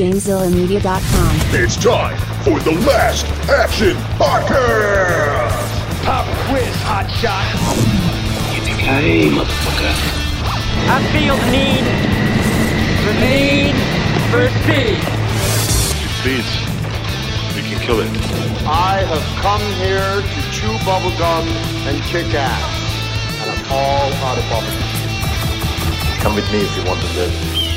GamezillaMedia.com. 0.00 1.32
It's 1.60 1.76
time 1.76 2.16
for 2.40 2.58
the 2.60 2.72
Last 2.88 3.26
Action 3.50 3.92
Podcast! 4.16 5.60
Pop 6.08 6.24
quiz, 6.48 6.72
hot 6.88 7.04
shot. 7.20 7.44
Hey, 8.80 9.28
motherfucker. 9.28 9.92
I 10.88 11.04
feel 11.12 11.36
the 11.36 11.52
need, 11.52 11.84
the 13.04 13.12
need 13.20 13.76
for 14.32 14.48
speed. 14.64 14.96
Speeds. 16.24 16.48
We 17.52 17.60
can 17.68 17.76
kill 17.84 18.00
it. 18.00 18.08
I 18.64 19.04
have 19.04 19.26
come 19.44 19.60
here 19.84 20.24
to 20.24 20.40
chew 20.48 20.72
bubblegum 20.88 21.44
and 21.84 22.00
kick 22.04 22.32
ass. 22.32 22.72
And 23.42 23.50
I'm 23.50 23.70
all 23.70 24.08
out 24.24 24.38
of 24.38 24.44
bubblegum. 24.44 26.22
Come 26.22 26.36
with 26.36 26.50
me 26.50 26.60
if 26.60 26.74
you 26.78 26.84
want 26.88 27.00
to 27.02 27.06
live. 27.18 27.69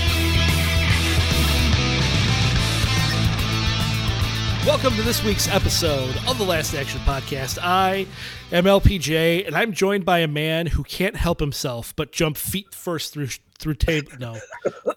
Welcome 4.65 4.93
to 4.95 5.01
this 5.01 5.21
week's 5.25 5.49
episode 5.49 6.15
of 6.25 6.37
the 6.37 6.45
Last 6.45 6.73
Action 6.73 7.01
Podcast. 7.01 7.59
I 7.61 8.07
am 8.49 8.63
LPJ, 8.63 9.45
and 9.45 9.57
I'm 9.57 9.73
joined 9.73 10.05
by 10.05 10.19
a 10.19 10.27
man 10.27 10.67
who 10.67 10.85
can't 10.85 11.17
help 11.17 11.41
himself 11.41 11.93
but 11.97 12.13
jump 12.13 12.37
feet 12.37 12.73
first 12.73 13.11
through 13.13 13.27
through 13.59 13.73
tape. 13.75 14.17
No, 14.19 14.39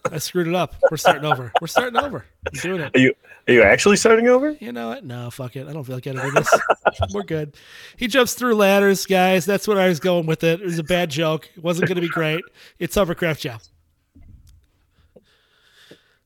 I 0.09 0.19
screwed 0.19 0.47
it 0.47 0.55
up. 0.55 0.75
We're 0.89 0.95
starting 0.95 1.25
over. 1.25 1.51
We're 1.59 1.67
starting 1.67 1.99
over. 1.99 2.23
I'm 2.45 2.59
doing 2.61 2.79
it. 2.79 2.95
Are 2.95 2.99
you 2.99 3.13
are 3.49 3.53
you 3.53 3.61
actually 3.61 3.97
starting 3.97 4.29
over? 4.29 4.51
You 4.51 4.71
know 4.71 4.87
what? 4.87 5.03
No, 5.03 5.29
fuck 5.31 5.57
it. 5.57 5.67
I 5.67 5.73
don't 5.73 5.83
feel 5.83 5.95
like 5.95 6.07
editing 6.07 6.33
this. 6.33 6.49
We're 7.13 7.23
good. 7.23 7.57
He 7.97 8.07
jumps 8.07 8.35
through 8.35 8.55
ladders, 8.55 9.05
guys. 9.05 9.45
That's 9.45 9.67
what 9.67 9.77
I 9.77 9.89
was 9.89 9.99
going 9.99 10.27
with 10.27 10.45
it. 10.45 10.61
It 10.61 10.65
was 10.65 10.79
a 10.79 10.83
bad 10.83 11.09
joke. 11.09 11.49
It 11.57 11.61
wasn't 11.61 11.89
going 11.89 11.97
to 11.97 12.01
be 12.01 12.07
great. 12.07 12.41
It's 12.79 12.95
Hovercraft 12.95 13.41
Joe. 13.41 13.57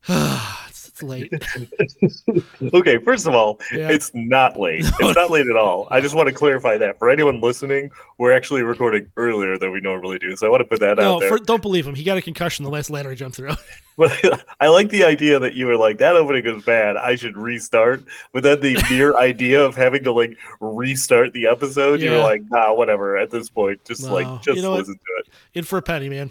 it's, 1.02 2.24
late. 2.28 2.72
Okay, 2.74 2.98
first 2.98 3.26
of 3.26 3.34
all, 3.34 3.60
Yeah. 3.72 3.88
it's 3.90 4.10
not 4.14 4.58
late. 4.58 4.84
It's 5.00 5.16
not 5.16 5.30
late 5.30 5.46
at 5.48 5.56
all. 5.56 5.88
I 5.90 6.00
just 6.00 6.14
want 6.14 6.28
to 6.28 6.34
clarify 6.34 6.76
that 6.78 6.98
for 6.98 7.10
anyone 7.10 7.40
listening. 7.40 7.90
We're 8.18 8.32
actually 8.32 8.62
recording 8.62 9.08
earlier 9.16 9.58
than 9.58 9.72
we 9.72 9.80
normally 9.80 10.18
do, 10.18 10.36
so 10.36 10.46
I 10.46 10.50
want 10.50 10.60
to 10.60 10.64
put 10.64 10.80
that 10.80 10.98
No, 10.98 11.14
out 11.16 11.20
there. 11.20 11.28
for, 11.28 11.38
don't 11.38 11.62
believe 11.62 11.86
him. 11.86 11.94
He 11.94 12.04
got 12.04 12.16
a 12.18 12.22
concussion 12.22 12.64
the 12.64 12.70
last 12.70 12.90
ladder 12.90 13.10
I 13.10 13.14
jumped 13.14 13.36
through. 13.36 13.52
But 13.98 14.42
I 14.58 14.68
like 14.68 14.88
the 14.88 15.04
idea 15.04 15.38
that 15.38 15.52
you 15.52 15.66
were 15.66 15.76
like 15.76 15.98
that 15.98 16.16
opening 16.16 16.46
was 16.46 16.64
bad. 16.64 16.96
I 16.96 17.14
should 17.14 17.36
restart. 17.36 18.02
But 18.32 18.42
then 18.42 18.58
the 18.60 18.82
mere 18.88 19.14
idea 19.18 19.62
of 19.62 19.76
having 19.76 20.02
to 20.04 20.12
like 20.12 20.38
restart 20.60 21.34
the 21.34 21.46
episode, 21.46 22.00
you 22.00 22.10
were 22.10 22.16
like, 22.16 22.40
nah, 22.48 22.72
whatever. 22.72 23.18
At 23.18 23.28
this 23.30 23.50
point, 23.50 23.84
just 23.84 24.02
No, 24.04 24.14
like 24.14 24.42
just 24.42 24.56
you 24.56 24.62
know 24.62 24.70
what? 24.70 24.78
listen 24.78 24.94
to 24.94 25.20
it. 25.20 25.28
In 25.52 25.64
for 25.64 25.76
a 25.76 25.82
penny, 25.82 26.08
man. 26.08 26.30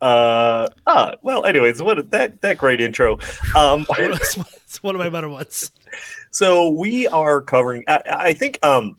Uh, 0.00 0.68
ah, 0.86 1.14
well, 1.22 1.44
anyways, 1.44 1.82
what 1.82 2.10
that 2.10 2.40
that 2.42 2.58
great 2.58 2.80
intro. 2.80 3.18
Um, 3.56 3.86
it's, 3.98 4.82
one 4.82 4.94
of 4.94 4.98
my 4.98 5.08
better 5.08 5.28
ones. 5.28 5.70
so 6.30 6.68
we 6.70 7.06
are 7.08 7.40
covering. 7.40 7.84
I, 7.88 8.02
I 8.06 8.32
think 8.32 8.64
um, 8.64 8.96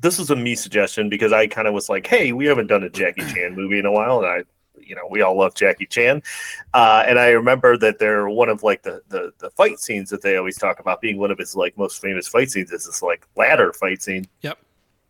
this 0.00 0.18
was 0.18 0.30
a 0.30 0.36
me 0.36 0.54
suggestion 0.54 1.08
because 1.08 1.32
I 1.32 1.46
kind 1.46 1.68
of 1.68 1.74
was 1.74 1.88
like, 1.88 2.06
hey, 2.06 2.32
we 2.32 2.46
haven't 2.46 2.68
done 2.68 2.82
a 2.82 2.90
Jackie 2.90 3.22
Chan 3.32 3.54
movie 3.56 3.78
in 3.78 3.86
a 3.86 3.92
while, 3.92 4.18
and 4.18 4.26
I. 4.26 4.44
You 4.84 4.96
know, 4.96 5.06
we 5.08 5.22
all 5.22 5.38
love 5.38 5.54
Jackie 5.54 5.86
Chan, 5.86 6.22
uh, 6.74 7.04
and 7.06 7.16
I 7.16 7.28
remember 7.28 7.78
that 7.78 8.00
they're 8.00 8.28
one 8.28 8.48
of 8.48 8.64
like 8.64 8.82
the, 8.82 9.00
the 9.08 9.32
the 9.38 9.48
fight 9.50 9.78
scenes 9.78 10.10
that 10.10 10.22
they 10.22 10.36
always 10.36 10.58
talk 10.58 10.80
about 10.80 11.00
being 11.00 11.18
one 11.18 11.30
of 11.30 11.38
his 11.38 11.54
like 11.54 11.78
most 11.78 12.02
famous 12.02 12.26
fight 12.26 12.50
scenes 12.50 12.72
is 12.72 12.86
this 12.86 13.00
like 13.00 13.24
ladder 13.36 13.72
fight 13.72 14.02
scene. 14.02 14.26
Yep. 14.40 14.58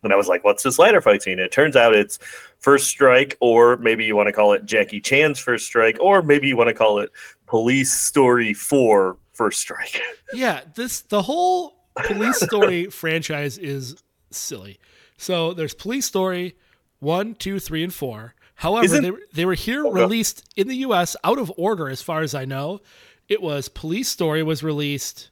And 0.03 0.13
I 0.13 0.15
was 0.15 0.27
like, 0.27 0.43
what's 0.43 0.63
this 0.63 0.77
ladder 0.77 1.01
fight 1.01 1.23
scene? 1.23 1.39
It 1.39 1.51
turns 1.51 1.75
out 1.75 1.95
it's 1.95 2.19
First 2.63 2.87
Strike, 2.87 3.35
or 3.41 3.75
maybe 3.77 4.05
you 4.05 4.15
want 4.15 4.27
to 4.27 4.33
call 4.33 4.53
it 4.53 4.65
Jackie 4.65 5.01
Chan's 5.01 5.37
First 5.37 5.65
Strike, 5.65 5.97
or 5.99 6.21
maybe 6.21 6.47
you 6.47 6.55
want 6.55 6.69
to 6.69 6.73
call 6.73 6.99
it 6.99 7.11
Police 7.45 7.91
Story 7.91 8.53
4 8.53 9.17
First 9.33 9.59
Strike. 9.59 10.01
Yeah, 10.33 10.61
this 10.73 11.01
the 11.01 11.21
whole 11.21 11.75
police 12.07 12.39
story 12.39 12.85
franchise 12.89 13.59
is 13.59 13.95
silly. 14.31 14.79
So 15.15 15.53
there's 15.53 15.75
police 15.75 16.07
story 16.07 16.55
one, 16.99 17.35
two, 17.35 17.59
three, 17.59 17.83
and 17.83 17.93
four. 17.93 18.33
However, 18.55 18.85
Isn't- 18.85 19.03
they, 19.03 19.11
were- 19.11 19.21
they 19.33 19.45
were 19.45 19.53
here 19.53 19.83
released 19.87 20.43
in 20.55 20.67
the 20.69 20.77
U.S. 20.77 21.15
out 21.23 21.37
of 21.37 21.51
order, 21.55 21.87
as 21.87 22.01
far 22.01 22.21
as 22.21 22.33
I 22.33 22.45
know. 22.45 22.79
It 23.29 23.43
was 23.43 23.69
Police 23.69 24.09
Story 24.09 24.41
was 24.41 24.63
released. 24.63 25.29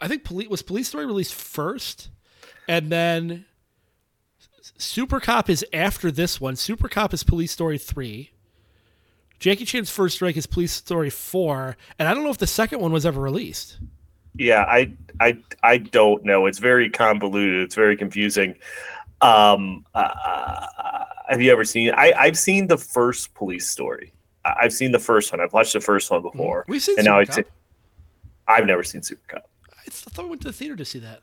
I 0.00 0.06
think 0.08 0.24
police 0.24 0.48
was 0.48 0.60
Police 0.62 0.88
Story 0.88 1.06
released 1.06 1.34
first, 1.34 2.10
and 2.68 2.90
then 2.92 3.46
Super 4.78 5.20
Cop 5.20 5.50
is 5.50 5.64
after 5.72 6.10
this 6.10 6.40
one. 6.40 6.56
Super 6.56 6.88
Cop 6.88 7.12
is 7.12 7.22
Police 7.22 7.52
Story 7.52 7.78
three. 7.78 8.30
Jackie 9.38 9.64
Chan's 9.64 9.90
First 9.90 10.16
Strike 10.16 10.36
is 10.36 10.46
Police 10.46 10.72
Story 10.72 11.10
four, 11.10 11.76
and 11.98 12.08
I 12.08 12.14
don't 12.14 12.22
know 12.22 12.30
if 12.30 12.38
the 12.38 12.46
second 12.46 12.80
one 12.80 12.92
was 12.92 13.04
ever 13.04 13.20
released. 13.20 13.78
Yeah, 14.36 14.62
I, 14.62 14.92
I, 15.20 15.36
I 15.62 15.78
don't 15.78 16.24
know. 16.24 16.46
It's 16.46 16.58
very 16.58 16.88
convoluted. 16.88 17.62
It's 17.62 17.74
very 17.74 17.96
confusing. 17.96 18.54
Um, 19.20 19.84
uh, 19.94 20.66
have 21.28 21.42
you 21.42 21.52
ever 21.52 21.64
seen? 21.64 21.92
I, 21.96 22.12
I've 22.16 22.38
seen 22.38 22.66
the 22.66 22.78
first 22.78 23.34
Police 23.34 23.68
Story. 23.68 24.12
I've 24.44 24.72
seen 24.72 24.90
the 24.92 24.98
first 24.98 25.32
one. 25.32 25.40
I've 25.40 25.52
watched 25.52 25.72
the 25.72 25.80
first 25.80 26.10
one 26.10 26.22
before, 26.22 26.64
We've 26.68 26.82
seen 26.82 26.98
and 26.98 27.04
now 27.04 27.20
Super 27.20 27.20
I've, 27.20 27.26
Cop. 27.28 27.34
seen, 27.34 27.44
I've 28.48 28.66
never 28.66 28.82
seen 28.82 29.02
Super 29.02 29.22
Cop. 29.28 29.48
I 29.76 29.90
thought 29.90 30.24
we 30.24 30.30
went 30.30 30.42
to 30.42 30.48
the 30.48 30.52
theater 30.52 30.76
to 30.76 30.84
see 30.84 30.98
that. 31.00 31.20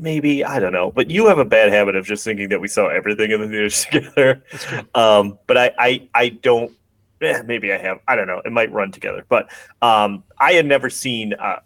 Maybe 0.00 0.44
I 0.44 0.58
don't 0.58 0.72
know, 0.72 0.90
but 0.90 1.10
you 1.10 1.26
have 1.26 1.38
a 1.38 1.44
bad 1.44 1.72
habit 1.72 1.96
of 1.96 2.04
just 2.04 2.24
thinking 2.24 2.48
that 2.48 2.60
we 2.60 2.68
saw 2.68 2.88
everything 2.88 3.30
in 3.30 3.40
the 3.40 3.48
theaters 3.48 3.84
together. 3.90 4.42
Um, 4.94 5.38
but 5.46 5.56
I, 5.56 5.72
I, 5.78 6.08
I 6.14 6.28
don't. 6.30 6.72
Eh, 7.20 7.42
maybe 7.44 7.72
I 7.72 7.78
have. 7.78 8.00
I 8.08 8.16
don't 8.16 8.26
know. 8.26 8.40
It 8.44 8.52
might 8.52 8.72
run 8.72 8.90
together, 8.90 9.24
but 9.28 9.50
um, 9.82 10.24
I 10.38 10.52
had 10.52 10.66
never 10.66 10.90
seen. 10.90 11.34
Uh, 11.34 11.60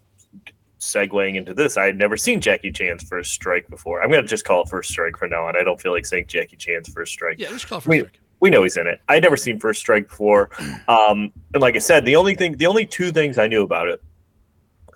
segueing 0.80 1.36
into 1.36 1.54
this, 1.54 1.78
I 1.78 1.86
had 1.86 1.96
never 1.96 2.16
seen 2.16 2.42
Jackie 2.42 2.70
Chan's 2.70 3.02
First 3.02 3.32
Strike 3.32 3.68
before. 3.68 4.02
I'm 4.02 4.10
gonna 4.10 4.26
just 4.26 4.44
call 4.44 4.62
it 4.62 4.68
First 4.68 4.90
Strike 4.90 5.16
for 5.16 5.26
now 5.26 5.46
on. 5.46 5.56
I 5.56 5.64
don't 5.64 5.80
feel 5.80 5.92
like 5.92 6.06
saying 6.06 6.26
Jackie 6.28 6.56
Chan's 6.56 6.88
First 6.88 7.12
Strike. 7.12 7.38
Yeah, 7.38 7.48
let's 7.50 7.64
call 7.64 7.78
it 7.78 7.82
First 7.82 7.88
Wait. 7.88 8.00
Strike. 8.00 8.20
We 8.40 8.50
know 8.50 8.62
he's 8.62 8.76
in 8.76 8.86
it. 8.86 9.00
I'd 9.08 9.22
never 9.22 9.36
seen 9.36 9.58
First 9.58 9.80
Strike 9.80 10.08
before, 10.08 10.50
um, 10.88 11.32
and 11.54 11.62
like 11.62 11.76
I 11.76 11.78
said, 11.78 12.04
the 12.04 12.16
only 12.16 12.34
thing, 12.34 12.56
the 12.56 12.66
only 12.66 12.84
two 12.84 13.10
things 13.10 13.38
I 13.38 13.46
knew 13.46 13.62
about 13.62 13.88
it, 13.88 14.02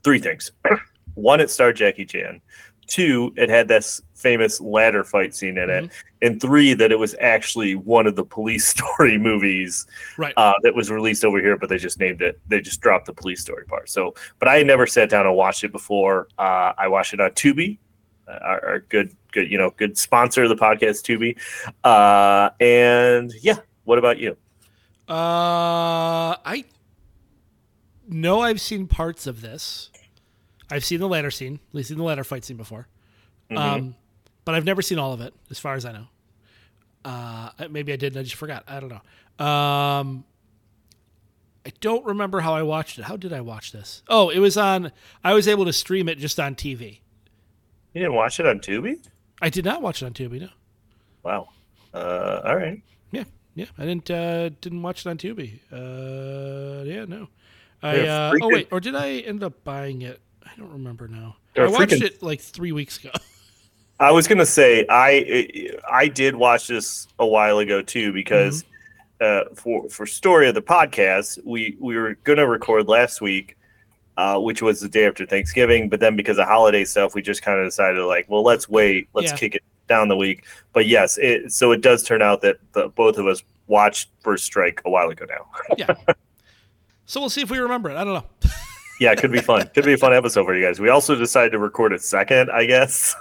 three 0.04 0.18
things. 0.18 0.52
One, 1.14 1.40
it 1.40 1.50
starred 1.50 1.76
Jackie 1.76 2.04
Chan. 2.04 2.40
Two, 2.88 3.32
it 3.36 3.48
had 3.48 3.68
this 3.68 4.02
famous 4.14 4.60
ladder 4.60 5.04
fight 5.04 5.34
scene 5.34 5.56
in 5.58 5.70
it. 5.70 5.90
And 6.22 6.40
three, 6.40 6.74
that 6.74 6.90
it 6.90 6.98
was 6.98 7.14
actually 7.20 7.76
one 7.76 8.06
of 8.08 8.16
the 8.16 8.24
police 8.24 8.66
story 8.74 9.16
movies 9.18 9.86
Right. 10.16 10.34
uh, 10.36 10.54
that 10.62 10.74
was 10.74 10.90
released 10.90 11.24
over 11.24 11.38
here, 11.40 11.56
but 11.56 11.68
they 11.68 11.78
just 11.78 12.00
named 12.00 12.20
it. 12.22 12.40
They 12.48 12.60
just 12.60 12.80
dropped 12.80 13.06
the 13.06 13.12
police 13.12 13.40
story 13.40 13.64
part. 13.66 13.88
So, 13.88 14.14
but 14.40 14.48
I 14.48 14.56
had 14.56 14.66
never 14.66 14.86
sat 14.86 15.08
down 15.10 15.26
and 15.26 15.36
watched 15.36 15.62
it 15.62 15.70
before. 15.70 16.26
Uh, 16.38 16.72
I 16.76 16.88
watched 16.88 17.14
it 17.14 17.20
on 17.20 17.30
Tubi, 17.30 17.78
uh, 18.26 18.38
our, 18.42 18.66
our 18.66 18.78
good, 18.80 19.14
good, 19.32 19.48
you 19.50 19.58
know, 19.58 19.70
good 19.76 19.96
sponsor 19.96 20.42
of 20.42 20.48
the 20.48 20.56
podcast, 20.56 21.04
Tubi. 21.04 21.36
Uh, 21.84 22.50
and 22.58 23.32
yeah, 23.42 23.58
what 23.84 23.98
about 23.98 24.18
you? 24.18 24.36
Uh, 25.08 26.34
I 26.44 26.64
know 28.08 28.40
I've 28.40 28.60
seen 28.60 28.86
parts 28.86 29.26
of 29.26 29.40
this. 29.42 29.90
I've 30.70 30.84
seen 30.84 31.00
the 31.00 31.08
ladder 31.08 31.30
scene. 31.30 31.60
I've 31.74 31.86
seen 31.86 31.98
the 31.98 32.04
ladder 32.04 32.24
fight 32.24 32.44
scene 32.44 32.56
before. 32.56 32.86
Um, 33.54 33.94
but 34.44 34.54
I've 34.54 34.64
never 34.64 34.82
seen 34.82 34.98
all 34.98 35.12
of 35.12 35.20
it, 35.20 35.34
as 35.50 35.58
far 35.58 35.74
as 35.74 35.84
I 35.84 35.92
know. 35.92 36.06
Uh, 37.04 37.50
maybe 37.70 37.92
I 37.92 37.96
did 37.96 38.12
and 38.12 38.20
I 38.20 38.22
just 38.22 38.34
forgot. 38.34 38.64
I 38.66 38.80
don't 38.80 38.90
know. 38.90 39.44
Um, 39.44 40.24
I 41.64 41.72
don't 41.80 42.04
remember 42.04 42.40
how 42.40 42.54
I 42.54 42.62
watched 42.62 42.98
it. 42.98 43.04
How 43.04 43.16
did 43.16 43.32
I 43.32 43.40
watch 43.40 43.72
this? 43.72 44.02
Oh, 44.08 44.30
it 44.30 44.38
was 44.38 44.56
on. 44.56 44.92
I 45.22 45.34
was 45.34 45.48
able 45.48 45.64
to 45.64 45.72
stream 45.72 46.08
it 46.08 46.18
just 46.18 46.40
on 46.40 46.54
TV. 46.54 47.00
You 47.94 48.02
didn't 48.02 48.14
watch 48.14 48.40
it 48.40 48.46
on 48.46 48.60
Tubi? 48.60 48.98
I 49.40 49.50
did 49.50 49.64
not 49.64 49.82
watch 49.82 50.02
it 50.02 50.06
on 50.06 50.12
Tubi. 50.12 50.40
No. 50.40 50.48
Wow. 51.22 51.48
Uh, 51.94 52.40
all 52.44 52.56
right. 52.56 52.82
Yeah, 53.12 53.24
yeah. 53.54 53.66
I 53.78 53.84
didn't 53.84 54.10
uh, 54.10 54.50
didn't 54.60 54.82
watch 54.82 55.04
it 55.06 55.08
on 55.08 55.18
Tubi. 55.18 55.60
Uh, 55.72 56.84
yeah, 56.84 57.04
no. 57.06 57.28
I 57.82 58.00
uh, 58.06 58.32
oh 58.42 58.48
wait, 58.48 58.68
or 58.70 58.80
did 58.80 58.94
I 58.94 59.18
end 59.18 59.42
up 59.42 59.64
buying 59.64 60.02
it? 60.02 60.20
I 60.50 60.58
don't 60.58 60.72
remember 60.72 61.08
now. 61.08 61.36
They're 61.54 61.66
I 61.66 61.70
watched 61.70 61.92
freaking- 61.92 62.02
it 62.02 62.22
like 62.22 62.40
three 62.40 62.72
weeks 62.72 62.98
ago. 62.98 63.10
I 64.00 64.12
was 64.12 64.28
gonna 64.28 64.46
say 64.46 64.86
I 64.88 65.70
I 65.90 66.06
did 66.08 66.36
watch 66.36 66.68
this 66.68 67.08
a 67.18 67.26
while 67.26 67.58
ago 67.58 67.82
too 67.82 68.12
because 68.12 68.64
uh, 69.20 69.44
for 69.56 69.88
for 69.90 70.06
story 70.06 70.48
of 70.48 70.54
the 70.54 70.62
podcast 70.62 71.44
we 71.44 71.76
we 71.80 71.96
were 71.96 72.14
gonna 72.22 72.46
record 72.46 72.86
last 72.86 73.20
week, 73.20 73.56
uh, 74.16 74.38
which 74.38 74.62
was 74.62 74.80
the 74.80 74.88
day 74.88 75.06
after 75.06 75.26
Thanksgiving, 75.26 75.88
but 75.88 75.98
then 75.98 76.14
because 76.14 76.38
of 76.38 76.46
holiday 76.46 76.84
stuff, 76.84 77.14
we 77.16 77.22
just 77.22 77.42
kind 77.42 77.58
of 77.58 77.66
decided 77.66 78.00
like, 78.04 78.26
well, 78.28 78.44
let's 78.44 78.68
wait, 78.68 79.08
let's 79.14 79.32
Yeah. 79.32 79.36
kick 79.36 79.54
it 79.56 79.62
down 79.88 80.06
the 80.06 80.16
week. 80.16 80.44
But 80.72 80.86
yes, 80.86 81.18
it, 81.18 81.50
so 81.52 81.72
it 81.72 81.80
does 81.80 82.04
turn 82.04 82.22
out 82.22 82.40
that 82.42 82.58
the, 82.74 82.88
both 82.90 83.18
of 83.18 83.26
us 83.26 83.42
watched 83.66 84.10
First 84.20 84.44
Strike 84.44 84.80
a 84.84 84.90
while 84.90 85.08
ago 85.08 85.24
now. 85.28 85.50
yeah. 85.76 85.94
So 87.06 87.18
we'll 87.20 87.30
see 87.30 87.40
if 87.40 87.50
we 87.50 87.58
remember 87.58 87.90
it. 87.90 87.96
I 87.96 88.04
don't 88.04 88.14
know. 88.14 88.24
Yeah, 89.00 89.12
it 89.12 89.18
could 89.18 89.30
be 89.32 89.40
fun. 89.40 89.68
could 89.74 89.84
be 89.84 89.92
a 89.92 89.98
fun 89.98 90.12
episode 90.12 90.44
for 90.44 90.54
you 90.56 90.64
guys. 90.64 90.80
We 90.80 90.88
also 90.88 91.14
decided 91.14 91.50
to 91.50 91.58
record 91.58 91.92
a 91.92 91.98
second, 91.98 92.50
I 92.50 92.66
guess. 92.66 93.14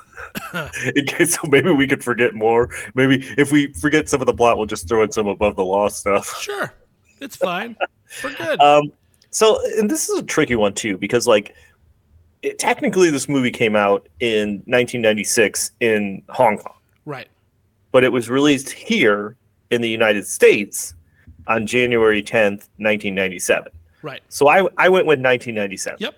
in 0.95 1.05
case 1.05 1.35
so 1.35 1.41
maybe 1.47 1.69
we 1.71 1.87
could 1.87 2.03
forget 2.03 2.33
more. 2.33 2.69
Maybe 2.95 3.23
if 3.37 3.51
we 3.51 3.71
forget 3.73 4.09
some 4.09 4.19
of 4.21 4.25
the 4.27 4.33
plot, 4.33 4.57
we'll 4.57 4.65
just 4.65 4.87
throw 4.87 5.03
in 5.03 5.11
some 5.11 5.27
above 5.27 5.55
the 5.55 5.63
law 5.63 5.87
stuff. 5.89 6.39
Sure, 6.41 6.73
it's 7.21 7.35
fine. 7.35 7.75
We're 8.23 8.33
good. 8.35 8.59
Um, 8.59 8.91
So, 9.29 9.59
and 9.77 9.89
this 9.91 10.09
is 10.09 10.17
a 10.17 10.23
tricky 10.23 10.55
one 10.55 10.73
too, 10.73 10.97
because 10.97 11.27
like 11.27 11.53
it, 12.41 12.57
technically 12.57 13.09
this 13.11 13.29
movie 13.29 13.51
came 13.51 13.75
out 13.75 14.07
in 14.19 14.63
1996 14.65 15.71
in 15.79 16.23
Hong 16.29 16.57
Kong, 16.57 16.75
Right. 17.05 17.27
but 17.91 18.03
it 18.03 18.11
was 18.11 18.29
released 18.29 18.69
here 18.71 19.35
in 19.69 19.81
the 19.81 19.89
United 19.89 20.25
States 20.25 20.93
on 21.47 21.67
January 21.67 22.23
10th, 22.23 22.67
1997. 22.77 23.71
Right. 24.07 24.21
So 24.29 24.47
I 24.47 24.57
I 24.77 24.87
went 24.89 25.05
with 25.05 25.19
1997 25.19 25.97
Yep. 25.99 26.15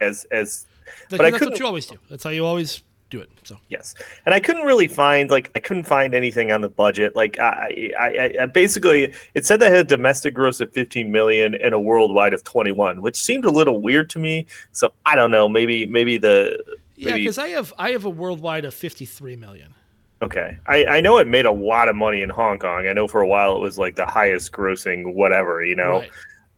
as 0.00 0.26
as 0.30 0.66
That- 1.08 1.18
But 1.18 1.20
I 1.26 1.30
that's 1.30 1.38
couldn't- 1.38 1.52
what 1.54 1.60
you 1.60 1.66
always 1.66 1.86
do. 1.86 1.96
That's 2.10 2.22
how 2.24 2.30
you 2.30 2.44
always 2.44 2.82
do 3.10 3.20
it. 3.20 3.30
So 3.44 3.56
Yes, 3.68 3.94
and 4.26 4.34
I 4.34 4.40
couldn't 4.40 4.64
really 4.66 4.88
find 4.88 5.30
like 5.30 5.50
I 5.54 5.60
couldn't 5.60 5.84
find 5.84 6.14
anything 6.14 6.52
on 6.52 6.60
the 6.60 6.68
budget. 6.68 7.14
Like 7.16 7.38
I, 7.38 7.90
I, 7.98 8.30
I- 8.42 8.46
basically 8.46 9.12
it 9.34 9.46
said 9.46 9.60
they 9.60 9.70
had 9.70 9.76
a 9.86 9.96
domestic 9.96 10.34
gross 10.34 10.60
of 10.60 10.72
15 10.72 11.10
million 11.10 11.54
and 11.54 11.72
a 11.74 11.78
worldwide 11.80 12.34
of 12.34 12.42
21, 12.44 13.00
which 13.02 13.16
seemed 13.16 13.44
a 13.46 13.50
little 13.50 13.80
weird 13.80 14.10
to 14.10 14.18
me. 14.18 14.46
So 14.72 14.92
I 15.06 15.14
don't 15.16 15.30
know. 15.30 15.48
Maybe 15.48 15.86
maybe 15.86 16.18
the 16.18 16.62
yeah, 16.96 17.14
because 17.16 17.38
I 17.38 17.48
have 17.48 17.72
I 17.78 17.90
have 17.90 18.04
a 18.04 18.10
worldwide 18.22 18.64
of 18.64 18.74
fifty 18.74 19.06
three 19.06 19.36
million. 19.36 19.74
okay. 20.22 20.58
I 20.66 20.78
I 20.96 21.00
know 21.00 21.18
it 21.18 21.26
made 21.26 21.46
a 21.46 21.52
lot 21.70 21.88
of 21.88 21.96
money 21.96 22.20
in 22.22 22.30
Hong 22.30 22.58
Kong. 22.58 22.86
I 22.86 22.92
know 22.92 23.08
for 23.08 23.20
a 23.20 23.26
while 23.34 23.56
it 23.56 23.60
was 23.60 23.78
like 23.78 23.96
the 23.96 24.06
highest 24.06 24.52
grossing 24.52 25.14
whatever. 25.14 25.64
You 25.64 25.76
know. 25.76 26.00
Right. 26.00 26.10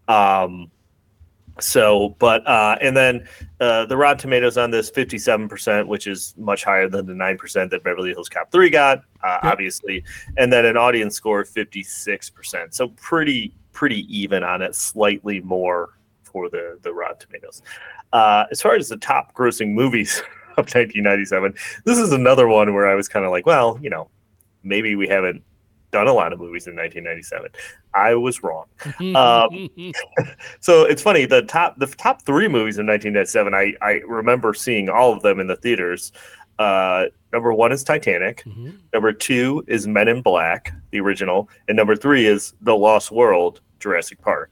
Um, 0.08 0.70
so, 1.58 2.14
but 2.18 2.46
uh, 2.46 2.76
and 2.82 2.94
then 2.94 3.26
uh, 3.60 3.86
the 3.86 3.96
Rotten 3.96 4.18
Tomatoes 4.18 4.58
on 4.58 4.70
this 4.70 4.90
fifty 4.90 5.16
seven 5.18 5.48
percent, 5.48 5.88
which 5.88 6.06
is 6.06 6.34
much 6.36 6.64
higher 6.64 6.88
than 6.88 7.06
the 7.06 7.14
nine 7.14 7.38
percent 7.38 7.70
that 7.70 7.82
Beverly 7.82 8.10
Hills 8.10 8.28
Cop 8.28 8.52
three 8.52 8.68
got, 8.68 8.98
uh, 9.24 9.38
Yep. 9.42 9.52
obviously, 9.52 10.04
and 10.36 10.52
then 10.52 10.66
an 10.66 10.76
audience 10.76 11.14
score 11.14 11.40
of 11.40 11.48
fifty 11.48 11.82
six 11.82 12.28
percent. 12.28 12.74
So 12.74 12.88
pretty 12.88 13.54
pretty 13.72 14.06
even 14.14 14.42
on 14.44 14.60
it, 14.60 14.74
slightly 14.74 15.40
more 15.40 15.98
for 16.24 16.50
the 16.50 16.78
the 16.82 16.92
Rotten 16.92 17.18
Tomatoes. 17.20 17.62
Uh, 18.12 18.44
as 18.50 18.60
far 18.60 18.74
as 18.74 18.90
the 18.90 18.98
top 18.98 19.34
grossing 19.34 19.72
movies 19.72 20.22
of 20.58 20.72
nineteen 20.74 21.04
ninety 21.04 21.24
seven, 21.24 21.54
this 21.84 21.96
is 21.98 22.12
another 22.12 22.48
one 22.48 22.74
where 22.74 22.86
I 22.86 22.94
was 22.94 23.08
kind 23.08 23.24
of 23.24 23.30
like, 23.30 23.46
well, 23.46 23.78
you 23.80 23.88
know, 23.88 24.10
maybe 24.62 24.94
we 24.94 25.08
haven't 25.08 25.42
done 25.96 26.06
a 26.08 26.12
lot 26.12 26.32
of 26.32 26.38
movies 26.38 26.66
in 26.66 26.76
1997. 26.76 27.50
I 27.94 28.14
was 28.14 28.42
wrong. 28.42 28.66
Um, 29.16 29.70
So 30.60 30.84
it's 30.84 31.00
funny 31.02 31.24
the 31.26 31.42
top 31.42 31.78
the 31.78 31.86
top 31.86 32.22
three 32.22 32.48
movies 32.48 32.78
in 32.78 32.86
1997. 32.86 33.54
I 33.54 33.74
I 33.80 34.02
remember 34.06 34.52
seeing 34.54 34.88
all 34.88 35.12
of 35.12 35.22
them 35.22 35.40
in 35.40 35.46
the 35.46 35.56
theaters. 35.56 36.12
Uh, 36.58 37.06
number 37.32 37.52
one 37.52 37.72
is 37.72 37.82
Titanic. 37.84 38.42
Mhm. 38.44 38.78
Number 38.92 39.12
two 39.12 39.64
is 39.66 39.86
Men 39.86 40.08
in 40.08 40.22
Black, 40.22 40.72
the 40.90 41.00
original, 41.00 41.48
and 41.68 41.76
number 41.76 41.96
three 41.96 42.26
is 42.26 42.54
The 42.62 42.74
Lost 42.76 43.10
World, 43.10 43.60
Jurassic 43.80 44.20
Park. 44.22 44.50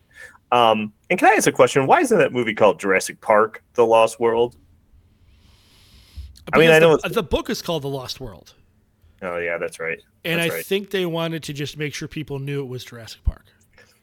Um, 0.53 0.93
and 1.11 1.19
can 1.19 1.29
I 1.29 1.35
ask 1.35 1.47
a 1.47 1.53
question? 1.53 1.87
Why 1.87 2.01
isn't 2.01 2.19
that 2.19 2.33
movie 2.33 2.55
called 2.55 2.79
Jurassic 2.81 3.21
Park: 3.21 3.63
The 3.75 3.85
Lost 3.87 4.21
World? 4.21 4.57
I 6.53 6.59
mean, 6.59 6.71
I 6.71 6.79
know 6.79 6.97
the, 6.99 7.09
the 7.09 7.23
book 7.23 7.49
is 7.51 7.63
called 7.63 7.83
The 7.83 7.89
Lost 7.89 8.21
World, 8.21 8.55
Oh 9.25 9.39
yeah, 9.39 9.59
that's 9.59 9.81
right. 9.81 9.99
and 10.25 10.39
That's 10.41 10.53
I 10.53 10.57
right. 10.57 10.67
think 10.67 10.91
they 10.91 11.07
wanted 11.07 11.43
to 11.45 11.53
just 11.53 11.77
make 11.79 11.95
sure 11.95 12.07
people 12.09 12.39
knew 12.39 12.61
it 12.63 12.69
was 12.69 12.85
Jurassic 12.85 13.25
Park. 13.25 13.47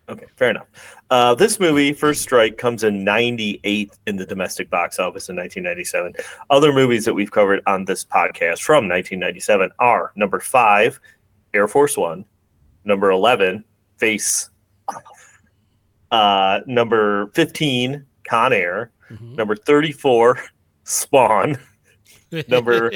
Okay, 0.10 0.26
fair 0.36 0.50
enough. 0.50 0.68
Uh, 1.10 1.34
this 1.36 1.58
movie, 1.60 1.94
First 1.94 2.22
Strike, 2.24 2.58
comes 2.58 2.84
in 2.84 3.06
98th 3.06 3.98
in 4.08 4.18
the 4.18 4.26
domestic 4.26 4.70
box 4.70 5.00
office 5.00 5.30
in 5.30 5.36
1997. 5.38 6.14
Other 6.50 6.74
movies 6.74 7.06
that 7.06 7.14
we've 7.14 7.32
covered 7.32 7.62
on 7.68 7.86
this 7.86 8.04
podcast 8.04 8.62
from 8.62 8.90
1997 8.90 9.70
are 9.80 10.12
number 10.16 10.40
five, 10.42 11.00
Air 11.54 11.68
Force 11.70 11.96
One, 11.98 12.26
number 12.84 13.12
11, 13.12 13.64
Face 13.98 14.50
Off, 14.90 15.04
uh, 16.12 16.60
number 16.66 17.28
15, 17.36 18.06
Con 18.28 18.52
Air, 18.54 18.92
Mhm. 19.12 19.36
number 19.38 19.56
34, 19.56 20.40
Spawn, 20.84 21.58
Number- 22.48 22.92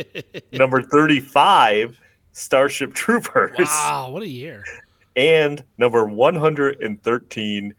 number 0.51 0.81
35, 0.81 1.97
Starship 2.35 2.93
Troopers, 3.01 3.57
wow, 3.57 4.09
what 4.11 4.21
a 4.21 4.27
year! 4.27 4.63
and 5.15 5.63
number 5.77 6.05
113 6.05 7.73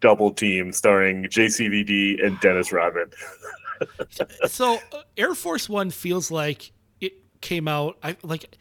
double 0.00 0.32
team 0.32 0.72
starring 0.72 1.24
jcvd 1.26 2.22
and 2.26 2.38
dennis 2.40 2.72
rodman 2.72 3.08
so 4.48 4.78
uh, 4.92 5.02
Air 5.16 5.34
Force 5.34 5.68
One 5.68 5.90
feels 5.90 6.30
like 6.30 6.72
it 7.00 7.14
came 7.40 7.66
out. 7.68 7.96
I 8.02 8.16
like 8.22 8.56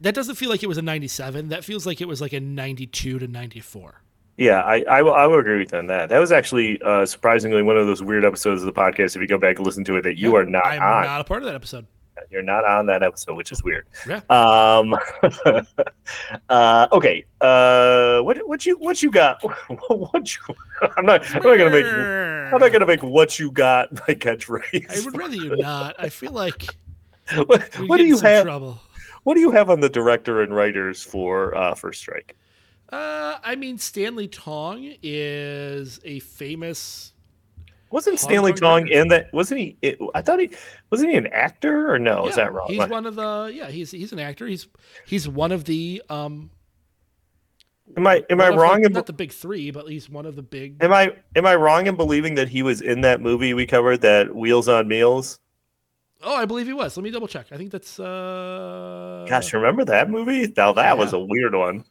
that 0.00 0.14
doesn't 0.14 0.34
feel 0.34 0.50
like 0.50 0.62
it 0.62 0.66
was 0.66 0.78
a 0.78 0.82
'97. 0.82 1.48
That 1.48 1.64
feels 1.64 1.86
like 1.86 2.00
it 2.00 2.08
was 2.08 2.20
like 2.20 2.32
a 2.32 2.40
'92 2.40 3.18
to 3.20 3.26
'94. 3.28 4.02
yeah 4.36 4.60
I, 4.62 4.82
I 4.88 5.02
will 5.02 5.14
i 5.14 5.26
will 5.26 5.38
agree 5.38 5.58
with 5.58 5.72
you 5.72 5.78
on 5.78 5.86
that 5.88 6.08
that 6.08 6.18
was 6.18 6.32
actually 6.32 6.80
uh, 6.82 7.04
surprisingly 7.06 7.62
one 7.62 7.76
of 7.76 7.86
those 7.86 8.02
weird 8.02 8.24
episodes 8.24 8.62
of 8.62 8.66
the 8.66 8.72
podcast 8.72 9.14
if 9.14 9.22
you 9.22 9.26
go 9.28 9.38
back 9.38 9.56
and 9.58 9.66
listen 9.66 9.84
to 9.84 9.96
it 9.96 10.02
that 10.02 10.18
you 10.18 10.34
are 10.36 10.44
not 10.44 10.66
I'm 10.66 10.82
on 10.82 11.04
not 11.04 11.20
a 11.20 11.24
part 11.24 11.42
of 11.42 11.46
that 11.46 11.54
episode. 11.54 11.86
You're 12.32 12.42
not 12.42 12.64
on 12.64 12.86
that 12.86 13.02
episode 13.02 13.34
which 13.36 13.52
is 13.52 13.62
weird 13.62 13.86
Yeah. 14.08 14.20
um 14.30 14.94
uh 16.48 16.88
okay 16.92 17.24
uh 17.40 18.20
what 18.20 18.38
what 18.48 18.64
you 18.66 18.76
what 18.78 19.02
you 19.02 19.10
got 19.10 19.42
what 19.88 20.34
you 20.34 20.54
i'm 20.96 21.04
not 21.06 21.24
i'm 21.34 21.42
not 21.42 21.58
gonna 21.58 21.70
make 21.70 21.84
i'm 21.84 22.58
not 22.60 22.72
gonna 22.72 22.86
make 22.86 23.02
what 23.02 23.38
you 23.38 23.50
got 23.50 23.92
my 23.92 24.14
catchphrase 24.14 24.90
I 24.90 25.04
would 25.04 25.16
rather 25.16 25.36
you 25.36 25.56
not. 25.56 25.94
I 25.98 26.08
feel 26.08 26.32
like 26.32 26.64
what, 27.46 27.62
what 27.86 27.98
do 27.98 28.04
you 28.04 28.18
have 28.18 28.44
trouble. 28.44 28.80
What 29.22 29.34
do 29.34 29.40
you 29.40 29.52
have 29.52 29.70
on 29.70 29.80
the 29.80 29.88
director 29.88 30.42
and 30.42 30.54
writers 30.54 31.02
for 31.04 31.54
uh, 31.56 31.74
First 31.76 32.00
Strike? 32.00 32.36
Uh, 32.90 33.36
I 33.42 33.54
mean, 33.54 33.78
Stanley 33.78 34.26
Tong 34.26 34.94
is 35.02 36.00
a 36.04 36.18
famous. 36.18 37.11
Wasn't 37.92 38.18
Stanley 38.18 38.54
Tong 38.54 38.88
in 38.88 39.08
that? 39.08 39.30
Wasn't 39.34 39.60
he? 39.60 39.76
It, 39.82 39.98
I 40.14 40.22
thought 40.22 40.40
he 40.40 40.50
wasn't 40.90 41.10
he 41.10 41.16
an 41.16 41.26
actor 41.26 41.92
or 41.92 41.98
no? 41.98 42.20
Oh, 42.20 42.28
is 42.28 42.36
that 42.36 42.52
wrong? 42.52 42.66
He's 42.68 42.88
one 42.88 43.04
of 43.04 43.14
the. 43.14 43.52
Yeah, 43.54 43.68
he's 43.68 43.90
he's 43.90 44.12
an 44.12 44.18
actor. 44.18 44.46
He's 44.46 44.66
he's 45.04 45.28
one 45.28 45.52
of 45.52 45.66
the. 45.66 46.02
Um, 46.08 46.50
am 47.96 48.06
I 48.06 48.24
am 48.30 48.40
I 48.40 48.48
wrong? 48.48 48.80
The, 48.80 48.86
in, 48.86 48.92
not 48.94 49.04
the 49.04 49.12
big 49.12 49.30
three, 49.30 49.70
but 49.70 49.86
he's 49.86 50.08
one 50.08 50.24
of 50.24 50.36
the 50.36 50.42
big. 50.42 50.82
am 50.82 50.90
I 50.90 51.14
am 51.36 51.44
I 51.44 51.54
wrong 51.54 51.86
in 51.86 51.94
believing 51.96 52.36
that 52.36 52.48
he 52.48 52.62
was 52.62 52.80
in 52.80 53.02
that 53.02 53.20
movie 53.20 53.52
we 53.52 53.66
covered 53.66 54.00
that 54.00 54.34
Wheels 54.34 54.68
on 54.68 54.88
Meals? 54.88 55.38
Oh, 56.22 56.34
I 56.34 56.46
believe 56.46 56.66
he 56.66 56.72
was. 56.72 56.96
Let 56.96 57.04
me 57.04 57.10
double 57.10 57.28
check. 57.28 57.46
I 57.52 57.58
think 57.58 57.72
that's. 57.72 58.00
uh 58.00 59.26
Gosh, 59.28 59.52
remember 59.52 59.84
that 59.84 60.08
movie? 60.08 60.50
Now 60.56 60.72
that 60.72 60.96
was 60.96 61.12
a 61.12 61.18
weird 61.18 61.54
one. 61.54 61.84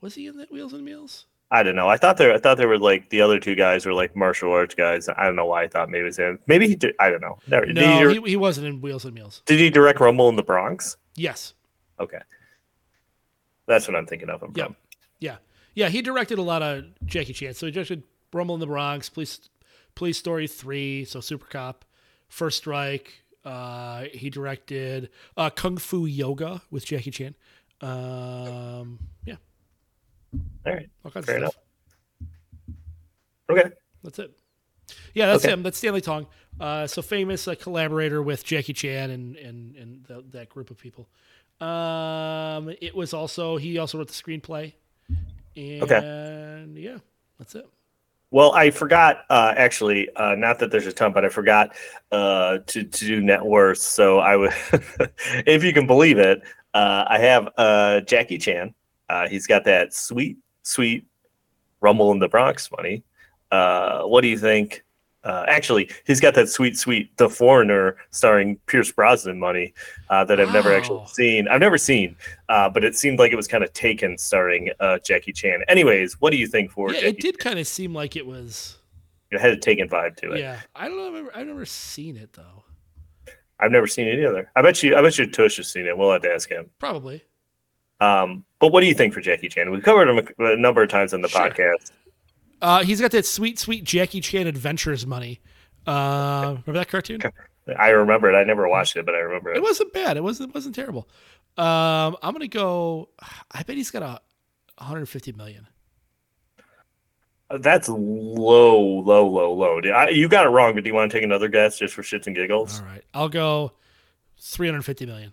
was 0.00 0.16
he 0.16 0.26
in 0.26 0.36
that 0.38 0.50
Wheels 0.50 0.74
on 0.74 0.84
Meals? 0.84 1.26
I 1.50 1.62
don't 1.62 1.76
know. 1.76 1.88
I 1.88 1.96
thought 1.96 2.16
there. 2.16 2.32
I 2.34 2.38
thought 2.38 2.56
there 2.56 2.66
were 2.68 2.78
like 2.78 3.10
the 3.10 3.20
other 3.20 3.38
two 3.38 3.54
guys 3.54 3.86
were 3.86 3.92
like 3.94 4.16
martial 4.16 4.50
arts 4.52 4.74
guys. 4.74 5.08
I 5.08 5.24
don't 5.24 5.36
know 5.36 5.46
why 5.46 5.62
I 5.64 5.68
thought 5.68 5.88
maybe 5.88 6.02
it 6.02 6.04
was 6.06 6.16
him. 6.18 6.38
Maybe 6.46 6.66
he 6.66 6.74
did. 6.74 6.94
I 6.98 7.10
don't 7.10 7.20
know. 7.20 7.38
Never, 7.46 7.66
No, 7.66 8.08
he, 8.08 8.20
he, 8.20 8.30
he 8.30 8.36
wasn't 8.36 8.66
in 8.66 8.80
Wheels 8.80 9.04
and 9.04 9.14
Meals. 9.14 9.42
did 9.46 9.60
he 9.60 9.70
direct 9.70 10.00
Rumble 10.00 10.28
in 10.28 10.36
the 10.36 10.42
Bronx? 10.42 10.96
Yes. 11.16 11.54
Okay, 12.00 12.18
that's 13.66 13.86
what 13.86 13.96
I'm 13.96 14.06
thinking 14.06 14.28
of 14.30 14.42
him 14.42 14.52
Yeah. 14.56 14.64
from. 14.64 14.76
Yeah. 15.20 15.36
Yeah. 15.74 15.88
He 15.90 16.02
directed 16.02 16.38
a 16.38 16.42
lot 16.42 16.62
of 16.62 16.84
Jackie 17.04 17.32
Chan. 17.32 17.54
So 17.54 17.66
he 17.66 17.72
directed 17.72 18.02
Rumble 18.32 18.54
in 18.56 18.60
the 18.60 18.66
Bronx, 18.66 19.08
Police 19.08 19.40
Police 19.94 20.18
Story 20.18 20.48
3, 20.48 21.04
so 21.04 21.20
Super 21.20 21.46
Cop, 21.46 21.84
First 22.28 22.58
Strike. 22.58 23.22
Uh, 23.44 24.04
he 24.12 24.28
directed 24.30 25.10
uh, 25.36 25.50
Kung 25.50 25.76
Fu 25.76 26.04
Yoga 26.06 26.62
with 26.70 26.84
Jackie 26.84 27.10
Chan. 27.12 27.34
Um, 27.80 28.98
yeah. 29.24 29.36
All 30.66 30.72
right. 30.72 30.88
All 31.04 31.10
kinds 31.10 31.26
Fair 31.26 31.44
of 31.44 31.50
stuff. 31.50 31.62
Okay. 33.50 33.70
That's 34.02 34.18
it. 34.18 34.32
Yeah, 35.14 35.26
that's 35.26 35.44
Okay. 35.44 35.52
him. 35.52 35.62
That's 35.62 35.78
Stanley 35.78 36.00
Tong. 36.00 36.26
Uh, 36.60 36.86
so 36.86 37.02
famous 37.02 37.48
uh, 37.48 37.54
collaborator 37.54 38.22
with 38.22 38.44
Jackie 38.44 38.72
Chan 38.72 39.10
and 39.10 39.36
and 39.36 39.76
and 39.76 40.06
th- 40.06 40.24
that 40.30 40.48
group 40.48 40.70
of 40.70 40.78
people. 40.78 41.08
Um, 41.60 42.70
it 42.80 42.94
was 42.94 43.12
also 43.14 43.56
he 43.56 43.78
also 43.78 43.98
wrote 43.98 44.08
the 44.08 44.14
screenplay. 44.14 44.72
And 45.56 46.76
yeah, 46.76 46.98
that's 47.38 47.54
it. 47.54 47.68
Well, 48.30 48.52
I 48.52 48.70
forgot 48.70 49.24
uh, 49.30 49.54
actually. 49.56 50.08
Uh, 50.16 50.34
not 50.34 50.58
that 50.58 50.70
there's 50.72 50.86
a 50.86 50.92
ton, 50.92 51.12
but 51.12 51.24
I 51.24 51.28
forgot 51.28 51.76
uh, 52.10 52.58
to 52.66 52.82
to 52.82 53.06
do 53.06 53.20
net 53.20 53.44
worth. 53.44 53.78
So 53.78 54.18
I 54.18 54.36
would, 54.36 54.52
if 55.46 55.62
you 55.62 55.72
can 55.72 55.86
believe 55.86 56.18
it, 56.18 56.42
uh, 56.74 57.04
I 57.06 57.18
have 57.18 57.48
uh, 57.56 58.00
Jackie 58.00 58.38
Chan. 58.38 58.74
Uh, 59.08 59.28
he's 59.28 59.46
got 59.46 59.64
that 59.64 59.94
sweet, 59.94 60.38
sweet 60.62 61.06
Rumble 61.80 62.12
in 62.12 62.18
the 62.18 62.28
Bronx 62.28 62.70
money. 62.70 63.04
Uh, 63.50 64.02
what 64.02 64.22
do 64.22 64.28
you 64.28 64.38
think? 64.38 64.84
Uh, 65.22 65.44
actually, 65.48 65.90
he's 66.06 66.20
got 66.20 66.34
that 66.34 66.50
sweet, 66.50 66.76
sweet 66.76 67.16
The 67.16 67.30
Foreigner 67.30 67.96
starring 68.10 68.56
Pierce 68.66 68.92
Brosnan 68.92 69.38
money 69.38 69.72
uh, 70.10 70.22
that 70.24 70.38
I've 70.38 70.52
never 70.52 70.70
actually 70.74 71.06
seen. 71.06 71.48
I've 71.48 71.60
never 71.60 71.78
seen, 71.78 72.14
uh, 72.50 72.68
but 72.68 72.84
it 72.84 72.94
seemed 72.94 73.18
like 73.18 73.32
it 73.32 73.36
was 73.36 73.48
kind 73.48 73.64
of 73.64 73.72
taken 73.72 74.18
starring 74.18 74.70
uh, 74.80 74.98
Jackie 74.98 75.32
Chan. 75.32 75.62
Anyways, 75.66 76.20
what 76.20 76.30
do 76.30 76.36
you 76.36 76.46
think 76.46 76.70
for 76.70 76.92
yeah, 76.92 77.00
Jackie 77.00 77.08
it 77.08 77.20
did 77.20 77.38
kind 77.38 77.58
of 77.58 77.66
seem 77.66 77.94
like 77.94 78.16
it 78.16 78.26
was. 78.26 78.76
It 79.30 79.40
had 79.40 79.52
a 79.52 79.56
taken 79.56 79.88
vibe 79.88 80.16
to 80.16 80.32
it. 80.32 80.40
Yeah, 80.40 80.60
I 80.74 80.88
don't 80.88 80.98
know. 80.98 81.06
I've 81.06 81.14
never, 81.14 81.36
I've 81.36 81.46
never 81.46 81.64
seen 81.64 82.18
it 82.18 82.34
though. 82.34 82.64
I've 83.58 83.72
never 83.72 83.86
seen 83.86 84.06
it 84.06 84.18
either. 84.18 84.50
I 84.54 84.62
bet 84.62 84.82
you. 84.82 84.94
I 84.94 85.00
bet 85.00 85.16
you 85.16 85.26
Tush 85.26 85.56
has 85.56 85.68
seen 85.68 85.86
it. 85.86 85.96
We'll 85.96 86.12
have 86.12 86.22
to 86.22 86.30
ask 86.30 86.50
him. 86.50 86.68
Probably. 86.78 87.24
Um, 88.00 88.44
but 88.58 88.72
what 88.72 88.80
do 88.80 88.86
you 88.86 88.94
think 88.94 89.14
for 89.14 89.20
Jackie 89.20 89.48
Chan? 89.48 89.70
We've 89.70 89.82
covered 89.82 90.08
him 90.08 90.26
a, 90.38 90.52
a 90.52 90.56
number 90.56 90.82
of 90.82 90.88
times 90.88 91.14
on 91.14 91.22
the 91.22 91.28
Sure. 91.28 91.48
podcast. 91.50 91.92
Uh, 92.62 92.82
he's 92.82 93.00
got 93.00 93.10
that 93.12 93.26
sweet, 93.26 93.58
sweet 93.58 93.84
Jackie 93.84 94.20
Chan 94.20 94.46
Adventures 94.46 95.06
money. 95.06 95.40
Uh, 95.86 96.56
remember 96.64 96.72
that 96.72 96.88
cartoon? 96.88 97.20
I 97.78 97.90
remember 97.90 98.30
it. 98.32 98.36
I 98.36 98.44
never 98.44 98.68
watched 98.68 98.96
it, 98.96 99.04
but 99.06 99.14
I 99.14 99.18
remember 99.18 99.50
It 99.52 99.58
it. 99.58 99.62
wasn't 99.62 99.92
bad. 99.92 100.16
It 100.16 100.22
wasn't 100.22 100.50
it 100.50 100.54
wasn't 100.54 100.74
terrible. 100.74 101.08
Um, 101.56 102.16
I'm 102.22 102.32
gonna 102.32 102.48
go. 102.48 103.10
I 103.52 103.62
bet 103.62 103.76
he's 103.76 103.90
got 103.90 104.02
a 104.02 104.20
150 104.78 105.32
million. 105.32 105.66
That's 107.60 107.88
low, 107.88 108.80
low, 108.80 109.26
low, 109.28 109.52
low. 109.52 109.80
I, 109.92 110.08
you 110.08 110.28
got 110.28 110.46
it 110.46 110.48
wrong, 110.48 110.74
but 110.74 110.82
do 110.82 110.88
you 110.90 110.94
want 110.94 111.10
to 111.12 111.16
take 111.16 111.22
another 111.24 111.48
guess 111.48 111.78
just 111.78 111.94
for 111.94 112.02
shits 112.02 112.26
and 112.26 112.34
giggles? 112.34 112.80
All 112.80 112.86
right, 112.86 113.04
I'll 113.12 113.28
go 113.28 113.72
350 114.40 115.06
million. 115.06 115.32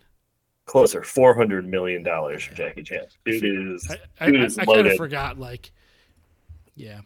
Closer, 0.71 1.03
four 1.03 1.35
hundred 1.35 1.67
million 1.67 2.01
dollars 2.01 2.43
for 2.45 2.53
Jackie 2.55 2.81
Chan. 2.83 3.01
Dude 3.25 3.73
is 3.75 3.91
I, 3.91 3.97
I, 4.25 4.31
dude 4.31 4.39
I, 4.39 4.45
is 4.45 4.57
I 4.57 4.63
kind 4.63 4.87
of 4.87 4.95
forgot. 4.95 5.37
Like, 5.37 5.69
yeah. 6.75 7.01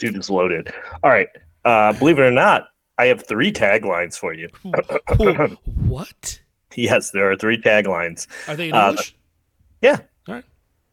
Dude 0.00 0.16
is 0.16 0.28
loaded. 0.28 0.72
All 1.04 1.10
right. 1.10 1.28
Uh, 1.64 1.92
believe 1.92 2.18
it 2.18 2.22
or 2.22 2.32
not, 2.32 2.64
I 2.98 3.06
have 3.06 3.24
three 3.24 3.52
taglines 3.52 4.18
for 4.18 4.32
you. 4.34 4.48
What 5.86 6.40
Yes, 6.74 7.12
there 7.12 7.30
are 7.30 7.36
three 7.36 7.62
taglines. 7.62 8.26
are 8.48 8.56
they 8.56 8.70
in 8.70 8.74
Uh, 8.74 8.88
English? 8.88 9.14
Yeah. 9.80 9.98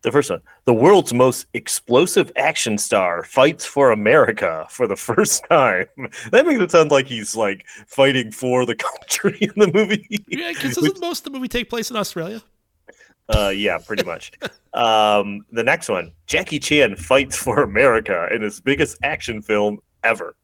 The 0.05 0.11
first 0.11 0.29
one 0.29 0.41
The 0.65 0.73
world's 0.73 1.15
most 1.15 1.47
explosive 1.55 2.31
action 2.35 2.77
star 2.77 3.23
fights 3.23 3.65
for 3.65 3.89
America 3.89 4.67
for 4.69 4.85
the 4.87 4.95
first 5.09 5.43
time. 5.49 5.87
That 6.31 6.45
makes 6.45 6.61
it 6.61 6.69
sound 6.69 6.91
like 6.91 7.07
he's 7.07 7.35
like 7.35 7.65
fighting 7.87 8.31
for 8.31 8.67
the 8.67 8.75
country 8.89 9.35
in 9.41 9.53
the 9.55 9.71
movie. 9.73 10.07
Yeah, 10.27 10.51
because 10.53 10.75
doesn't 10.79 10.99
most 11.01 11.25
of 11.25 11.33
the 11.33 11.39
movie 11.39 11.47
take 11.47 11.71
place 11.71 11.89
in 11.89 11.97
Australia? 11.97 12.43
Uh, 13.29 13.49
yeah, 13.49 13.79
pretty 13.79 14.03
much. 14.03 14.31
um, 14.75 15.43
the 15.51 15.63
next 15.63 15.89
one 15.89 16.11
Jackie 16.27 16.59
Chan 16.59 16.97
fights 16.97 17.35
for 17.35 17.63
America 17.63 18.27
in 18.31 18.43
his 18.43 18.61
biggest 18.61 18.99
action 19.01 19.41
film 19.41 19.79
ever. 20.03 20.35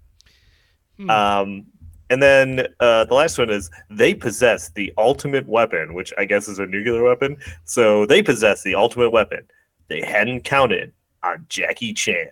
Hmm. 0.97 1.09
Um, 1.11 1.65
and 2.11 2.21
then 2.21 2.67
uh, 2.81 3.05
the 3.05 3.13
last 3.13 3.37
one 3.37 3.49
is 3.49 3.71
they 3.89 4.13
possess 4.13 4.69
the 4.71 4.93
ultimate 4.97 5.47
weapon, 5.47 5.93
which 5.93 6.11
I 6.17 6.25
guess 6.25 6.49
is 6.49 6.59
a 6.59 6.65
nuclear 6.65 7.01
weapon. 7.01 7.37
So 7.63 8.05
they 8.05 8.21
possess 8.21 8.63
the 8.63 8.75
ultimate 8.75 9.11
weapon. 9.11 9.47
They 9.87 10.01
hadn't 10.01 10.41
counted 10.41 10.91
on 11.23 11.45
Jackie 11.47 11.93
Chan. 11.93 12.27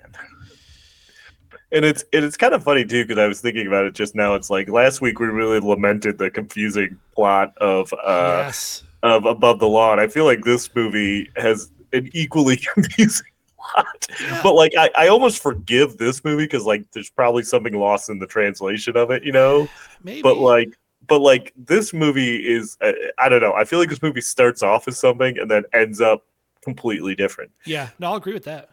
And 1.71 1.85
it's 1.85 2.03
and 2.11 2.25
it's 2.25 2.35
kind 2.35 2.53
of 2.53 2.61
funny 2.61 2.83
too 2.83 3.05
because 3.05 3.19
I 3.19 3.27
was 3.27 3.39
thinking 3.39 3.67
about 3.67 3.85
it 3.85 3.93
just 3.93 4.15
now. 4.15 4.35
It's 4.35 4.49
like 4.49 4.67
last 4.67 4.99
week 4.99 5.19
we 5.19 5.27
really 5.27 5.61
lamented 5.61 6.17
the 6.17 6.29
confusing 6.29 6.99
plot 7.15 7.57
of 7.59 7.93
uh, 7.93 8.43
yes. 8.47 8.83
of 9.01 9.25
Above 9.25 9.59
the 9.59 9.67
Law, 9.67 9.93
and 9.93 10.01
I 10.01 10.07
feel 10.07 10.25
like 10.25 10.43
this 10.43 10.73
movie 10.75 11.29
has 11.37 11.71
an 11.93 12.09
equally 12.11 12.57
confusing 12.73 13.27
plot. 13.59 14.07
But 14.43 14.53
like, 14.55 14.73
I, 14.77 14.89
I 14.95 15.07
almost 15.07 15.41
forgive 15.41 15.97
this 15.97 16.23
movie 16.23 16.45
because 16.45 16.65
like 16.65 16.89
there's 16.91 17.09
probably 17.09 17.43
something 17.43 17.73
lost 17.73 18.09
in 18.09 18.19
the 18.19 18.27
translation 18.27 18.97
of 18.97 19.11
it, 19.11 19.23
you 19.23 19.31
know. 19.31 19.67
Maybe. 20.03 20.21
But 20.21 20.37
like, 20.37 20.77
but 21.07 21.19
like 21.19 21.53
this 21.55 21.93
movie 21.93 22.37
is, 22.37 22.77
uh, 22.81 22.93
I 23.17 23.29
don't 23.29 23.41
know. 23.41 23.53
I 23.53 23.65
feel 23.65 23.79
like 23.79 23.89
this 23.89 24.01
movie 24.01 24.21
starts 24.21 24.63
off 24.63 24.87
as 24.87 24.99
something 24.99 25.37
and 25.37 25.49
then 25.49 25.63
ends 25.73 26.01
up 26.01 26.25
completely 26.61 27.15
different. 27.15 27.51
yeah. 27.65 27.89
No, 27.99 28.11
I'll 28.11 28.15
agree 28.15 28.33
with 28.33 28.45
that. 28.45 28.69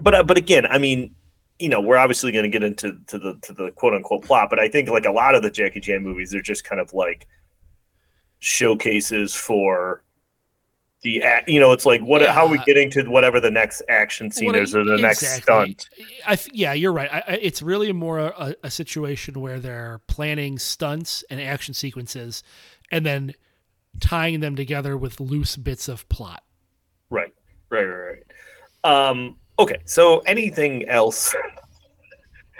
But 0.00 0.14
uh, 0.14 0.22
but 0.22 0.36
again, 0.36 0.66
I 0.66 0.78
mean. 0.78 1.14
You 1.62 1.68
know, 1.68 1.82
we're 1.82 1.98
obviously 1.98 2.32
going 2.32 2.44
to 2.44 2.48
get 2.48 2.62
into 2.62 2.96
to 3.08 3.18
the 3.18 3.38
to 3.42 3.52
the 3.52 3.70
quote 3.72 3.92
unquote 3.92 4.24
plot, 4.24 4.48
but 4.48 4.58
I 4.58 4.66
think 4.66 4.88
like 4.88 5.04
a 5.04 5.12
lot 5.12 5.34
of 5.34 5.42
the 5.42 5.50
Jackie 5.50 5.80
Chan 5.80 6.02
movies, 6.02 6.30
they're 6.30 6.40
just 6.40 6.64
kind 6.64 6.80
of 6.80 6.94
like 6.94 7.26
showcases 8.38 9.34
for 9.34 10.02
the. 11.02 11.22
You 11.46 11.60
know, 11.60 11.72
it's 11.72 11.86
like 11.86 12.00
what? 12.00 12.22
How 12.26 12.46
are 12.46 12.48
we 12.48 12.58
getting 12.58 12.90
to 12.90 13.04
whatever 13.04 13.40
the 13.40 13.50
next 13.50 13.82
action 13.88 14.30
scene 14.30 14.46
What- 14.46 14.56
is 14.56 14.74
or 14.74 14.84
the 14.84 14.96
next 14.96 15.22
exactly. 15.22 15.76
stunt? 15.76 15.88
I 16.26 16.38
yeah, 16.52 16.72
you're 16.72 16.92
right. 16.92 17.12
I, 17.12 17.22
I, 17.26 17.32
it's 17.40 17.62
really 17.62 17.92
more 17.92 18.18
a, 18.18 18.54
a 18.62 18.70
situation 18.70 19.40
where 19.40 19.58
they're 19.58 20.00
planning 20.06 20.58
stunts 20.58 21.24
and 21.30 21.40
action 21.40 21.74
sequences, 21.74 22.42
and 22.90 23.04
then 23.04 23.34
tying 24.00 24.40
them 24.40 24.56
together 24.56 24.96
with 24.96 25.20
loose 25.20 25.56
bits 25.56 25.88
of 25.88 26.08
plot. 26.08 26.42
Right, 27.10 27.34
right, 27.70 27.84
right, 27.84 28.16
right. 28.84 29.08
Um, 29.08 29.36
okay, 29.58 29.78
so 29.84 30.20
anything 30.20 30.88
else 30.88 31.34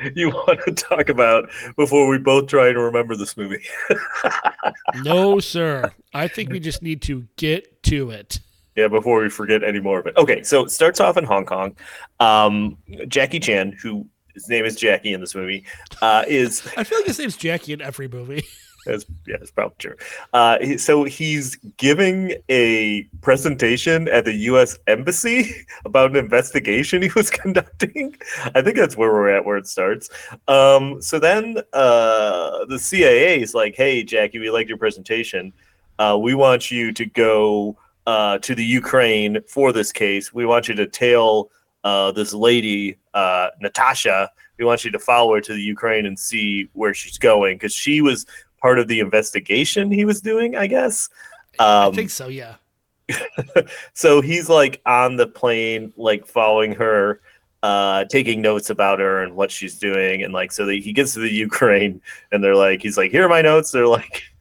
you 0.14 0.30
want 0.30 0.61
to 0.64 0.73
talk 0.73 1.09
about 1.09 1.49
before 1.76 2.09
we 2.09 2.19
both 2.19 2.47
try 2.49 2.73
to 2.73 2.80
remember 2.80 3.16
this 3.16 3.37
movie? 3.37 3.64
No, 5.02 5.40
sir. 5.40 5.92
I 6.12 6.28
think 6.28 6.50
we 6.50 6.61
just 6.61 6.83
need 6.83 7.00
to 7.02 7.26
get 7.37 7.83
to 7.85 8.11
it. 8.11 8.40
Yeah, 8.76 8.88
before 8.88 9.21
we 9.23 9.28
forget 9.30 9.62
any 9.64 9.80
more 9.80 10.00
of 10.00 10.07
it. 10.07 10.16
Okay, 10.16 10.42
so 10.42 10.64
it 10.64 10.71
starts 10.71 11.00
off 11.00 11.16
in 11.16 11.25
Hong 11.25 11.45
Kong. 11.45 11.76
Um, 12.19 12.76
Jackie 13.09 13.40
Chan, 13.40 13.76
who 13.83 14.07
his 14.35 14.49
name 14.49 14.64
is 14.64 14.76
Jackie 14.76 15.12
in 15.12 15.21
this 15.21 15.35
movie, 15.35 15.64
uh, 16.02 16.25
is 16.28 16.66
I 16.76 16.85
feel 16.85 16.99
like 16.99 17.07
his 17.07 17.19
name's 17.19 17.37
Jackie 17.37 17.73
in 17.73 17.80
every 17.80 18.09
movie. 18.09 18.45
That's 18.87 19.04
yeah, 19.26 19.37
that's 19.38 19.50
probably 19.50 19.76
true. 19.78 19.96
Uh, 20.32 20.76
so 20.78 21.04
he's 21.04 21.56
giving 21.76 22.34
a 22.49 23.02
presentation 23.20 24.08
at 24.08 24.25
the 24.25 24.32
U.S. 24.32 24.78
Embassy 24.87 25.50
about 25.84 26.10
an 26.10 26.16
investigation 26.16 27.02
he 27.02 27.10
was 27.14 27.30
conducting. 27.30 28.16
I 28.54 28.62
think 28.62 28.76
that's 28.76 28.96
where 28.96 29.12
we're 29.12 29.30
at, 29.30 29.44
where 29.44 29.56
it 29.56 29.66
starts. 29.66 30.08
Um, 30.49 31.00
so 31.02 31.18
then 31.18 31.58
uh, 31.72 32.64
the 32.66 32.78
CIA 32.78 33.40
is 33.40 33.54
like, 33.54 33.75
"Hey, 33.76 34.02
Jackie, 34.02 34.38
we 34.38 34.50
liked 34.50 34.68
your 34.68 34.78
presentation. 34.78 35.52
Uh, 35.99 36.18
we 36.20 36.34
want 36.34 36.70
you 36.70 36.92
to 36.92 37.04
go 37.04 37.76
uh, 38.06 38.38
to 38.38 38.54
the 38.54 38.64
Ukraine 38.64 39.38
for 39.46 39.72
this 39.72 39.92
case. 39.92 40.32
We 40.32 40.46
want 40.46 40.68
you 40.68 40.75
to 40.75 40.87
tail 40.87 41.50
uh, 41.84 42.12
this 42.12 42.32
lady, 42.32 42.99
uh, 43.12 43.49
Natasha. 43.60 44.30
We 44.58 44.64
want 44.64 44.84
you 44.84 44.90
to 44.90 44.99
follow 44.99 45.34
her 45.34 45.40
to 45.42 45.52
the 45.52 45.62
Ukraine 45.62 46.06
and 46.06 46.18
see 46.18 46.68
where 46.72 46.94
she's 46.94 47.18
going 47.18 47.56
because 47.56 47.75
she 47.75 48.00
was." 48.00 48.26
Part 48.62 48.78
of 48.78 48.88
the 48.88 49.00
investigation 49.00 49.90
he 49.90 50.04
was 50.04 50.20
doing, 50.20 50.56
I 50.56 50.66
guess. 50.66 51.08
I 51.58 51.86
Um, 51.86 51.94
think 51.94 52.10
so. 52.10 52.28
Yeah. 52.28 52.56
so 53.92 54.20
he's 54.20 54.48
like 54.48 54.80
on 54.86 55.16
the 55.16 55.26
plane, 55.26 55.92
like 55.96 56.26
following 56.26 56.72
her, 56.72 57.20
uh, 57.62 58.04
taking 58.06 58.40
notes 58.40 58.70
about 58.70 59.00
her 59.00 59.22
and 59.22 59.34
what 59.34 59.50
she's 59.50 59.78
doing, 59.78 60.22
and 60.22 60.32
like 60.32 60.52
so 60.52 60.64
that 60.66 60.76
he 60.76 60.92
gets 60.92 61.14
to 61.14 61.20
the 61.20 61.30
Ukraine, 61.46 62.00
and 62.32 62.42
they're 62.42 62.56
like, 62.56 62.82
he's 62.82 62.96
like, 62.96 63.10
here 63.10 63.24
are 63.26 63.28
my 63.28 63.42
notes. 63.42 63.70
They're 63.70 63.86
like. 63.86 64.22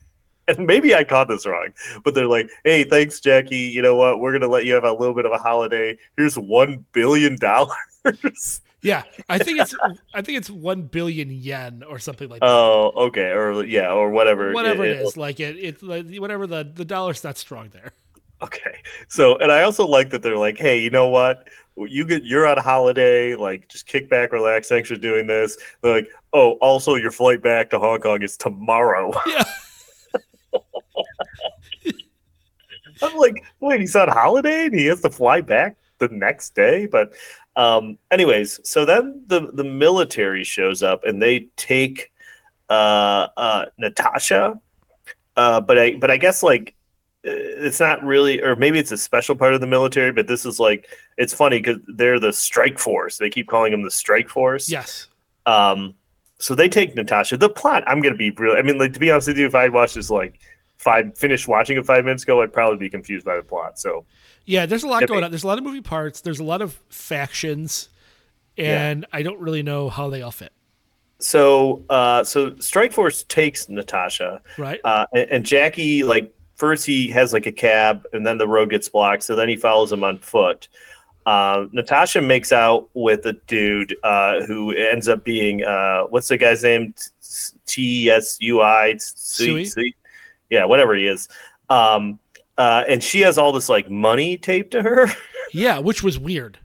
And 0.49 0.65
maybe 0.65 0.95
I 0.95 1.03
caught 1.03 1.27
this 1.27 1.45
wrong, 1.45 1.67
but 2.03 2.15
they're 2.15 2.25
like, 2.25 2.49
"Hey, 2.63 2.83
thanks, 2.83 3.19
Jackie. 3.19 3.55
You 3.55 3.83
know 3.83 3.95
what? 3.95 4.19
We're 4.19 4.31
gonna 4.31 4.47
let 4.47 4.65
you 4.65 4.73
have 4.73 4.83
a 4.83 4.91
little 4.91 5.13
bit 5.13 5.27
of 5.27 5.31
a 5.31 5.37
holiday. 5.37 5.95
Here's 6.17 6.39
one 6.39 6.83
billion 6.91 7.35
dollars." 7.35 8.61
Yeah. 8.81 9.03
I 9.27 9.37
think 9.39 9.59
it's 9.59 9.75
I 10.13 10.21
think 10.21 10.37
it's 10.37 10.49
one 10.49 10.83
billion 10.83 11.29
yen 11.31 11.83
or 11.87 11.99
something 11.99 12.29
like 12.29 12.39
that. 12.39 12.49
oh, 12.49 12.91
okay, 12.95 13.31
or 13.31 13.63
yeah, 13.65 13.91
or 13.91 14.09
whatever. 14.09 14.53
whatever 14.53 14.85
it 14.85 14.97
it- 14.97 15.05
is. 15.05 15.17
Like 15.17 15.39
it, 15.39 15.57
it's 15.57 15.83
like, 15.83 16.05
whatever 16.15 16.47
the 16.47 16.63
the 16.73 16.85
dollar's 16.85 17.23
not 17.23 17.37
strong 17.37 17.69
there. 17.73 17.91
Okay. 18.41 18.77
So, 19.09 19.35
and 19.39 19.51
I 19.51 19.63
also 19.63 19.85
like 19.85 20.11
that 20.11 20.21
they're 20.21 20.37
like, 20.37 20.57
hey, 20.57 20.79
you 20.79 20.89
know 20.89 21.09
what? 21.09 21.49
You 21.75 22.05
get 22.05 22.23
you're 22.23 22.47
on 22.47 22.57
holiday, 22.57 23.35
like 23.35 23.67
just 23.67 23.85
kick 23.85 24.09
back, 24.09 24.31
relax. 24.31 24.69
Thanks 24.69 24.87
for 24.87 24.95
doing 24.95 25.27
this. 25.27 25.57
They're 25.81 25.93
like, 25.93 26.07
oh, 26.31 26.51
also 26.61 26.95
your 26.95 27.11
flight 27.11 27.41
back 27.41 27.69
to 27.71 27.79
Hong 27.79 27.99
Kong 27.99 28.21
is 28.21 28.37
tomorrow. 28.37 29.11
Yeah. 29.25 29.43
I'm 33.01 33.15
like, 33.17 33.43
wait, 33.61 33.79
he's 33.79 33.95
on 33.95 34.09
holiday 34.09 34.65
and 34.65 34.73
he 34.75 34.85
has 34.87 35.01
to 35.01 35.09
fly 35.09 35.39
back 35.41 35.77
the 35.99 36.09
next 36.09 36.53
day. 36.55 36.85
But, 36.85 37.13
um, 37.55 37.97
anyways, 38.11 38.59
so 38.63 38.85
then 38.85 39.23
the 39.27 39.51
the 39.53 39.63
military 39.63 40.43
shows 40.43 40.83
up 40.83 41.03
and 41.03 41.21
they 41.21 41.47
take 41.55 42.11
uh, 42.69 43.27
uh, 43.35 43.65
Natasha, 43.77 44.59
uh, 45.35 45.61
but 45.61 45.77
I 45.77 45.95
but 45.95 46.11
I 46.11 46.17
guess 46.17 46.43
like 46.43 46.75
uh, 47.25 47.31
it's 47.31 47.79
not 47.79 48.03
really, 48.03 48.41
or 48.41 48.55
maybe 48.55 48.79
it's 48.79 48.91
a 48.91 48.97
special 48.97 49.35
part 49.35 49.53
of 49.53 49.61
the 49.61 49.67
military. 49.67 50.11
But 50.11 50.27
this 50.27 50.45
is 50.45 50.59
like 50.59 50.87
it's 51.17 51.33
funny 51.33 51.59
because 51.59 51.81
they're 51.87 52.19
the 52.19 52.31
strike 52.31 52.79
force. 52.79 53.17
They 53.17 53.29
keep 53.29 53.47
calling 53.47 53.71
them 53.71 53.83
the 53.83 53.91
strike 53.91 54.29
force. 54.29 54.69
Yes. 54.69 55.07
Um, 55.45 55.95
so 56.37 56.55
they 56.55 56.69
take 56.69 56.95
Natasha. 56.95 57.35
The 57.35 57.49
plot, 57.49 57.83
I'm 57.87 58.01
gonna 58.01 58.15
be 58.15 58.31
real. 58.31 58.55
I 58.55 58.61
mean, 58.61 58.77
like 58.77 58.93
to 58.93 58.99
be 58.99 59.11
honest 59.11 59.27
with 59.27 59.37
you, 59.37 59.45
if 59.45 59.55
I 59.55 59.67
watched 59.69 59.95
this 59.95 60.09
like 60.09 60.39
five, 60.77 61.17
finished 61.17 61.47
watching 61.47 61.77
it 61.77 61.85
five 61.85 62.05
minutes 62.05 62.23
ago, 62.23 62.41
I'd 62.41 62.53
probably 62.53 62.77
be 62.77 62.89
confused 62.89 63.25
by 63.25 63.35
the 63.35 63.43
plot. 63.43 63.79
So 63.79 64.05
Yeah, 64.49 64.65
there's 64.65 64.83
a 64.83 64.87
lot 64.87 65.05
going 65.07 65.23
on. 65.23 65.29
There's 65.29 65.43
a 65.43 65.47
lot 65.47 65.59
of 65.59 65.63
moving 65.63 65.83
parts. 65.83 66.21
There's 66.21 66.39
a 66.39 66.43
lot 66.43 66.63
of 66.63 66.73
factions, 66.89 67.89
and 68.57 69.05
I 69.13 69.21
don't 69.21 69.39
really 69.39 69.61
know 69.61 69.89
how 69.89 70.09
they 70.09 70.23
all 70.23 70.31
fit. 70.31 70.51
so 71.19 71.83
uh, 71.89 72.23
so 72.23 72.55
Strike 72.57 72.91
Force 72.91 73.23
takes 73.23 73.69
Natasha, 73.69 74.41
Right? 74.57 74.79
uh, 74.83 75.05
and, 75.13 75.29
and 75.31 75.45
Jackie 75.45 76.03
like 76.03 76.33
first 76.55 76.85
he 76.85 77.09
has 77.09 77.31
like 77.31 77.45
a 77.45 77.51
cab, 77.51 78.05
and 78.11 78.25
then 78.25 78.39
the 78.39 78.47
road 78.47 78.71
gets 78.71 78.89
blocked, 78.89 79.21
so 79.23 79.35
then 79.35 79.49
he 79.49 79.55
follows 79.55 79.91
him 79.91 80.03
on 80.03 80.17
foot. 80.17 80.67
Uh, 81.27 81.67
Natasha 81.71 82.19
makes 82.21 82.51
out 82.51 82.89
with 82.95 83.25
a 83.27 83.33
dude 83.45 83.95
uh, 84.03 84.41
who 84.45 84.71
ends 84.73 85.07
up 85.07 85.23
being 85.23 85.63
uh, 85.63 86.03
what's 86.05 86.27
the 86.27 86.37
guy's 86.37 86.63
name? 86.63 86.95
T 87.67 88.09
S 88.09 88.37
U 88.41 88.61
I. 88.63 88.95
Sui? 88.97 89.93
Yeah, 90.49 90.65
whatever 90.65 90.95
he 90.95 91.05
is. 91.05 91.29
Um, 91.69 92.17
uh, 92.59 92.83
and 92.87 93.03
she 93.03 93.21
has 93.21 93.37
all 93.39 93.51
this 93.51 93.69
like 93.69 93.89
money 93.89 94.37
taped 94.37 94.69
to 94.71 94.83
her. 94.83 95.07
yeah, 95.53 95.79
which 95.79 96.03
was 96.03 96.19
weird. 96.19 96.59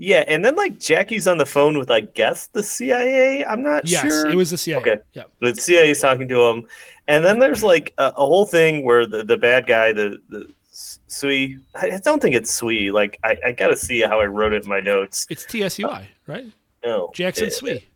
Yeah, 0.00 0.24
and 0.28 0.44
then 0.44 0.54
like 0.56 0.78
Jackie's 0.78 1.26
on 1.28 1.38
the 1.38 1.46
phone 1.46 1.76
with 1.78 1.90
I 1.90 2.00
guess 2.00 2.46
the 2.48 2.62
CIA. 2.62 3.44
I'm 3.44 3.62
not 3.62 3.86
sure 3.86 4.04
Yes, 4.04 4.32
it 4.32 4.36
was 4.36 4.50
the 4.50 4.58
CIA. 4.58 4.80
Okay. 4.80 4.96
Yeah. 5.12 5.24
the 5.40 5.54
CIA 5.54 5.90
is 5.90 6.00
talking 6.00 6.28
to 6.28 6.40
him, 6.48 6.66
and 7.08 7.24
then 7.24 7.38
there's 7.38 7.62
like 7.64 7.94
a, 7.98 8.06
a 8.16 8.26
whole 8.26 8.46
thing 8.46 8.84
where 8.84 9.06
the, 9.06 9.24
the 9.24 9.36
bad 9.36 9.66
guy, 9.66 9.92
the 9.92 10.18
the 10.28 10.46
Sui, 10.70 11.58
I 11.74 11.98
don't 12.04 12.22
think 12.22 12.36
it's 12.36 12.52
Sui. 12.52 12.90
Like 12.92 13.18
I, 13.24 13.36
I 13.46 13.52
gotta 13.52 13.76
see 13.76 14.00
how 14.02 14.20
I 14.20 14.26
wrote 14.26 14.52
it 14.52 14.62
in 14.62 14.68
my 14.68 14.78
notes. 14.80 15.26
It's 15.30 15.44
TSUI, 15.46 16.06
right? 16.28 16.46
No, 16.84 17.10
Jackson 17.14 17.46
it- 17.48 17.52
Sweet. 17.54 17.88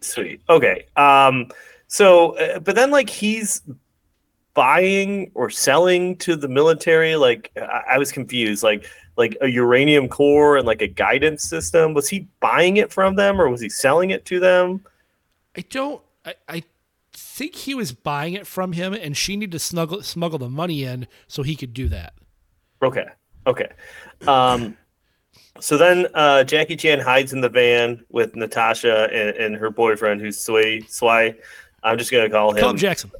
Sweet. 0.00 0.40
Okay. 0.48 0.86
Um. 0.96 1.48
So, 1.88 2.36
uh, 2.38 2.58
but 2.60 2.74
then 2.76 2.90
like 2.90 3.10
he's 3.10 3.62
buying 4.54 5.30
or 5.34 5.50
selling 5.50 6.16
to 6.18 6.36
the 6.36 6.48
military. 6.48 7.16
Like 7.16 7.50
I, 7.56 7.82
I 7.92 7.98
was 7.98 8.12
confused. 8.12 8.62
Like 8.62 8.86
like 9.16 9.36
a 9.40 9.48
uranium 9.48 10.08
core 10.08 10.56
and 10.56 10.66
like 10.66 10.82
a 10.82 10.88
guidance 10.88 11.42
system. 11.42 11.94
Was 11.94 12.08
he 12.08 12.28
buying 12.40 12.76
it 12.76 12.92
from 12.92 13.16
them 13.16 13.40
or 13.40 13.48
was 13.48 13.60
he 13.60 13.68
selling 13.68 14.10
it 14.10 14.24
to 14.26 14.40
them? 14.40 14.84
I 15.56 15.62
don't. 15.62 16.02
I, 16.24 16.34
I 16.48 16.62
think 17.12 17.54
he 17.54 17.74
was 17.74 17.92
buying 17.92 18.34
it 18.34 18.46
from 18.46 18.72
him, 18.72 18.94
and 18.94 19.16
she 19.16 19.36
needed 19.36 19.52
to 19.52 19.58
snuggle, 19.58 20.02
smuggle 20.02 20.38
the 20.38 20.48
money 20.48 20.84
in 20.84 21.06
so 21.28 21.42
he 21.42 21.56
could 21.56 21.74
do 21.74 21.88
that. 21.88 22.14
Okay. 22.82 23.06
Okay. 23.46 23.68
Um. 24.26 24.76
So 25.60 25.76
then 25.76 26.06
uh, 26.14 26.44
Jackie 26.44 26.76
Chan 26.76 27.00
hides 27.00 27.32
in 27.32 27.40
the 27.40 27.48
van 27.48 28.04
with 28.08 28.34
Natasha 28.34 29.08
and, 29.12 29.36
and 29.36 29.56
her 29.56 29.70
boyfriend, 29.70 30.20
who's 30.20 30.38
Sway. 30.38 30.80
Sway. 30.82 31.36
I'm 31.82 31.98
just 31.98 32.10
gonna 32.10 32.30
call 32.30 32.52
him 32.52 32.60
Call 32.60 32.70
him 32.70 32.76
Jackson. 32.76 33.10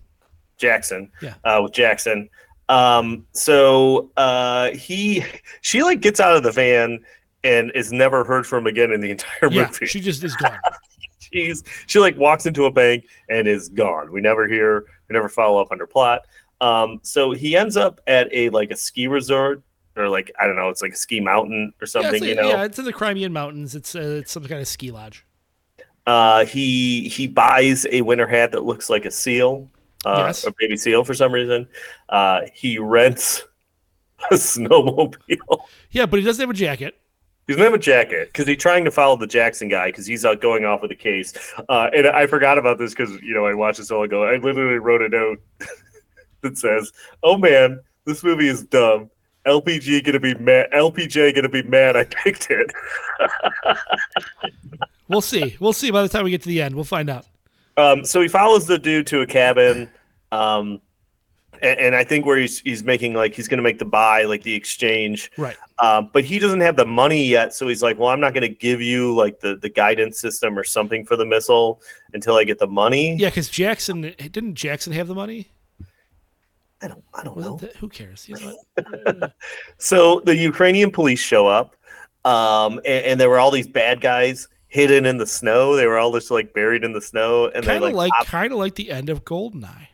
Jackson. 0.62 1.10
Yeah. 1.20 1.34
Uh, 1.44 1.60
with 1.64 1.72
Jackson. 1.72 2.30
Um, 2.68 3.26
so 3.32 4.10
uh, 4.16 4.70
he 4.70 5.24
she 5.60 5.82
like 5.82 6.00
gets 6.00 6.20
out 6.20 6.36
of 6.36 6.42
the 6.42 6.52
van 6.52 7.04
and 7.44 7.70
is 7.74 7.92
never 7.92 8.24
heard 8.24 8.46
from 8.46 8.66
again 8.66 8.92
in 8.92 9.00
the 9.00 9.10
entire 9.10 9.50
Yeah, 9.50 9.66
movie. 9.66 9.86
she 9.86 10.00
just 10.00 10.22
is 10.24 10.34
gone. 10.36 10.58
She's 11.18 11.64
she 11.86 11.98
like 11.98 12.16
walks 12.16 12.46
into 12.46 12.66
a 12.66 12.70
bank 12.70 13.04
and 13.28 13.48
is 13.48 13.68
gone. 13.68 14.12
We 14.12 14.20
never 14.20 14.46
hear, 14.46 14.84
we 15.08 15.14
never 15.14 15.28
follow 15.28 15.60
up 15.60 15.68
on 15.72 15.78
her 15.78 15.86
plot. 15.86 16.22
Um, 16.60 17.00
so 17.02 17.32
he 17.32 17.56
ends 17.56 17.76
up 17.76 18.00
at 18.06 18.28
a 18.32 18.50
like 18.50 18.70
a 18.70 18.76
ski 18.76 19.06
resort 19.08 19.62
or 19.96 20.08
like 20.08 20.30
I 20.38 20.46
don't 20.46 20.56
know, 20.56 20.68
it's 20.68 20.82
like 20.82 20.92
a 20.92 20.96
ski 20.96 21.20
mountain 21.20 21.72
or 21.80 21.84
yeah, 21.84 21.88
something, 21.88 22.22
you 22.22 22.34
know. 22.36 22.48
yeah, 22.48 22.64
it's 22.64 22.78
in 22.78 22.84
the 22.84 22.92
Crimean 22.92 23.32
Mountains. 23.32 23.74
It's 23.74 23.94
uh, 23.94 24.18
it's 24.20 24.30
some 24.30 24.44
kind 24.44 24.60
of 24.60 24.68
ski 24.68 24.90
lodge. 24.90 25.26
Uh, 26.06 26.44
he 26.44 27.08
he 27.08 27.26
buys 27.28 27.86
a 27.90 28.02
winter 28.02 28.26
hat 28.26 28.52
that 28.52 28.64
looks 28.64 28.90
like 28.90 29.04
a 29.04 29.10
seal, 29.10 29.70
uh, 30.04 30.24
Yes. 30.26 30.44
a 30.46 30.52
baby 30.58 30.76
seal 30.76 31.04
for 31.04 31.14
some 31.14 31.32
reason. 31.32 31.66
Uh, 32.08 32.42
he 32.54 32.78
rents 32.78 33.42
a 34.30 34.34
snowmobile. 34.34 35.58
Yeah, 35.90 36.06
but 36.06 36.18
he 36.18 36.24
doesn't 36.24 36.42
have 36.42 36.50
a 36.50 36.54
jacket. 36.54 36.98
He 37.48 37.54
doesn't 37.54 37.64
have 37.64 37.74
a 37.74 37.78
jacket 37.78 38.28
because 38.28 38.46
he's 38.46 38.58
trying 38.58 38.84
to 38.84 38.90
follow 38.92 39.16
the 39.16 39.26
Jackson 39.26 39.68
guy 39.68 39.88
because 39.88 40.06
he's 40.06 40.24
out 40.24 40.40
going 40.40 40.64
off 40.64 40.80
with 40.80 40.92
a 40.92 40.96
case. 40.96 41.34
Uh, 41.68 41.90
and 41.92 42.06
I 42.06 42.26
forgot 42.28 42.56
about 42.56 42.78
this 42.78 42.94
because 42.94 43.20
you 43.20 43.34
know 43.34 43.44
I 43.46 43.52
watched 43.54 43.78
this 43.78 43.90
all 43.90 44.04
ago. 44.04 44.22
I 44.22 44.36
literally 44.36 44.78
wrote 44.78 45.02
a 45.02 45.08
note 45.08 45.40
that 46.42 46.56
says, 46.56 46.92
"Oh 47.24 47.36
man, 47.36 47.80
this 48.04 48.22
movie 48.22 48.46
is 48.48 48.62
dumb. 48.62 49.10
LPG 49.44 50.04
gonna 50.04 50.20
be 50.20 50.34
mad. 50.36 50.68
LPJ 50.72 51.34
gonna 51.34 51.48
be 51.48 51.64
mad. 51.64 51.96
I 51.96 52.04
picked 52.04 52.48
it." 52.50 52.70
We'll 55.08 55.20
see. 55.20 55.56
We'll 55.60 55.74
see 55.74 55.90
by 55.90 56.00
the 56.02 56.08
time 56.08 56.24
we 56.24 56.30
get 56.30 56.40
to 56.42 56.48
the 56.48 56.62
end. 56.62 56.74
We'll 56.74 56.84
find 56.84 57.10
out. 57.10 57.26
Um, 57.76 58.04
so 58.04 58.20
he 58.20 58.28
follows 58.28 58.66
the 58.66 58.78
dude 58.78 59.06
to 59.08 59.20
a 59.22 59.26
cabin, 59.26 59.88
um, 60.30 60.80
and, 61.62 61.78
and 61.80 61.96
I 61.96 62.04
think 62.04 62.26
where 62.26 62.36
he's 62.38 62.60
he's 62.60 62.82
making 62.84 63.14
like 63.14 63.34
he's 63.34 63.48
going 63.48 63.58
to 63.58 63.62
make 63.62 63.78
the 63.78 63.84
buy, 63.84 64.24
like 64.24 64.42
the 64.42 64.54
exchange, 64.54 65.30
Right. 65.38 65.56
um, 65.78 66.10
but 66.12 66.24
he 66.24 66.38
doesn't 66.38 66.60
have 66.60 66.76
the 66.76 66.84
money 66.84 67.24
yet. 67.24 67.54
So 67.54 67.68
he's 67.68 67.82
like, 67.82 67.98
"Well, 67.98 68.08
I'm 68.10 68.20
not 68.20 68.34
going 68.34 68.42
to 68.42 68.54
give 68.54 68.80
you 68.82 69.14
like 69.14 69.40
the 69.40 69.56
the 69.56 69.68
guidance 69.68 70.20
system 70.20 70.58
or 70.58 70.64
something 70.64 71.04
for 71.06 71.16
the 71.16 71.24
missile 71.24 71.80
until 72.12 72.36
I 72.36 72.44
get 72.44 72.58
the 72.58 72.66
money." 72.66 73.16
Yeah, 73.16 73.28
because 73.30 73.48
Jackson 73.48 74.02
didn't 74.18 74.54
Jackson 74.54 74.92
have 74.92 75.08
the 75.08 75.14
money? 75.14 75.48
I 76.84 76.88
don't, 76.88 77.04
I 77.14 77.22
don't 77.22 77.38
know. 77.38 77.58
the, 77.58 77.68
who 77.78 77.88
cares? 77.88 78.28
You 78.28 78.36
know? 78.76 79.28
So 79.78 80.20
the 80.24 80.34
Ukrainian 80.36 80.90
police 80.90 81.20
show 81.20 81.46
up, 81.46 81.76
um, 82.24 82.78
and, 82.78 83.04
and 83.06 83.20
there 83.20 83.30
were 83.30 83.38
all 83.38 83.52
these 83.52 83.68
bad 83.68 84.00
guys 84.00 84.48
hidden 84.72 85.04
in 85.04 85.18
the 85.18 85.26
snow. 85.26 85.76
They 85.76 85.86
were 85.86 85.98
all 85.98 86.12
just 86.12 86.30
like 86.30 86.54
buried 86.54 86.82
in 86.82 86.94
the 86.94 87.00
snow, 87.00 87.46
and 87.48 87.62
they 87.62 87.72
kind 87.72 87.84
of 87.84 87.92
like, 87.92 88.10
like 88.10 88.26
kind 88.26 88.52
of 88.52 88.58
like 88.58 88.74
the 88.74 88.90
end 88.90 89.10
of 89.10 89.22
Goldeneye. 89.24 89.88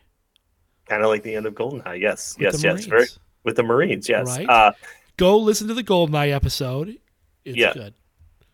kind 0.87 1.03
of 1.03 1.09
like 1.09 1.21
the 1.23 1.35
end 1.35 1.45
of 1.45 1.53
Goldeneye. 1.53 1.99
Yes, 1.99 2.35
with 2.39 2.53
yes, 2.53 2.63
yes. 2.63 2.85
Very, 2.85 3.05
with 3.43 3.57
the 3.57 3.63
Marines. 3.63 4.07
Yes. 4.07 4.27
Right. 4.27 4.49
Uh, 4.49 4.71
Go 5.17 5.37
listen 5.37 5.67
to 5.67 5.73
the 5.73 5.83
Goldeneye 5.83 6.31
episode. 6.33 6.95
It's 7.43 7.57
Yeah. 7.57 7.73
good. 7.73 7.93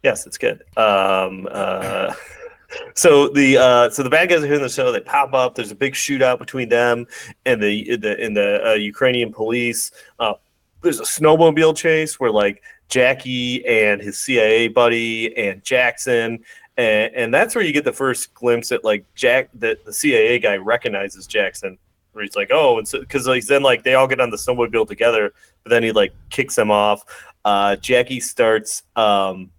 Yes, 0.03 0.25
it's 0.25 0.37
good. 0.39 0.63
Um, 0.77 1.47
uh, 1.51 2.13
so 2.95 3.29
the 3.29 3.57
uh, 3.57 3.89
so 3.91 4.01
the 4.01 4.09
bad 4.09 4.29
guys 4.29 4.41
are 4.43 4.47
here 4.47 4.55
in 4.55 4.61
the 4.63 4.69
show. 4.69 4.91
They 4.91 4.99
pop 5.01 5.33
up. 5.35 5.53
There's 5.53 5.71
a 5.71 5.75
big 5.75 5.93
shootout 5.93 6.39
between 6.39 6.69
them 6.69 7.05
and 7.45 7.61
the 7.61 7.97
the 7.97 8.19
and 8.19 8.35
the 8.35 8.67
uh, 8.71 8.73
Ukrainian 8.73 9.31
police. 9.31 9.91
Uh, 10.19 10.33
there's 10.81 10.99
a 10.99 11.03
snowmobile 11.03 11.75
chase 11.75 12.19
where 12.19 12.31
like 12.31 12.61
Jackie 12.89 13.65
and 13.65 14.01
his 14.01 14.19
CIA 14.19 14.67
buddy 14.67 15.35
and 15.37 15.63
Jackson. 15.63 16.43
And, 16.77 17.13
and 17.15 17.33
that's 17.33 17.55
where 17.55 17.63
you 17.63 17.71
get 17.71 17.85
the 17.85 17.93
first 17.93 18.33
glimpse 18.33 18.71
at 18.71 18.83
like 18.83 19.05
Jack 19.15 19.49
that 19.55 19.85
the 19.85 19.93
CIA 19.93 20.39
guy 20.39 20.57
recognizes 20.57 21.25
Jackson 21.27 21.77
where 22.15 22.23
he's 22.23 22.35
like 22.35 22.49
oh 22.51 22.77
and 22.77 22.87
so 22.87 22.99
because 23.01 23.27
like 23.27 23.45
then 23.45 23.61
like 23.61 23.83
they 23.83 23.93
all 23.93 24.07
get 24.07 24.21
on 24.21 24.29
the 24.29 24.37
snowmobile 24.37 24.87
together 24.87 25.33
but 25.63 25.69
then 25.69 25.83
he 25.83 25.91
like 25.91 26.13
kicks 26.29 26.55
them 26.55 26.71
off 26.71 27.03
uh 27.43 27.75
Jackie 27.75 28.21
starts 28.21 28.83
um 28.95 29.51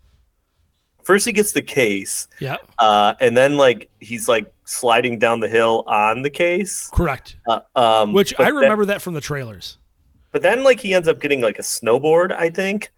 first 1.02 1.26
he 1.26 1.32
gets 1.32 1.52
the 1.52 1.60
case 1.60 2.28
Yeah, 2.40 2.56
uh 2.78 3.14
and 3.20 3.36
then 3.36 3.58
like 3.58 3.90
he's 4.00 4.26
like 4.26 4.50
sliding 4.64 5.18
down 5.18 5.40
the 5.40 5.48
hill 5.48 5.84
on 5.86 6.22
the 6.22 6.30
case 6.30 6.88
correct. 6.94 7.36
uh, 7.46 7.60
um 7.76 8.14
Which 8.14 8.32
I 8.40 8.48
remember 8.48 8.86
that 8.86 9.02
from 9.02 9.12
the 9.12 9.20
trailers. 9.20 9.76
But 10.36 10.42
then 10.42 10.62
like 10.62 10.78
he 10.80 10.92
ends 10.92 11.08
up 11.08 11.18
getting 11.18 11.40
like 11.40 11.58
a 11.58 11.62
snowboard 11.62 12.30
i 12.32 12.50
think 12.50 12.90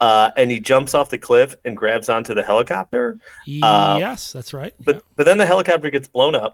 uh 0.00 0.30
and 0.38 0.50
he 0.50 0.58
jumps 0.58 0.94
off 0.94 1.10
the 1.10 1.18
cliff 1.18 1.54
and 1.66 1.76
grabs 1.76 2.08
onto 2.08 2.32
the 2.32 2.42
helicopter 2.42 3.18
Uh, 3.62 3.96
yes, 4.00 4.32
that's 4.32 4.54
right. 4.54 4.72
but 4.86 4.94
Yeah. 4.96 5.00
but 5.16 5.24
then 5.26 5.36
the 5.36 5.44
helicopter 5.46 5.90
gets 5.90 6.08
blown 6.08 6.34
up 6.34 6.52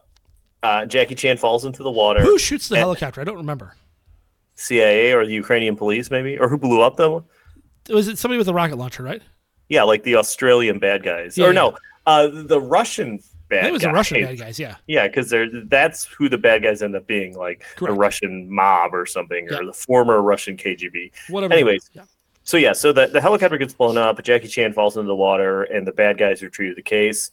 uh 0.65 0.85
jackie 0.87 1.15
chan 1.15 1.37
falls 1.37 1.65
into 1.65 1.83
the 1.85 1.91
water 2.03 2.23
Who 2.23 2.39
shoots 2.39 2.69
the 2.69 2.77
helicopter? 2.79 3.21
I 3.21 3.25
don't 3.25 3.37
remember. 3.37 3.75
cia 4.57 5.13
or 5.13 5.25
the 5.27 5.33
ukrainian 5.45 5.77
police 5.77 6.11
maybe 6.11 6.39
or 6.39 6.49
who 6.49 6.59
blew 6.59 6.81
up 6.83 6.97
them 6.97 7.25
Was 7.89 8.09
it 8.09 8.19
somebody 8.19 8.39
with 8.39 8.49
a 8.49 8.55
rocket 8.55 8.77
launcher? 8.77 9.03
Right? 9.05 9.23
yeah 9.69 9.85
like 9.85 10.03
the 10.03 10.17
australian 10.17 10.79
bad 10.79 11.03
guys 11.03 11.39
Yeah, 11.39 11.47
or 11.47 11.53
yeah. 11.53 11.61
no 11.63 11.77
uh 12.07 12.27
the 12.33 12.61
russian 12.61 13.21
bad 13.53 13.67
it 13.67 13.73
was 13.73 13.83
guy. 13.83 13.89
the 13.89 13.95
Russian 13.95 14.23
bad 14.25 14.39
guys. 14.39 14.59
Yeah. 14.59 14.77
Yeah, 14.87 15.07
because 15.07 15.31
they're 15.31 15.49
that's 15.67 16.05
who 16.07 16.29
the 16.29 16.39
bad 16.39 16.63
guys 16.63 16.83
end 16.83 16.97
up 16.97 17.07
being, 17.07 17.37
like 17.37 17.65
a 17.81 17.93
Russian 17.93 18.53
mob 18.53 18.95
or 18.95 19.07
something, 19.07 19.49
or 19.49 19.53
Yeah. 19.61 19.67
the 19.67 19.73
former 19.73 20.21
Russian 20.23 20.57
KGB. 20.57 21.13
Whatever. 21.29 21.53
Anyways. 21.53 21.91
Yeah. 21.93 22.05
So 22.45 22.57
yeah, 22.57 22.73
so 22.73 22.93
the, 22.93 23.07
the 23.07 23.21
helicopter 23.21 23.57
gets 23.59 23.73
blown 23.75 23.97
up, 23.97 24.21
Jackie 24.23 24.49
Chan 24.49 24.73
falls 24.73 24.97
into 24.97 25.07
the 25.07 25.15
water, 25.15 25.63
and 25.65 25.87
the 25.87 25.93
bad 25.93 26.19
guys 26.19 26.43
retrieve 26.43 26.75
the 26.75 26.83
case. 26.83 27.31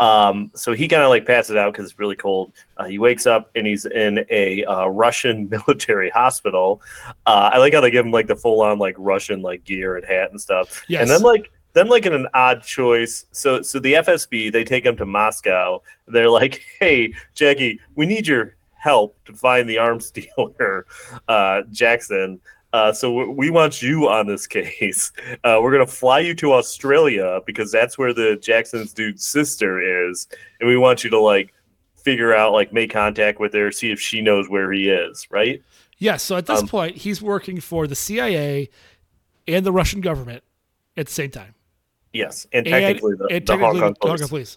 Um, 0.00 0.50
so 0.54 0.72
he 0.74 0.86
kind 0.86 1.02
of 1.02 1.08
like 1.10 1.26
passes 1.26 1.56
out 1.56 1.72
because 1.72 1.90
it's 1.90 1.98
really 1.98 2.14
cold. 2.16 2.52
Uh, 2.76 2.84
he 2.84 2.98
wakes 2.98 3.26
up 3.26 3.50
and 3.56 3.66
he's 3.66 3.84
in 3.84 4.24
a 4.30 4.64
uh, 4.64 4.86
Russian 4.86 5.48
military 5.66 6.08
hospital. 6.10 6.80
Uh, 7.26 7.50
I 7.52 7.58
like 7.58 7.74
how 7.74 7.80
they 7.80 7.90
give 7.90 8.06
him 8.06 8.12
like 8.12 8.26
the 8.28 8.36
full 8.36 8.60
on 8.62 8.78
like 8.78 8.94
Russian 8.98 9.42
like 9.42 9.64
gear 9.64 9.96
and 9.96 10.06
hat 10.06 10.30
and 10.30 10.40
stuff. 10.40 10.84
Yes. 10.88 11.02
And 11.02 11.10
then 11.10 11.22
like 11.22 11.50
then 11.74 11.88
like 11.88 12.06
in 12.06 12.12
an 12.12 12.26
odd 12.34 12.62
choice, 12.62 13.26
so 13.32 13.62
so 13.62 13.78
the 13.78 13.94
FSB 13.94 14.50
they 14.52 14.64
take 14.64 14.84
him 14.84 14.96
to 14.96 15.06
Moscow. 15.06 15.82
They're 16.06 16.30
like, 16.30 16.62
hey 16.80 17.12
Jackie, 17.34 17.80
we 17.94 18.06
need 18.06 18.26
your 18.26 18.54
help 18.76 19.16
to 19.24 19.32
find 19.32 19.68
the 19.68 19.78
arms 19.78 20.10
dealer, 20.38 20.86
uh, 21.28 21.62
Jackson. 21.70 22.40
Uh, 22.74 22.92
so 22.92 23.08
w- 23.08 23.30
we 23.30 23.48
want 23.50 23.80
you 23.80 24.08
on 24.08 24.26
this 24.26 24.46
case. 24.46 25.10
Uh, 25.44 25.58
we're 25.62 25.72
gonna 25.72 25.86
fly 25.86 26.20
you 26.20 26.34
to 26.34 26.52
Australia 26.52 27.40
because 27.46 27.72
that's 27.72 27.96
where 27.96 28.12
the 28.12 28.36
Jackson's 28.42 28.92
dude's 28.92 29.24
sister 29.24 30.08
is, 30.10 30.28
and 30.60 30.68
we 30.68 30.76
want 30.76 31.02
you 31.02 31.10
to 31.10 31.18
like 31.18 31.54
figure 31.96 32.34
out 32.34 32.52
like 32.52 32.72
make 32.72 32.90
contact 32.92 33.40
with 33.40 33.52
her, 33.54 33.70
see 33.72 33.90
if 33.90 33.98
she 34.00 34.20
knows 34.20 34.48
where 34.48 34.70
he 34.72 34.88
is. 34.90 35.26
Right? 35.30 35.62
Yes. 35.98 36.22
So 36.22 36.36
at 36.36 36.46
this 36.46 36.60
Um, 36.60 36.68
point, 36.68 36.96
he's 36.96 37.20
working 37.22 37.58
for 37.60 37.86
the 37.86 37.94
CIA 37.96 38.68
and 39.46 39.64
the 39.66 39.72
Russian 39.72 40.00
government 40.02 40.44
at 40.96 41.06
the 41.06 41.12
same 41.12 41.30
time. 41.30 41.54
Yes, 42.12 42.46
and 42.52 42.66
And, 42.66 42.72
technically 42.72 43.14
the, 43.16 43.26
and 43.26 43.46
the 43.46 43.56
Hong 43.58 43.78
Kong 43.80 43.94
the 44.00 44.08
Hong 44.08 44.28
police. 44.28 44.56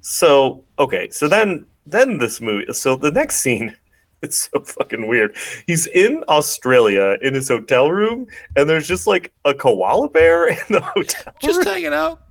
So 0.00 0.64
okay, 0.78 1.08
so 1.10 1.28
then 1.28 1.66
then 1.86 2.18
this 2.18 2.40
movie. 2.40 2.72
So 2.72 2.96
the 2.96 3.10
next 3.10 3.40
scene, 3.40 3.76
it's 4.22 4.48
so 4.52 4.60
fucking 4.60 5.06
weird. 5.06 5.36
He's 5.66 5.86
in 5.88 6.24
Australia 6.28 7.16
in 7.22 7.34
his 7.34 7.48
hotel 7.48 7.90
room, 7.90 8.26
and 8.56 8.68
there's 8.68 8.88
just 8.88 9.06
like 9.06 9.32
a 9.44 9.54
koala 9.54 10.08
bear 10.08 10.48
in 10.48 10.58
the 10.68 10.80
hotel 10.80 11.32
Just 11.40 11.58
room, 11.58 11.66
hanging 11.66 11.94
out. 11.94 12.22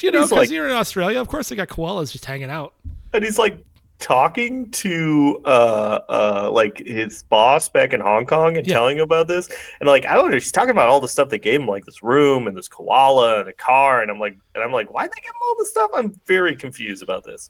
You 0.00 0.10
know, 0.10 0.22
because 0.22 0.32
like- 0.32 0.50
you're 0.50 0.68
in 0.68 0.74
Australia. 0.76 1.20
Of 1.20 1.28
course, 1.28 1.48
they 1.48 1.56
got 1.56 1.68
koalas 1.68 2.12
just 2.12 2.24
hanging 2.24 2.50
out. 2.50 2.74
and 3.12 3.24
he's 3.24 3.38
like 3.38 3.58
talking 4.02 4.68
to 4.72 5.40
uh 5.44 6.00
uh 6.08 6.50
like 6.52 6.78
his 6.78 7.22
boss 7.22 7.68
back 7.68 7.92
in 7.92 8.00
Hong 8.00 8.26
Kong 8.26 8.56
and 8.58 8.66
Yeah. 8.66 8.74
telling 8.74 8.96
him 8.98 9.04
about 9.04 9.28
this. 9.28 9.48
And 9.80 9.88
like 9.88 10.04
I 10.04 10.14
don't 10.14 10.28
know 10.30 10.36
he's 10.36 10.52
talking 10.52 10.70
about 10.72 10.88
all 10.88 11.00
the 11.00 11.08
stuff 11.08 11.28
they 11.28 11.38
gave 11.38 11.60
him 11.60 11.68
like 11.68 11.84
this 11.86 12.02
room 12.02 12.48
and 12.48 12.56
this 12.56 12.68
koala 12.68 13.40
and 13.40 13.48
a 13.48 13.52
car. 13.52 14.02
And 14.02 14.10
I'm 14.10 14.18
like 14.18 14.36
and 14.54 14.62
I'm 14.62 14.72
like 14.72 14.92
why 14.92 15.06
they 15.06 15.20
give 15.22 15.30
him 15.30 15.40
all 15.42 15.54
this 15.58 15.70
stuff? 15.70 15.90
I'm 15.94 16.12
very 16.26 16.56
confused 16.56 17.02
about 17.02 17.22
this. 17.24 17.48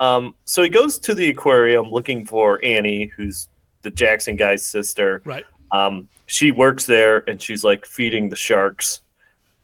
Um 0.00 0.34
so 0.46 0.62
he 0.62 0.68
goes 0.70 0.98
to 1.00 1.14
the 1.14 1.28
aquarium 1.28 1.90
looking 1.90 2.24
for 2.24 2.58
Annie 2.64 3.12
who's 3.14 3.48
the 3.82 3.90
Jackson 3.90 4.34
guy's 4.34 4.64
sister. 4.64 5.20
Right. 5.26 5.44
um 5.72 6.08
she 6.26 6.50
works 6.52 6.86
there 6.86 7.28
and 7.28 7.40
she's 7.40 7.62
like 7.64 7.84
feeding 7.84 8.30
the 8.30 8.36
sharks. 8.36 9.02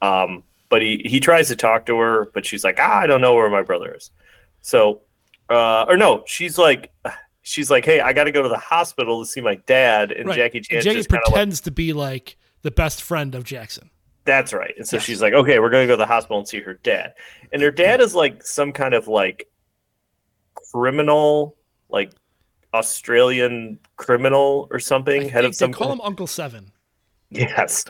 Um 0.02 0.44
but 0.68 0.82
he 0.82 1.00
he 1.06 1.20
tries 1.20 1.48
to 1.48 1.56
talk 1.56 1.86
to 1.86 1.96
her 1.98 2.26
but 2.34 2.44
she's 2.44 2.64
like 2.64 2.76
ah, 2.78 2.98
I 2.98 3.06
don't 3.06 3.22
know 3.22 3.34
where 3.34 3.48
my 3.48 3.62
brother 3.62 3.94
is. 3.94 4.10
So 4.60 5.00
uh, 5.50 5.84
or 5.88 5.96
no, 5.96 6.22
she's 6.26 6.58
like, 6.58 6.92
she's 7.42 7.70
like, 7.70 7.84
hey, 7.84 8.00
I 8.00 8.12
got 8.12 8.24
to 8.24 8.32
go 8.32 8.42
to 8.42 8.48
the 8.48 8.58
hospital 8.58 9.22
to 9.24 9.28
see 9.30 9.40
my 9.40 9.54
dad, 9.66 10.12
and 10.12 10.26
Right. 10.28 10.36
Jackie 10.36 10.58
And 10.58 10.66
Chan 10.66 10.82
Jackie 10.82 10.96
just 10.96 11.08
kind 11.08 11.22
like, 11.24 11.32
pretends 11.32 11.60
to 11.62 11.70
be 11.70 11.92
like 11.92 12.36
the 12.62 12.70
best 12.70 13.02
friend 13.02 13.34
of 13.34 13.44
Jackson. 13.44 13.90
that's 14.24 14.52
right. 14.52 14.74
And 14.76 14.86
so 14.86 14.96
Yes. 14.96 15.04
she's 15.04 15.22
like, 15.22 15.32
okay, 15.32 15.58
we're 15.58 15.70
gonna 15.70 15.86
go 15.86 15.94
to 15.94 15.96
the 15.96 16.06
hospital 16.06 16.38
and 16.38 16.46
see 16.48 16.60
her 16.60 16.74
dad, 16.74 17.14
and 17.52 17.62
her 17.62 17.70
dad 17.70 18.00
is 18.00 18.14
like 18.14 18.42
some 18.44 18.72
kind 18.72 18.92
of 18.94 19.08
like 19.08 19.48
criminal, 20.54 21.56
like 21.88 22.12
Australian 22.74 23.78
criminal 23.96 24.68
or 24.70 24.78
something, 24.78 25.22
I 25.24 25.28
head 25.28 25.44
of 25.46 25.54
some 25.54 25.70
they 25.70 25.76
call 25.78 25.92
him 25.92 26.00
Uncle 26.02 26.26
Seven. 26.26 26.70
yes. 27.30 27.84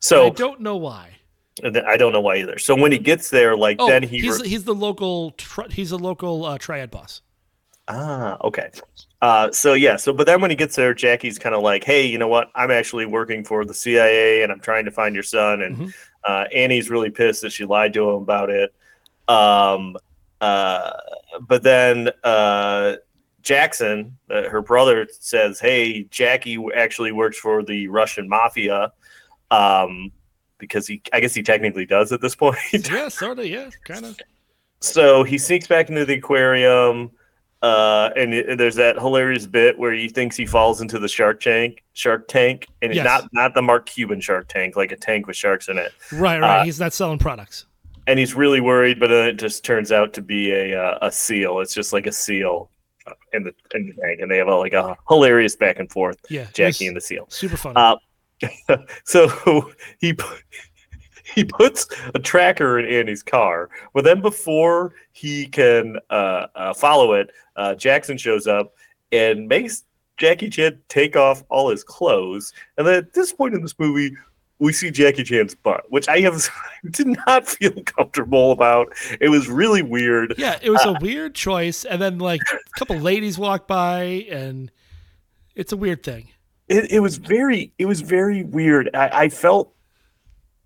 So 0.00 0.26
I 0.26 0.30
don't 0.30 0.60
know 0.60 0.76
why. 0.76 1.10
I 1.64 1.96
don't 1.96 2.12
know 2.12 2.20
why 2.20 2.36
either. 2.36 2.58
So 2.58 2.74
when 2.74 2.92
he 2.92 2.98
gets 2.98 3.30
there, 3.30 3.56
like 3.56 3.76
Oh, 3.80 3.88
then 3.88 4.02
he 4.02 4.18
he's 4.20 4.40
re- 4.40 4.48
he's 4.48 4.64
the 4.64 4.74
local 4.74 5.32
tri- 5.32 5.68
he's 5.70 5.90
a 5.92 5.96
local 5.96 6.44
uh, 6.44 6.58
triad 6.58 6.90
boss. 6.90 7.20
Ah, 7.88 8.36
okay. 8.44 8.70
Uh, 9.22 9.50
so 9.50 9.72
yeah, 9.72 9.96
so 9.96 10.12
but 10.12 10.26
then 10.26 10.40
when 10.40 10.50
he 10.50 10.56
gets 10.56 10.76
there, 10.76 10.92
Jackie's 10.94 11.38
kind 11.38 11.54
of 11.54 11.62
like, 11.62 11.82
"Hey, 11.84 12.06
you 12.06 12.18
know 12.18 12.28
what? 12.28 12.50
I'm 12.54 12.70
actually 12.70 13.06
working 13.06 13.44
for 13.44 13.64
the 13.64 13.74
CIA, 13.74 14.42
and 14.42 14.52
I'm 14.52 14.60
trying 14.60 14.84
to 14.84 14.90
find 14.90 15.14
your 15.14 15.24
son." 15.24 15.62
And 15.62 15.76
Mhm. 15.76 15.94
uh, 16.24 16.44
Annie's 16.54 16.90
really 16.90 17.10
pissed 17.10 17.42
that 17.42 17.50
she 17.52 17.64
lied 17.64 17.94
to 17.94 18.08
him 18.10 18.16
about 18.22 18.50
it. 18.50 18.74
Um, 19.26 19.96
uh, 20.40 20.90
but 21.48 21.62
then 21.62 22.10
uh, 22.22 22.96
Jackson, 23.42 24.18
uh, 24.30 24.48
her 24.50 24.60
brother, 24.62 25.08
says, 25.18 25.58
"Hey, 25.58 26.04
Jackie 26.04 26.62
actually 26.76 27.12
works 27.12 27.38
for 27.38 27.62
the 27.62 27.88
Russian 27.88 28.28
mafia." 28.28 28.92
Um, 29.50 30.12
because 30.58 30.86
he, 30.86 31.00
I 31.12 31.20
guess 31.20 31.34
he 31.34 31.42
technically 31.42 31.86
does 31.86 32.12
at 32.12 32.20
this 32.20 32.34
point. 32.34 32.58
yeah, 32.72 33.08
sort 33.08 33.38
of. 33.38 33.46
Yeah, 33.46 33.70
kind 33.84 34.04
of. 34.04 34.18
So 34.80 35.24
he 35.24 35.38
sneaks 35.38 35.66
back 35.66 35.88
into 35.88 36.04
the 36.04 36.14
aquarium, 36.14 37.10
uh, 37.62 38.10
and 38.16 38.32
it, 38.32 38.58
there's 38.58 38.76
that 38.76 38.96
hilarious 38.96 39.46
bit 39.46 39.76
where 39.78 39.92
he 39.92 40.08
thinks 40.08 40.36
he 40.36 40.46
falls 40.46 40.80
into 40.80 40.98
the 41.00 41.08
shark 41.08 41.40
tank, 41.40 41.82
shark 41.94 42.28
tank, 42.28 42.68
and 42.82 42.94
Yes. 42.94 43.04
it's 43.04 43.04
not 43.24 43.28
not 43.32 43.54
the 43.54 43.62
Mark 43.62 43.86
Cuban 43.86 44.20
shark 44.20 44.46
tank, 44.48 44.76
like 44.76 44.92
a 44.92 44.96
tank 44.96 45.26
with 45.26 45.36
sharks 45.36 45.68
in 45.68 45.78
it. 45.78 45.92
Right, 46.12 46.40
right. 46.40 46.60
Uh, 46.60 46.64
he's 46.64 46.78
not 46.78 46.92
selling 46.92 47.18
products. 47.18 47.66
And 48.06 48.18
he's 48.18 48.34
really 48.34 48.60
worried, 48.60 48.98
but 49.00 49.08
then 49.08 49.28
it 49.28 49.34
just 49.34 49.64
turns 49.64 49.92
out 49.92 50.12
to 50.14 50.22
be 50.22 50.52
a 50.52 50.80
uh, 50.80 50.98
a 51.02 51.10
seal. 51.12 51.58
It's 51.60 51.74
just 51.74 51.92
like 51.92 52.06
a 52.06 52.12
seal 52.12 52.70
uh, 53.06 53.12
in 53.32 53.42
the 53.42 53.52
in 53.74 53.86
the 53.88 53.92
tank, 54.00 54.20
and 54.20 54.30
they 54.30 54.38
have 54.38 54.48
a, 54.48 54.54
like 54.56 54.72
a 54.72 54.96
hilarious 55.08 55.56
back 55.56 55.78
and 55.80 55.90
forth, 55.90 56.16
Yeah, 56.30 56.46
Jackie 56.54 56.86
and 56.86 56.96
the 56.96 57.00
seal. 57.02 57.26
super 57.28 57.56
fun. 57.58 57.76
Uh, 58.68 58.76
so 59.04 59.70
he 59.98 60.16
he 61.34 61.44
puts 61.44 61.86
a 62.14 62.18
tracker 62.18 62.78
in 62.78 62.86
Annie's 62.86 63.22
car, 63.22 63.68
but 63.94 64.04
then 64.04 64.20
before 64.20 64.94
he 65.12 65.46
can 65.46 65.98
uh, 66.10 66.46
uh, 66.54 66.74
follow 66.74 67.12
it, 67.12 67.30
uh, 67.56 67.74
Jackson 67.74 68.16
shows 68.16 68.46
up 68.46 68.74
and 69.12 69.46
makes 69.46 69.84
Jackie 70.16 70.50
Chan 70.50 70.80
take 70.88 71.16
off 71.16 71.44
all 71.48 71.70
his 71.70 71.84
clothes. 71.84 72.52
And 72.76 72.86
then 72.86 72.94
at 72.94 73.12
this 73.12 73.32
point 73.32 73.54
in 73.54 73.62
this 73.62 73.78
movie, 73.78 74.16
we 74.58 74.72
see 74.72 74.90
Jackie 74.90 75.22
Chan's 75.22 75.54
butt, 75.54 75.84
which 75.90 76.08
I 76.08 76.20
have 76.20 76.48
did 76.90 77.06
not 77.26 77.46
feel 77.46 77.72
comfortable 77.84 78.50
about. 78.52 78.92
It 79.20 79.28
was 79.28 79.48
really 79.48 79.82
weird. 79.82 80.34
yeah, 80.36 80.58
it 80.60 80.70
was 80.70 80.84
a 80.84 80.96
weird 81.00 81.34
choice, 81.34 81.84
and 81.84 82.02
then 82.02 82.18
like 82.18 82.40
a 82.52 82.78
couple 82.78 82.96
ladies 82.96 83.38
walk 83.38 83.68
by, 83.68 84.26
and 84.30 84.70
it's 85.54 85.72
a 85.72 85.76
weird 85.76 86.02
thing. 86.02 86.28
It, 86.68 86.90
it 86.92 87.00
was 87.00 87.16
very 87.16 87.72
it 87.78 87.86
was 87.86 88.00
very 88.00 88.44
weird. 88.44 88.90
I, 88.94 89.24
I 89.24 89.28
felt 89.28 89.74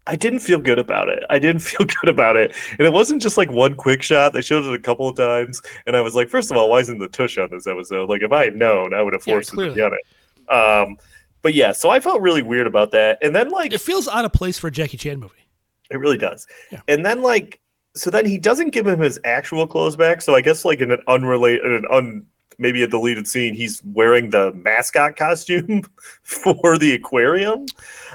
i 0.09 0.17
didn't 0.17 0.41
feel 0.41 0.59
good 0.59 0.81
about 0.81 1.09
it. 1.09 1.23
I 1.31 1.39
didn't 1.39 1.61
feel 1.71 1.87
good 1.87 2.09
about 2.09 2.37
it. 2.37 2.53
And 2.79 2.81
it 2.87 2.93
wasn't 2.93 3.23
just 3.23 3.37
like 3.37 3.51
one 3.53 3.75
quick 3.77 4.03
shot. 4.03 4.33
They 4.33 4.43
showed 4.43 4.65
it 4.65 4.75
a 4.75 4.79
couple 4.79 5.09
of 5.09 5.17
times. 5.17 5.63
And 5.87 5.97
i 5.97 6.01
was 6.01 6.15
like 6.15 6.29
first 6.29 6.51
of 6.51 6.57
all 6.57 6.69
why 6.71 6.81
isn't 6.81 6.99
the 6.99 7.09
tush 7.09 7.39
on 7.39 7.49
this 7.51 7.67
episode? 7.67 8.09
Like 8.09 8.23
if 8.23 8.33
i 8.33 8.45
had 8.45 8.57
known 8.57 8.95
i 8.95 9.03
would 9.03 9.13
have 9.13 9.23
Yeah, 9.27 9.35
forced 9.35 9.55
it 9.55 9.57
to 9.69 9.75
be 9.75 9.81
on 9.83 9.93
it. 9.95 10.53
Um 10.53 10.97
but 11.43 11.55
yeah 11.55 11.73
so 11.73 11.89
i 11.91 12.01
felt 12.01 12.21
really 12.21 12.43
weird 12.43 12.67
about 12.67 12.91
that. 12.93 13.19
And 13.23 13.35
then 13.35 13.51
like 13.51 13.73
It 13.73 13.81
feels 13.81 14.09
out 14.09 14.25
of 14.25 14.33
place 14.33 14.59
for 14.59 14.67
a 14.67 14.71
Jackie 14.73 14.97
Chan 14.97 15.21
movie. 15.21 15.47
it 15.91 15.99
really 15.99 16.19
does. 16.19 16.47
Yeah. 16.73 16.81
And 16.89 17.07
then 17.07 17.23
like 17.23 17.61
so 17.95 18.11
then 18.11 18.25
he 18.27 18.39
doesn't 18.39 18.71
give 18.71 18.87
him 18.87 18.99
his 19.01 19.21
actual 19.25 19.67
clothes 19.67 19.97
back. 19.97 20.23
So 20.23 20.35
I 20.35 20.41
guess 20.41 20.65
like 20.65 20.81
in 20.81 20.91
an 20.91 21.03
unrelated 21.07 21.65
an 21.71 21.85
un 21.93 22.27
maybe 22.59 22.83
a 22.83 22.87
deleted 22.87 23.27
scene, 23.29 23.55
he's 23.55 23.83
wearing 23.85 24.31
the 24.31 24.53
mascot 24.55 25.17
costume 25.17 25.83
for 26.23 26.79
the 26.79 26.93
aquarium. 26.95 27.67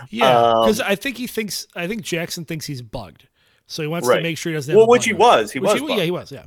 Yeah, 0.09 0.37
Um, 0.37 0.65
because 0.65 0.81
I 0.81 0.95
think 0.95 1.17
he 1.17 1.27
thinks 1.27 1.67
I 1.75 1.87
think 1.87 2.01
Jackson 2.01 2.45
thinks 2.45 2.65
he's 2.65 2.81
bugged, 2.81 3.27
so 3.67 3.81
he 3.81 3.87
wants 3.87 4.07
Right. 4.07 4.17
to 4.17 4.23
make 4.23 4.37
sure 4.37 4.51
he 4.51 4.55
doesn't. 4.57 4.75
Well, 4.75 4.87
which 4.87 5.05
he 5.05 5.13
was. 5.13 5.51
He 5.51 5.59
Which 5.59 5.81
was. 5.81 5.91
yeah, 5.97 6.03
he 6.03 6.11
was. 6.11 6.31
Yeah, 6.31 6.45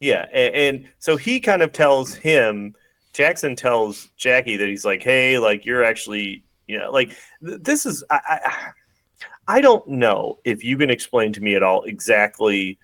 Yeah, 0.00 0.26
and, 0.32 0.54
and 0.54 0.88
so 0.98 1.16
he 1.16 1.40
kind 1.40 1.62
of 1.62 1.72
tells 1.72 2.14
him, 2.14 2.74
Jackson 3.12 3.56
tells 3.56 4.08
Jackie 4.16 4.56
that 4.56 4.68
he's 4.68 4.84
like, 4.84 5.02
hey, 5.02 5.38
like 5.38 5.66
you're 5.66 5.84
actually, 5.84 6.44
you 6.66 6.78
know, 6.78 6.90
like 6.90 7.08
th- 7.44 7.60
this 7.62 7.84
is, 7.86 8.04
I, 8.10 8.20
I, 8.28 9.56
I 9.56 9.60
don't 9.60 9.86
know 9.88 10.38
if 10.44 10.62
you 10.62 10.76
can 10.78 10.90
explain 10.90 11.32
to 11.32 11.40
me 11.40 11.56
at 11.56 11.62
all 11.64 11.82
exactly, 11.82 12.78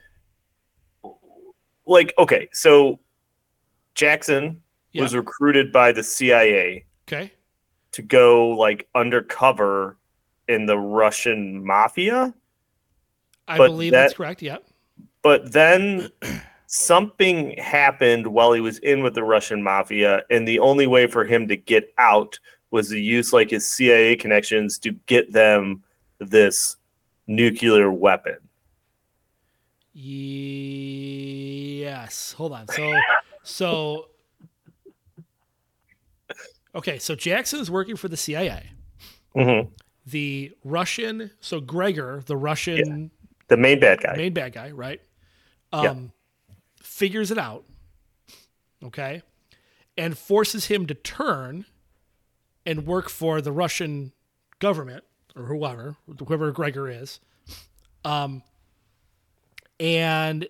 like, 1.87 2.13
okay, 2.19 2.49
so 2.53 2.99
Jackson 3.97 4.63
Yeah. 4.93 5.03
was 5.03 5.15
recruited 5.17 5.73
by 5.73 5.91
the 5.91 6.05
CIA 6.05 6.85
okay. 7.09 7.33
to 7.93 8.03
go 8.03 8.51
like 8.51 8.87
undercover 8.95 9.97
in 10.49 10.67
the 10.67 10.79
Russian 10.79 11.65
mafia. 11.67 12.33
I 13.49 13.57
But 13.59 13.67
believe 13.69 13.91
that- 13.93 14.03
that's 14.03 14.15
correct. 14.15 14.43
Yeah, 14.43 14.59
but 15.23 15.51
then 15.53 16.11
something 16.67 17.57
happened 17.59 18.27
while 18.29 18.53
he 18.53 18.61
was 18.61 18.79
in 18.79 19.03
with 19.03 19.15
the 19.15 19.25
Russian 19.25 19.63
mafia, 19.63 20.23
and 20.31 20.47
the 20.47 20.59
only 20.61 20.87
way 20.87 21.07
for 21.07 21.25
him 21.25 21.49
to 21.49 21.57
get 21.57 21.93
out 21.99 22.39
was 22.71 22.89
to 22.91 22.99
use 22.99 23.33
like 23.33 23.51
his 23.51 23.69
CIA 23.69 24.15
connections 24.17 24.79
to 24.81 24.93
get 25.07 25.33
them 25.33 25.83
this 26.19 26.77
nuclear 27.27 27.91
weapon. 27.91 28.37
yes. 31.79 32.33
Hold 32.33 32.53
on. 32.53 32.69
So, 32.69 32.93
so 33.47 34.09
okay. 36.75 36.99
So 36.99 37.15
Jackson 37.15 37.61
is 37.61 37.71
working 37.71 37.97
for 37.97 38.09
the 38.09 38.17
CIA. 38.17 38.71
hmm 39.35 39.61
The 40.07 40.53
Russian, 40.65 41.31
so 41.41 41.61
Gregor, 41.61 42.23
the 42.27 42.37
Russian 42.37 43.11
The 43.49 43.57
main 43.57 43.81
bad 43.81 44.01
guy. 44.03 44.17
main 44.17 44.33
bad 44.35 44.53
guy, 44.53 44.71
right? 44.73 45.01
Um, 45.73 45.83
Yeah. 45.83 46.55
figures 46.83 47.31
it 47.31 47.39
out, 47.39 47.65
okay, 48.85 49.23
and 49.97 50.17
forces 50.17 50.67
him 50.67 50.87
to 50.87 50.95
turn 50.95 51.65
and 52.65 52.87
work 52.87 53.09
for 53.09 53.41
the 53.41 53.53
Russian 53.53 54.13
government 54.59 55.05
or 55.37 55.45
whoever, 55.45 55.97
whoever 56.27 56.51
Gregor 56.53 56.89
is, 56.89 57.21
um, 58.05 58.43
and 59.79 60.49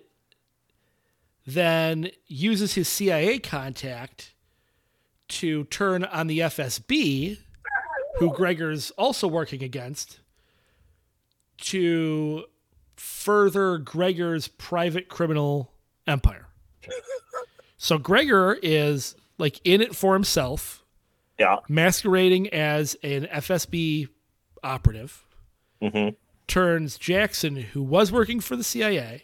then 1.47 2.11
uses 2.27 2.73
his 2.73 2.89
CIA 2.89 3.39
contact 3.39 4.33
to 5.29 5.63
turn 5.65 6.03
on 6.03 6.27
the 6.27 6.39
FSB, 6.39 7.37
who 8.17 8.33
Gregor's 8.33 8.91
also 8.91 9.27
working 9.27 9.63
against, 9.63 10.19
to 11.59 12.43
further 12.97 13.77
Gregor's 13.77 14.47
private 14.49 15.07
criminal 15.07 15.71
empire. 16.05 16.47
so 17.77 17.97
Gregor 17.97 18.57
is 18.61 19.15
like 19.37 19.59
in 19.63 19.81
it 19.81 19.95
for 19.95 20.13
himself, 20.13 20.83
Yeah. 21.39 21.57
masquerading 21.69 22.49
as 22.49 22.95
an 23.03 23.25
FSB 23.27 24.09
operative, 24.63 25.23
hmm 25.81 26.09
turns 26.47 26.97
Jackson, 26.97 27.57
who 27.57 27.83
was 27.83 28.09
working 28.11 28.39
for 28.39 28.55
the 28.55 28.63
CIA, 28.63 29.23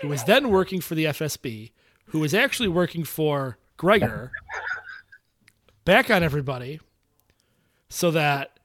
who 0.00 0.08
was 0.08 0.24
then 0.24 0.50
working 0.50 0.80
for 0.80 0.94
the 0.94 1.04
FSB, 1.06 1.72
who 2.06 2.18
was 2.18 2.34
actually 2.34 2.68
working 2.68 3.04
for 3.04 3.58
Gregor, 3.76 4.32
back 5.84 6.10
on 6.10 6.22
everybody 6.22 6.80
so 7.88 8.10
that 8.10 8.58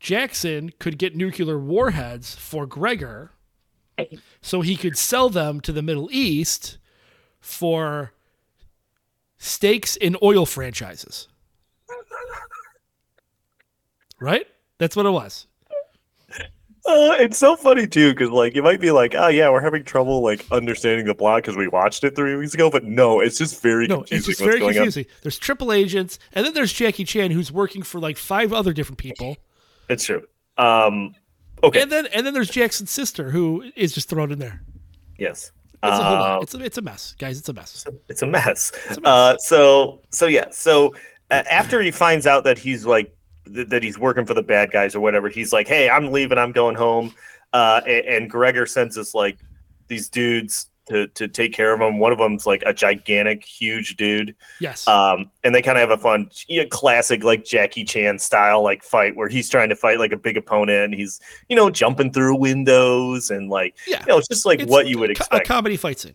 Jackson 0.00 0.70
could 0.78 0.98
get 0.98 1.16
nuclear 1.16 1.58
warheads 1.58 2.34
for 2.34 2.66
Gregor 2.66 3.32
so 4.40 4.60
he 4.60 4.76
could 4.76 4.96
sell 4.96 5.28
them 5.28 5.60
to 5.60 5.72
the 5.72 5.82
Middle 5.82 6.08
East 6.12 6.78
for 7.40 8.12
stakes 9.38 9.96
in 9.96 10.16
oil 10.22 10.46
franchises. 10.46 11.28
Right? 14.20 14.46
That's 14.78 14.96
what 14.96 15.06
it 15.06 15.10
was. 15.10 15.46
Uh, 16.88 17.16
it's 17.18 17.36
so 17.38 17.56
funny 17.56 17.86
too 17.86 18.12
because 18.12 18.30
like 18.30 18.54
you 18.54 18.62
might 18.62 18.80
be 18.80 18.90
like, 18.92 19.14
oh 19.16 19.26
yeah, 19.28 19.50
we're 19.50 19.60
having 19.60 19.82
trouble 19.82 20.20
like 20.22 20.44
understanding 20.52 21.04
the 21.06 21.14
plot 21.14 21.42
because 21.42 21.56
we 21.56 21.66
watched 21.68 22.04
it 22.04 22.14
three 22.14 22.36
weeks 22.36 22.54
ago, 22.54 22.70
but 22.70 22.84
no, 22.84 23.20
it's 23.20 23.36
just 23.38 23.60
very 23.60 23.86
No, 23.88 23.96
confusing. 23.98 24.18
it's 24.18 24.26
just 24.26 24.40
very 24.40 24.60
confusing. 24.60 25.06
There's 25.22 25.38
triple 25.38 25.72
agents, 25.72 26.18
and 26.32 26.46
then 26.46 26.54
there's 26.54 26.72
Jackie 26.72 27.04
Chan 27.04 27.32
who's 27.32 27.50
working 27.50 27.82
for 27.82 27.98
like 28.00 28.16
five 28.16 28.52
other 28.52 28.72
different 28.72 28.98
people. 28.98 29.36
It's 29.88 30.04
true. 30.04 30.22
Um, 30.58 31.14
okay. 31.64 31.82
And 31.82 31.90
then 31.90 32.06
and 32.14 32.24
then 32.26 32.34
there's 32.34 32.50
Jackson's 32.50 32.90
sister 32.90 33.30
who 33.30 33.64
is 33.74 33.92
just 33.92 34.08
thrown 34.08 34.30
in 34.30 34.38
there. 34.38 34.62
yes. 35.18 35.50
It's 35.82 35.98
a. 35.98 36.04
Um, 36.06 36.42
It's 36.42 36.54
a, 36.54 36.64
it's 36.64 36.78
a 36.78 36.82
mess, 36.82 37.14
guys. 37.18 37.38
It's 37.38 37.48
a 37.48 37.52
mess. 37.52 37.84
it's 38.08 38.22
a 38.22 38.26
mess. 38.26 38.72
a 38.96 39.00
mess. 39.00 39.04
Uh, 39.04 39.36
so 39.38 40.00
so 40.10 40.26
yeah. 40.26 40.46
So 40.50 40.94
uh, 41.30 41.42
after 41.50 41.80
he 41.82 41.90
finds 41.90 42.26
out 42.26 42.44
that 42.44 42.58
he's 42.58 42.86
like 42.86 43.14
th- 43.52 43.68
that 43.68 43.82
he's 43.82 43.98
working 43.98 44.26
for 44.26 44.34
the 44.34 44.42
bad 44.42 44.70
guys 44.70 44.94
or 44.94 45.00
whatever, 45.00 45.28
he's 45.28 45.52
like, 45.52 45.68
"Hey, 45.68 45.88
I'm 45.88 46.12
leaving. 46.12 46.38
I'm 46.38 46.52
going 46.52 46.76
home." 46.76 47.14
Uh, 47.52 47.80
and, 47.86 48.06
and 48.06 48.30
Gregor 48.30 48.66
sends 48.66 48.98
us 48.98 49.14
like 49.14 49.38
these 49.88 50.08
dudes 50.08 50.68
to 50.88 51.08
to 51.08 51.28
take 51.28 51.52
care 51.52 51.72
of 51.72 51.80
him. 51.80 51.98
One 51.98 52.12
of 52.12 52.18
them's 52.18 52.46
like 52.46 52.62
a 52.64 52.72
gigantic, 52.72 53.44
huge 53.44 53.96
dude. 53.96 54.34
Yes. 54.60 54.86
Um, 54.86 55.30
and 55.44 55.54
they 55.54 55.62
kind 55.62 55.78
of 55.78 55.88
have 55.88 55.98
a 55.98 56.00
fun, 56.00 56.30
you 56.48 56.62
know, 56.62 56.68
classic 56.68 57.24
like 57.24 57.44
Jackie 57.44 57.84
Chan 57.84 58.18
style 58.20 58.62
like 58.62 58.82
fight 58.82 59.16
where 59.16 59.28
he's 59.28 59.48
trying 59.48 59.68
to 59.68 59.76
fight 59.76 59.98
like 59.98 60.12
a 60.12 60.16
big 60.16 60.36
opponent. 60.36 60.84
And 60.84 60.94
he's 60.94 61.20
you 61.48 61.56
know 61.56 61.70
jumping 61.70 62.12
through 62.12 62.36
windows 62.36 63.30
and 63.30 63.50
like 63.50 63.76
yeah. 63.86 64.00
you 64.00 64.06
know 64.06 64.18
it's 64.18 64.28
just 64.28 64.46
like 64.46 64.60
It's 64.60 64.70
what 64.70 64.86
you 64.86 64.98
would 64.98 65.10
expect. 65.10 65.46
A 65.46 65.48
comedy 65.48 65.76
fight 65.76 65.98
scene. 65.98 66.14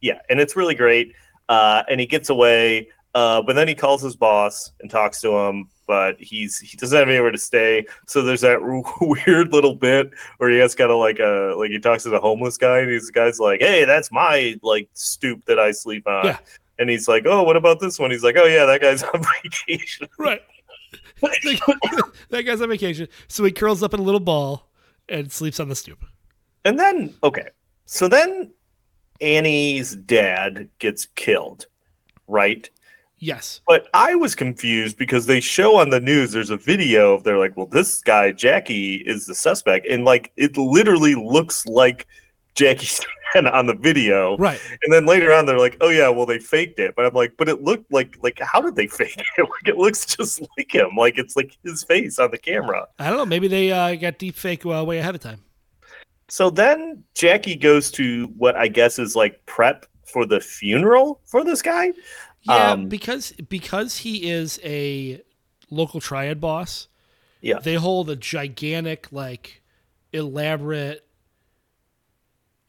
Yeah, 0.00 0.18
and 0.28 0.40
it's 0.40 0.56
really 0.56 0.74
great. 0.74 1.14
Uh, 1.48 1.82
and 1.88 2.00
he 2.00 2.06
gets 2.06 2.28
away, 2.28 2.88
uh, 3.14 3.42
but 3.42 3.54
then 3.54 3.68
he 3.68 3.74
calls 3.74 4.02
his 4.02 4.16
boss 4.16 4.72
and 4.80 4.90
talks 4.90 5.20
to 5.20 5.36
him, 5.36 5.68
but 5.86 6.16
he's 6.18 6.58
he 6.58 6.76
doesn't 6.76 6.96
have 6.96 7.08
anywhere 7.08 7.30
to 7.30 7.38
stay. 7.38 7.86
So 8.06 8.22
there's 8.22 8.42
that 8.42 8.60
weird 9.00 9.52
little 9.52 9.74
bit 9.74 10.10
where 10.38 10.50
he 10.50 10.58
has 10.58 10.74
kind 10.74 10.90
of 10.90 10.98
like 10.98 11.18
a 11.18 11.54
like 11.56 11.70
he 11.70 11.78
talks 11.78 12.02
to 12.04 12.10
the 12.10 12.20
homeless 12.20 12.56
guy, 12.56 12.80
and 12.80 12.90
he's 12.90 13.06
the 13.06 13.12
guy's 13.12 13.38
like, 13.38 13.60
"Hey, 13.60 13.84
that's 13.84 14.10
my 14.12 14.58
like 14.62 14.88
stoop 14.94 15.44
that 15.46 15.58
I 15.58 15.72
sleep 15.72 16.06
on." 16.06 16.26
Yeah. 16.26 16.38
And 16.78 16.88
he's 16.88 17.08
like, 17.08 17.24
"Oh, 17.26 17.42
what 17.42 17.56
about 17.56 17.80
this 17.80 17.98
one?" 17.98 18.10
He's 18.10 18.22
like, 18.22 18.36
"Oh 18.36 18.46
yeah, 18.46 18.66
that 18.66 18.80
guy's 18.80 19.02
on 19.14 19.24
vacation." 19.42 20.08
Right. 20.18 20.42
that 21.22 22.42
guy's 22.44 22.60
on 22.60 22.68
vacation, 22.68 23.08
so 23.28 23.44
he 23.44 23.52
curls 23.52 23.82
up 23.82 23.94
in 23.94 24.00
a 24.00 24.02
little 24.02 24.20
ball 24.20 24.70
and 25.08 25.30
sleeps 25.30 25.60
on 25.60 25.68
the 25.68 25.76
stoop. 25.76 26.04
And 26.64 26.78
then 26.78 27.14
okay, 27.22 27.48
so 27.86 28.08
then 28.08 28.52
Annie's 29.20 29.94
dad 29.96 30.68
gets 30.78 31.06
killed, 31.06 31.66
right? 32.26 32.68
Yes. 33.22 33.60
But 33.68 33.86
I 33.94 34.16
was 34.16 34.34
confused 34.34 34.98
because 34.98 35.26
they 35.26 35.38
show 35.38 35.76
on 35.76 35.90
the 35.90 36.00
news 36.00 36.32
there's 36.32 36.50
a 36.50 36.56
video 36.56 37.14
of 37.14 37.22
they're 37.22 37.38
like, 37.38 37.56
well, 37.56 37.66
this 37.66 38.00
guy 38.00 38.32
Jackie 38.32 38.96
is 38.96 39.26
the 39.26 39.34
suspect, 39.36 39.86
and 39.86 40.04
like 40.04 40.32
it 40.36 40.56
literally 40.56 41.14
looks 41.14 41.64
like 41.66 42.08
Jackie 42.56 42.88
Chan 43.32 43.46
on 43.46 43.66
the 43.66 43.76
video. 43.76 44.36
Right. 44.38 44.60
And 44.82 44.92
then 44.92 45.06
later 45.06 45.32
on 45.32 45.46
they're 45.46 45.60
like, 45.60 45.76
oh 45.80 45.88
yeah, 45.88 46.08
well 46.08 46.26
they 46.26 46.40
faked 46.40 46.80
it. 46.80 46.96
But 46.96 47.06
I'm 47.06 47.14
like, 47.14 47.34
but 47.38 47.48
it 47.48 47.62
looked 47.62 47.92
like 47.92 48.16
like 48.24 48.40
how 48.40 48.60
did 48.60 48.74
they 48.74 48.86
fake 48.88 49.14
it? 49.16 49.42
Like 49.42 49.68
it 49.68 49.76
looks 49.76 50.04
just 50.04 50.42
like 50.58 50.74
him. 50.74 50.96
Like 50.96 51.16
it's 51.16 51.36
like 51.36 51.56
his 51.62 51.84
face 51.84 52.18
on 52.18 52.32
the 52.32 52.38
camera. 52.38 52.88
I 52.98 53.08
don't 53.08 53.18
know. 53.18 53.26
Maybe 53.26 53.46
they 53.46 53.70
uh, 53.70 53.94
got 53.94 54.18
deep 54.18 54.34
fake 54.34 54.66
uh, 54.66 54.84
way 54.84 54.98
ahead 54.98 55.14
of 55.14 55.20
time. 55.20 55.44
So 56.28 56.50
then 56.50 57.04
Jackie 57.14 57.54
goes 57.54 57.92
to 57.92 58.24
what 58.36 58.56
I 58.56 58.66
guess 58.66 58.98
is 58.98 59.14
like 59.14 59.46
prep 59.46 59.86
for 60.06 60.26
the 60.26 60.40
funeral 60.40 61.20
for 61.24 61.44
this 61.44 61.62
guy. 61.62 61.92
Yeah, 62.42 62.72
Um, 62.72 62.88
because 62.88 63.32
because 63.48 63.98
he 63.98 64.28
is 64.30 64.58
a 64.64 65.22
local 65.70 66.00
triad 66.00 66.40
boss. 66.40 66.88
Yeah. 67.40 67.58
They 67.60 67.74
hold 67.74 68.08
a 68.10 68.16
gigantic, 68.16 69.08
like, 69.12 69.62
elaborate, 70.12 71.06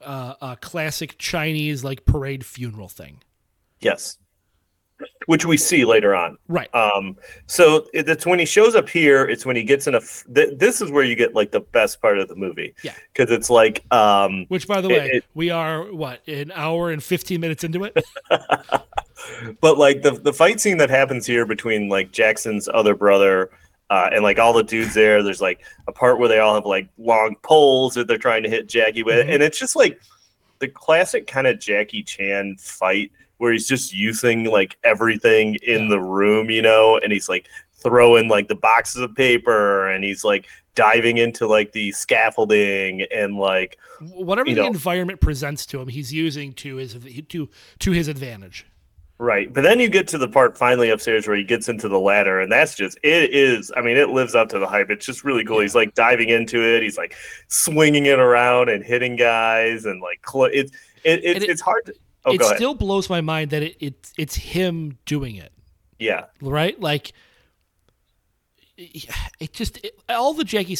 uh, 0.02 0.34
uh, 0.42 0.56
classic 0.58 1.16
Chinese 1.18 1.84
like 1.84 2.06
parade 2.06 2.46
funeral 2.46 2.88
thing. 2.90 3.22
Yes. 3.80 4.18
Which 5.26 5.46
we 5.46 5.58
see 5.58 5.86
later 5.86 6.14
on. 6.16 6.38
Right. 6.48 6.74
Um, 6.74 7.18
so 7.48 7.88
it- 7.94 8.08
it's 8.08 8.26
when 8.26 8.40
he 8.40 8.46
shows 8.46 8.74
up 8.76 8.88
here, 8.90 9.26
it's 9.26 9.46
when 9.46 9.56
he 9.56 9.64
gets 9.64 9.88
in 9.88 9.96
a. 9.96 9.98
f- 9.98 10.24
Th- 10.34 10.58
this 10.58 10.82
is 10.82 10.92
where 10.92 11.04
you 11.04 11.16
get 11.16 11.34
like 11.34 11.52
the 11.52 11.60
best 11.60 12.02
part 12.02 12.20
of 12.20 12.28
the 12.30 12.36
movie. 12.36 12.74
Yeah. 12.84 12.94
Because 13.12 13.32
it's 13.32 13.50
like, 13.50 13.84
um, 13.94 14.46
Which, 14.50 14.68
by 14.68 14.82
the 14.82 14.90
it- 14.90 15.00
way, 15.00 15.10
it- 15.16 15.26
we 15.34 15.50
are 15.50 15.92
what 15.92 16.26
an 16.28 16.52
hour 16.56 16.92
and 16.92 17.04
fifteen 17.04 17.42
minutes 17.42 17.64
into 17.64 17.84
it. 17.86 17.98
but 19.62 19.78
like 19.78 20.02
the 20.02 20.12
the 20.12 20.34
fight 20.34 20.60
scene 20.60 20.78
that 20.78 20.90
happens 20.90 21.26
here 21.26 21.46
between 21.46 21.90
like 21.90 22.12
Jackson's 22.12 22.68
other 22.74 22.96
brother. 22.96 23.50
Uh, 23.90 24.10
and 24.12 24.24
like 24.24 24.40
all 24.40 24.54
the 24.54 24.64
dudes 24.64 24.96
there, 24.96 25.22
there's 25.22 25.42
like 25.42 25.62
a 25.88 25.92
part 25.92 26.18
where 26.18 26.28
they 26.30 26.40
all 26.40 26.56
have 26.56 26.66
like 26.66 26.88
long 26.98 27.36
poles 27.44 27.94
that 27.94 28.08
they're 28.08 28.18
trying 28.18 28.42
to 28.42 28.50
hit 28.50 28.68
Jackie 28.68 29.04
with, 29.04 29.28
Mhm. 29.28 29.34
and 29.36 29.44
it's 29.44 29.60
just 29.60 29.76
like 29.76 30.00
the 30.60 30.68
classic 30.68 31.28
kind 31.28 31.46
of 31.46 31.60
Jackie 31.60 32.02
Chan 32.02 32.56
fight 32.58 33.12
where 33.38 33.52
he's 33.52 33.68
just 33.68 33.94
using 33.94 34.46
like 34.46 34.78
everything 34.84 35.56
in 35.62 35.90
the 35.90 36.00
room, 36.00 36.50
you 36.50 36.62
know, 36.62 36.98
and 37.04 37.12
he's 37.12 37.30
like 37.30 37.48
throwing 37.74 38.30
like 38.30 38.48
the 38.48 38.56
boxes 38.56 39.02
of 39.02 39.14
paper 39.14 39.88
and 39.90 40.04
he's 40.04 40.24
like 40.24 40.48
diving 40.74 41.18
into 41.18 41.46
like 41.46 41.72
the 41.74 41.92
scaffolding 41.92 43.04
and 43.14 43.36
like 43.38 43.78
Whatever 44.00 44.50
the 44.50 44.56
know. 44.56 44.68
environment 44.68 45.20
presents 45.22 45.66
to 45.68 45.80
him, 45.82 45.88
he's 45.90 46.12
using 46.12 46.54
to 46.54 46.78
his 46.78 46.98
to 47.30 47.50
to 47.80 47.92
his 47.92 48.08
advantage. 48.08 48.66
Right. 49.19 49.52
But 49.54 49.62
then 49.62 49.80
you 49.80 49.88
get 49.89 50.08
to 50.10 50.17
the 50.17 50.28
part 50.28 50.58
finally 50.58 50.89
upstairs 50.89 51.28
where 51.28 51.36
he 51.38 51.43
gets 51.43 51.69
into 51.69 51.88
the 51.88 51.99
ladder 51.99 52.39
and 52.41 52.52
that's 52.52 52.76
just 52.76 52.97
it 53.04 53.32
is 53.34 53.71
I 53.78 53.82
mean 53.82 53.97
it 53.97 54.10
lives 54.10 54.36
up 54.36 54.49
to 54.49 54.60
the 54.60 54.67
hype. 54.67 54.89
It's 54.89 55.06
just 55.06 55.23
really 55.23 55.43
cool. 55.45 55.60
He's 55.62 55.76
like 55.76 55.93
diving 55.95 56.30
into 56.30 56.62
it. 56.62 56.84
He's 56.84 56.97
like 56.97 57.15
swinging 57.47 58.06
it 58.06 58.19
around 58.19 58.69
and 58.69 58.84
hitting 58.84 59.15
guys 59.15 59.86
and 59.86 60.02
like 60.02 60.19
cl- 60.30 60.45
it's 60.52 60.71
it, 61.04 61.23
it's 61.23 61.36
And 61.36 61.43
it- 61.43 61.49
it's 61.49 61.62
hard 61.62 61.86
to 61.86 61.93
Oh, 62.26 62.32
it 62.32 62.41
still 62.56 62.73
blows 62.73 63.10
my 63.10 63.19
mind 63.19 63.52
that 63.52 63.63
it, 63.63 63.76
it 63.82 64.12
it's 64.17 64.36
him 64.36 64.97
doing 65.06 65.36
it. 65.36 65.52
yeah. 65.99 66.28
right? 66.41 66.80
Like, 66.80 67.12
it 68.78 69.52
just 69.54 69.78
it, 69.84 69.99
all 70.10 70.34
the 70.34 70.43
Jackie 70.43 70.78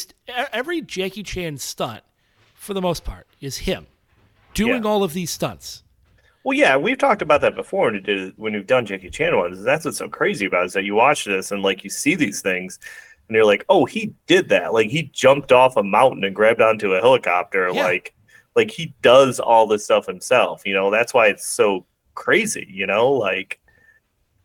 every 0.52 0.80
Jackie 0.80 1.22
Chan 1.22 1.58
stunt, 1.58 2.02
for 2.54 2.74
the 2.74 2.80
most 2.80 3.04
part, 3.04 3.26
is 3.40 3.58
him 3.58 3.86
doing 4.54 4.82
Yeah. 4.84 4.88
all 4.88 5.04
of 5.04 5.12
these 5.12 5.30
stunts. 5.30 5.82
Well, 6.44 6.56
yeah, 6.56 6.76
we've 6.76 6.98
talked 6.98 7.22
about 7.22 7.40
that 7.40 7.54
before 7.54 7.86
when 7.86 7.94
we 7.94 8.00
did 8.00 8.34
when 8.36 8.52
we've 8.52 8.66
done 8.66 8.84
Jackie 8.84 9.08
Chan 9.08 9.34
ones. 9.36 9.62
That's 9.62 9.86
what's 9.86 9.96
so 9.96 10.08
crazy 10.08 10.44
about 10.44 10.64
it, 10.64 10.66
is 10.66 10.72
that 10.74 10.84
you 10.84 10.94
watch 10.94 11.24
this 11.24 11.50
and 11.50 11.62
like 11.62 11.82
you 11.82 11.90
see 11.90 12.14
these 12.14 12.42
things, 12.42 12.78
and 13.28 13.34
you're 13.34 13.46
like, 13.46 13.64
oh, 13.70 13.86
he 13.86 14.12
did 14.26 14.50
that. 14.50 14.74
Like 14.74 14.90
he 14.90 15.04
jumped 15.04 15.52
off 15.52 15.78
a 15.78 15.82
mountain 15.82 16.22
and 16.22 16.36
grabbed 16.36 16.60
onto 16.60 16.92
a 16.92 17.00
helicopter. 17.00 17.70
Yeah. 17.70 17.84
Like, 17.84 18.14
like 18.54 18.70
he 18.70 18.94
does 19.00 19.40
all 19.40 19.66
this 19.66 19.84
stuff 19.84 20.06
himself. 20.06 20.66
You 20.66 20.74
know, 20.74 20.90
that's 20.90 21.14
why 21.14 21.28
it's 21.28 21.46
so 21.46 21.86
crazy. 22.14 22.66
You 22.70 22.86
know, 22.86 23.10
like 23.10 23.58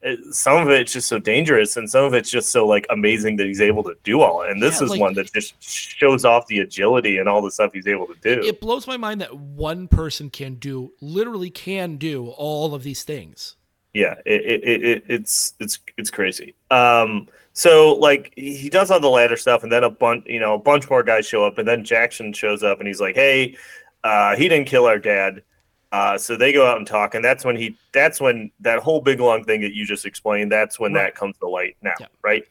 it, 0.02 0.34
some 0.34 0.58
of 0.66 0.70
it's 0.70 0.94
just 0.94 1.08
so 1.08 1.20
dangerous, 1.20 1.76
and 1.78 1.90
some 1.90 2.06
of 2.06 2.14
it's 2.14 2.30
just 2.32 2.52
so 2.52 2.66
like 2.66 2.86
amazing 2.90 3.36
that 3.38 3.48
he's 3.48 3.62
able 3.62 3.84
to 3.84 3.96
do 4.04 4.22
all 4.22 4.42
it. 4.44 4.50
And 4.52 4.62
this 4.62 4.80
Yeah, 4.80 4.86
is 4.86 4.90
like- 4.92 5.00
one 5.02 5.14
that 5.16 5.32
just 5.34 5.62
shows 5.62 6.24
off 6.26 6.48
the 6.48 6.60
agility 6.60 7.18
and 7.18 7.28
all 7.28 7.42
the 7.42 7.52
stuff 7.52 7.74
he's 7.74 7.88
able 7.88 8.08
to 8.08 8.16
do. 8.22 8.42
It 8.48 8.62
blows 8.62 8.88
my 8.88 8.98
mind 8.98 9.20
that 9.22 9.36
one 9.36 9.88
person 9.88 10.30
can 10.30 10.56
do 10.56 10.94
literally 11.02 11.50
can 11.50 11.98
do 11.98 12.30
all 12.30 12.74
of 12.74 12.84
these 12.84 13.04
things. 13.04 13.56
yeah 13.94 14.14
it, 14.26 14.42
it, 14.46 14.64
it, 14.64 14.84
it 14.86 15.04
it's 15.08 15.56
it's 15.60 15.80
it's 15.98 16.12
crazy 16.12 16.54
um 16.70 17.28
so 17.54 17.96
like 17.96 18.32
he 18.36 18.56
he 18.56 18.70
does 18.70 18.92
all 18.92 19.00
the 19.00 19.10
ladder 19.10 19.36
stuff 19.36 19.64
and 19.64 19.72
then 19.72 19.84
a 19.84 19.90
bunch 19.90 20.24
you 20.28 20.40
know 20.40 20.54
a 20.54 20.60
bunch 20.60 20.88
more 20.92 21.02
guys 21.02 21.26
show 21.26 21.44
up 21.44 21.58
and 21.58 21.68
then 21.68 21.84
jackson 21.84 22.32
shows 22.32 22.62
up 22.62 22.78
and 22.78 22.88
he's 22.88 23.02
like 23.02 23.16
hey 23.16 23.58
uh 24.04 24.36
he 24.36 24.48
didn't 24.48 24.68
kill 24.68 24.86
our 24.86 25.00
dad 25.00 25.42
uh 25.92 26.18
so 26.18 26.36
they 26.36 26.52
go 26.54 26.66
out 26.66 26.78
and 26.78 26.86
talk 26.88 27.16
and 27.16 27.24
that's 27.26 27.44
when 27.44 27.56
he 27.56 27.76
that's 27.92 28.22
when 28.22 28.52
that 28.60 28.80
whole 28.80 29.02
big 29.02 29.20
long 29.20 29.44
thing 29.44 29.62
that 29.62 29.74
you 29.74 29.86
just 29.86 30.06
explained 30.06 30.52
that's 30.52 30.80
when 30.80 30.94
Right. 30.94 31.06
that 31.06 31.16
comes 31.16 31.38
to 31.40 31.48
light 31.48 31.76
now 31.82 31.94
Yeah. 32.00 32.08
right 32.22 32.44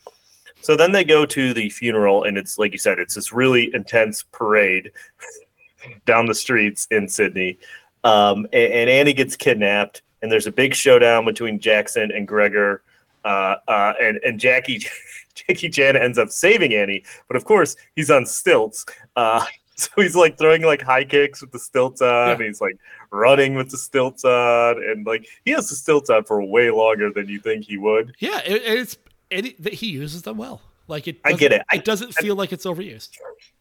so 0.61 0.75
then 0.77 0.91
they 0.91 1.05
go 1.05 1.25
to 1.25 1.55
the 1.55 1.71
funeral 1.71 2.25
and 2.25 2.37
it's 2.37 2.59
like 2.59 2.73
you 2.73 2.79
said 2.79 2.99
it's 2.99 3.15
this 3.15 3.33
really 3.33 3.73
intense 3.75 4.25
parade 4.33 4.91
down 6.05 6.27
the 6.27 6.35
streets 6.35 6.87
in 6.91 7.09
sydney 7.09 7.59
um, 8.05 8.47
and, 8.53 8.73
and 8.73 8.91
Annie 8.91 9.13
gets 9.13 9.35
kidnapped, 9.35 10.03
and 10.23 10.31
there's 10.31 10.47
a 10.47 10.53
big 10.53 10.73
showdown 10.73 11.25
between 11.25 11.59
Jackson 11.59 12.13
and 12.13 12.29
Gregor, 12.29 12.83
uh, 13.25 13.57
uh, 13.67 13.93
and 14.01 14.21
and 14.25 14.39
Jackie 14.39 14.87
Jackie 15.35 15.69
Chan 15.69 15.97
ends 15.97 16.17
up 16.17 16.31
saving 16.31 16.73
Annie, 16.75 17.03
but 17.27 17.37
of 17.37 17.45
course 17.45 17.75
he's 17.97 18.09
on 18.09 18.25
stilts, 18.25 18.87
uh, 19.17 19.45
so 19.83 19.89
he's 19.97 20.17
like 20.17 20.37
throwing 20.39 20.63
like 20.63 20.83
high 20.83 21.05
kicks 21.05 21.41
with 21.41 21.53
the 21.53 21.59
stilts 21.59 22.03
on, 22.03 22.09
Yeah. 22.09 22.33
and 22.35 22.43
he's 22.43 22.61
like 22.61 22.77
running 23.11 23.55
with 23.55 23.71
the 23.71 23.79
stilts 23.79 24.25
on, 24.25 24.83
and 24.83 25.07
like 25.07 25.27
he 25.45 25.53
has 25.53 25.69
the 25.71 25.77
stilts 25.77 26.11
on 26.11 26.25
for 26.25 26.43
way 26.45 26.71
longer 26.71 27.13
than 27.13 27.29
you 27.29 27.39
think 27.41 27.65
he 27.65 27.79
would. 27.79 28.15
Yeah, 28.19 28.41
it, 28.45 28.63
it's 28.65 28.99
it, 29.31 29.73
he 29.75 29.87
uses 29.89 30.23
them 30.23 30.37
well. 30.37 30.61
Like 30.89 31.07
it. 31.07 31.19
I 31.25 31.33
get 31.35 31.53
it. 31.53 31.63
I- 31.71 31.77
it 31.77 31.85
doesn't 31.85 32.15
feel 32.15 32.35
like 32.35 32.53
it's 32.53 32.65
overused. 32.67 33.11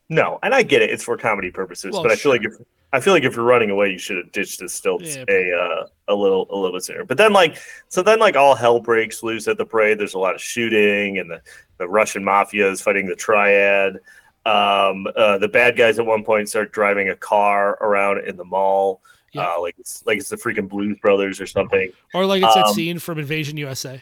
No, 0.09 0.39
and 0.41 0.55
I 0.55 0.63
get 0.63 0.81
it; 0.81 0.89
it's 0.89 1.03
for 1.03 1.17
comedy 1.17 1.51
purposes. 1.51 1.91
Well, 1.91 2.01
but 2.03 2.11
I 2.11 2.15
feel 2.15 2.31
like 2.31 2.45
if 2.45 2.53
I 2.93 3.01
feel 3.01 3.11
like 3.13 3.25
if 3.25 3.35
you're 3.35 3.43
running 3.43 3.69
away, 3.69 3.91
you 3.91 3.97
should 3.97 4.15
have 4.15 4.31
ditched 4.31 4.59
the 4.59 4.69
stilts 4.69 5.17
Yeah, 5.17 5.25
a 5.27 5.51
uh, 5.53 5.87
a 6.07 6.15
little 6.15 6.47
a 6.49 6.55
little 6.55 6.71
bit 6.77 6.83
sooner. 6.85 7.03
But 7.03 7.17
then 7.17 7.33
like 7.33 7.57
so 7.89 8.01
then 8.01 8.17
like 8.17 8.37
all 8.37 8.55
hell 8.55 8.79
breaks 8.79 9.21
loose 9.21 9.47
at 9.49 9.57
the 9.57 9.65
parade. 9.65 9.99
There's 9.99 10.13
a 10.13 10.19
lot 10.19 10.33
of 10.33 10.41
shooting, 10.41 11.17
and 11.19 11.29
the 11.29 11.41
the 11.77 11.87
Russian 11.89 12.23
mafia 12.23 12.71
is 12.71 12.79
fighting 12.81 13.05
the 13.05 13.15
triad. 13.17 13.99
Um, 14.47 15.07
uh, 15.15 15.37
the 15.39 15.47
bad 15.47 15.75
guys 15.75 15.99
at 15.99 16.05
one 16.05 16.23
point 16.23 16.47
start 16.49 16.71
driving 16.71 17.09
a 17.09 17.15
car 17.15 17.71
around 17.81 18.25
in 18.27 18.37
the 18.37 18.45
mall, 18.45 19.01
Yeah. 19.33 19.41
uh, 19.55 19.61
like 19.61 19.75
it's 19.77 20.05
like 20.05 20.17
it's 20.19 20.29
the 20.29 20.37
freaking 20.37 20.69
Blues 20.69 20.97
Brothers 21.01 21.41
or 21.41 21.45
something. 21.47 21.91
Or 22.13 22.25
like 22.25 22.41
it's 22.43 22.53
that 22.55 22.67
Um, 22.67 22.73
scene 22.73 22.99
from 22.99 23.19
Invasion 23.19 23.57
USA. 23.57 24.01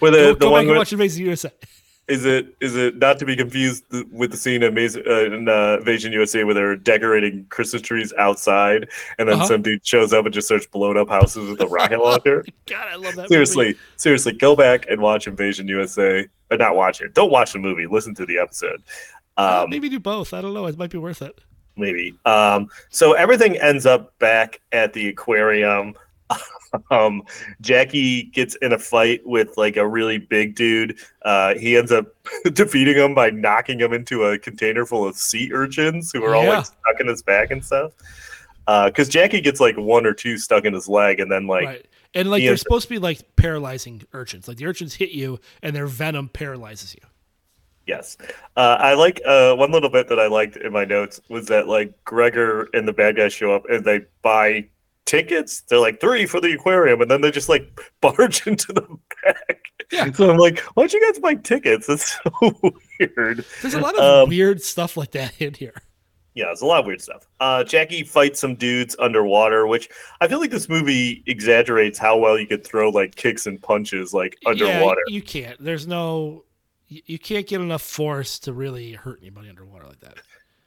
Where 0.00 0.10
Go, 0.10 0.16
the, 0.18 0.26
the 0.34 0.34
go 0.34 0.46
back 0.48 0.52
one 0.52 0.68
and 0.68 0.76
watch 0.76 0.92
Invasion 0.92 1.24
USA. 1.26 1.50
Is 2.06 2.26
it 2.26 2.54
is 2.60 2.76
it 2.76 2.98
not 2.98 3.18
to 3.20 3.24
be 3.24 3.34
confused 3.34 3.84
with 4.12 4.30
the 4.30 4.36
scene 4.36 4.62
in, 4.62 4.76
uh, 4.76 5.50
uh, 5.50 5.76
Invasion 5.78 6.12
USA 6.12 6.44
where 6.44 6.52
they're 6.52 6.76
decorating 6.76 7.46
Christmas 7.48 7.80
trees 7.80 8.12
outside, 8.18 8.88
and 9.18 9.26
then 9.26 9.36
Uh-huh. 9.36 9.46
some 9.46 9.62
dude 9.62 9.86
shows 9.86 10.12
up 10.12 10.26
and 10.26 10.34
just 10.34 10.46
starts 10.46 10.66
blowing 10.66 10.98
up 10.98 11.08
houses 11.08 11.48
with 11.48 11.60
a 11.62 11.66
rocket 11.66 11.98
launcher? 12.02 12.44
God, 12.66 12.86
I 12.92 12.96
love 12.96 13.14
that. 13.14 13.28
seriously, 13.28 13.66
movie. 13.68 13.78
seriously, 13.96 14.32
go 14.34 14.54
back 14.54 14.86
and 14.90 15.00
watch 15.00 15.26
Invasion 15.26 15.66
USA, 15.66 16.26
or 16.50 16.56
not 16.58 16.76
watch 16.76 17.00
it. 17.00 17.14
Don't 17.14 17.30
watch 17.30 17.54
the 17.54 17.58
movie. 17.58 17.86
Listen 17.86 18.14
to 18.16 18.26
the 18.26 18.38
episode. 18.38 18.82
Uh, 19.38 19.62
Um, 19.64 19.70
maybe 19.70 19.88
do 19.88 19.98
both. 19.98 20.34
I 20.34 20.42
don't 20.42 20.52
know. 20.52 20.66
It 20.66 20.76
might 20.76 20.90
be 20.90 20.98
worth 20.98 21.22
it. 21.22 21.40
maybe. 21.76 22.14
Um, 22.26 22.68
so 22.90 23.14
everything 23.14 23.56
ends 23.56 23.86
up 23.86 24.16
back 24.18 24.60
at 24.72 24.92
the 24.92 25.08
aquarium. 25.08 25.94
um, 26.90 27.22
Jackie 27.60 28.24
gets 28.24 28.54
in 28.56 28.72
a 28.72 28.78
fight 28.78 29.20
with 29.24 29.56
like 29.56 29.76
a 29.76 29.86
really 29.86 30.18
big 30.18 30.54
dude. 30.54 30.98
Uh, 31.22 31.54
he 31.54 31.76
ends 31.76 31.92
up 31.92 32.06
defeating 32.52 32.96
him 32.96 33.14
by 33.14 33.30
knocking 33.30 33.80
him 33.80 33.92
into 33.92 34.24
a 34.24 34.38
container 34.38 34.84
full 34.86 35.06
of 35.06 35.16
sea 35.16 35.50
urchins 35.52 36.10
who 36.12 36.24
are 36.24 36.34
all 36.34 36.44
Yeah. 36.44 36.56
like 36.58 36.66
stuck 36.66 37.00
in 37.00 37.06
his 37.08 37.22
back 37.22 37.50
and 37.50 37.64
stuff. 37.64 37.92
Because 38.66 39.08
Jackie 39.08 39.40
gets 39.42 39.60
like 39.60 39.76
one 39.76 40.06
or 40.06 40.14
two 40.14 40.38
stuck 40.38 40.64
in 40.64 40.72
his 40.72 40.88
leg, 40.88 41.20
and 41.20 41.30
then 41.30 41.46
like 41.46 41.66
right. 41.66 41.86
And 42.14 42.30
like 42.30 42.42
they're 42.44 42.56
supposed 42.56 42.84
to 42.84 42.94
be 42.94 42.98
like 42.98 43.36
paralyzing 43.36 44.02
urchins. 44.12 44.46
Like 44.48 44.56
the 44.56 44.66
urchins 44.66 44.94
hit 44.94 45.10
you 45.10 45.40
and 45.62 45.74
their 45.74 45.86
venom 45.86 46.28
paralyzes 46.28 46.94
you. 46.94 47.00
Yes. 47.86 48.16
Uh, 48.56 48.76
I 48.80 48.94
like 48.94 49.20
uh, 49.26 49.54
one 49.56 49.72
little 49.72 49.90
bit 49.90 50.08
that 50.08 50.18
I 50.18 50.28
liked 50.28 50.56
in 50.56 50.72
my 50.72 50.84
notes 50.84 51.20
was 51.28 51.46
that 51.46 51.68
like 51.68 51.92
Gregor 52.04 52.68
and 52.72 52.86
the 52.88 52.92
bad 52.92 53.16
guys 53.16 53.32
show 53.32 53.52
up 53.52 53.68
and 53.68 53.84
they 53.84 54.02
buy 54.22 54.66
tickets. 55.06 55.62
They're 55.62 55.78
like 55.78 56.00
three 56.00 56.26
for 56.26 56.40
the 56.40 56.52
aquarium, 56.52 57.00
and 57.00 57.10
then 57.10 57.20
they 57.20 57.30
just 57.30 57.48
like 57.48 57.80
barge 58.00 58.46
into 58.46 58.72
the 58.72 58.82
back. 59.22 59.60
Yeah. 59.92 60.10
So 60.12 60.30
I'm 60.30 60.38
like, 60.38 60.60
why'd 60.60 60.92
you 60.92 61.00
guys 61.00 61.18
buy 61.20 61.34
tickets? 61.34 61.86
That's 61.88 62.18
so 62.22 62.72
weird. 62.98 63.44
There's 63.62 63.74
a 63.74 63.80
lot 63.80 63.94
of 63.96 64.00
Um, 64.24 64.28
weird 64.28 64.62
stuff 64.62 64.96
like 64.96 65.12
that 65.12 65.34
in 65.40 65.54
here. 65.54 65.74
Yeah, 66.34 66.50
it's 66.50 66.62
a 66.62 66.66
lot 66.66 66.80
of 66.80 66.86
weird 66.86 67.00
stuff. 67.00 67.28
Uh, 67.38 67.62
Jackie 67.62 68.02
fights 68.02 68.40
some 68.40 68.56
dudes 68.56 68.96
underwater, 68.98 69.68
which 69.68 69.88
I 70.20 70.26
feel 70.26 70.40
like 70.40 70.50
this 70.50 70.68
movie 70.68 71.22
exaggerates 71.26 71.96
how 71.96 72.18
well 72.18 72.36
you 72.36 72.48
could 72.48 72.64
throw 72.66 72.90
like 72.90 73.14
kicks 73.14 73.46
and 73.46 73.62
punches 73.62 74.12
like 74.12 74.36
underwater. 74.44 75.00
Yeah, 75.06 75.14
you 75.14 75.22
can't. 75.22 75.62
There's 75.62 75.86
no. 75.86 76.44
You 76.88 77.18
can't 77.18 77.46
get 77.46 77.60
enough 77.60 77.82
force 77.82 78.38
to 78.40 78.52
really 78.52 78.92
hurt 78.92 79.20
anybody 79.22 79.48
underwater 79.48 79.86
like 79.86 80.00
that. 80.00 80.18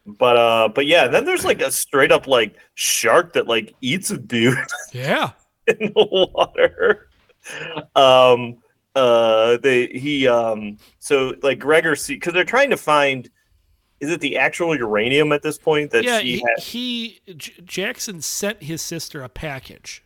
But 0.08 0.38
uh, 0.38 0.70
but 0.70 0.86
yeah, 0.86 1.08
then 1.08 1.26
there's 1.26 1.44
like 1.44 1.62
a 1.62 1.70
straight 1.70 2.14
up 2.14 2.28
like 2.28 2.56
shark 2.76 3.34
that 3.34 3.48
like 3.48 3.76
eats 3.82 4.10
a 4.10 4.18
dude. 4.18 4.58
Yeah. 4.94 5.32
in 5.68 5.92
the 5.94 6.34
water. 6.34 7.10
Um, 7.96 8.58
uh, 8.96 9.58
they 9.58 9.88
he 9.88 10.28
um, 10.28 10.78
so 11.00 11.36
like 11.44 11.60
Gregor 11.60 11.96
see 11.96 12.16
because 12.16 12.34
they're 12.34 12.46
trying 12.46 12.70
to 12.70 12.78
find 12.78 13.30
is 14.00 14.12
it 14.12 14.22
the 14.22 14.38
actual 14.38 14.78
uranium 14.78 15.32
at 15.32 15.42
this 15.42 15.58
point 15.58 15.92
that 15.92 16.04
yeah. 16.04 16.20
she 16.20 16.44
He, 16.58 17.20
he 17.26 17.34
J- 17.34 17.54
Jackson 17.66 18.22
sent 18.22 18.64
his 18.64 18.82
sister 18.82 19.24
a 19.24 19.30
package 19.30 20.04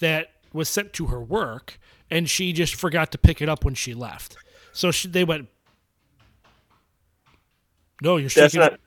that 0.00 0.28
was 0.52 0.68
sent 0.68 0.92
to 0.94 1.06
her 1.06 1.20
work, 1.20 1.78
and 2.10 2.30
she 2.30 2.52
just 2.52 2.74
forgot 2.76 3.10
to 3.12 3.18
pick 3.18 3.42
it 3.42 3.48
up 3.48 3.64
when 3.64 3.74
she 3.74 3.94
left. 3.94 4.36
So 4.72 4.90
she, 4.90 5.08
they 5.08 5.24
went. 5.24 5.48
No, 8.02 8.16
you're 8.16 8.28
That's 8.28 8.52
sticking. 8.52 8.60
not 8.60 8.78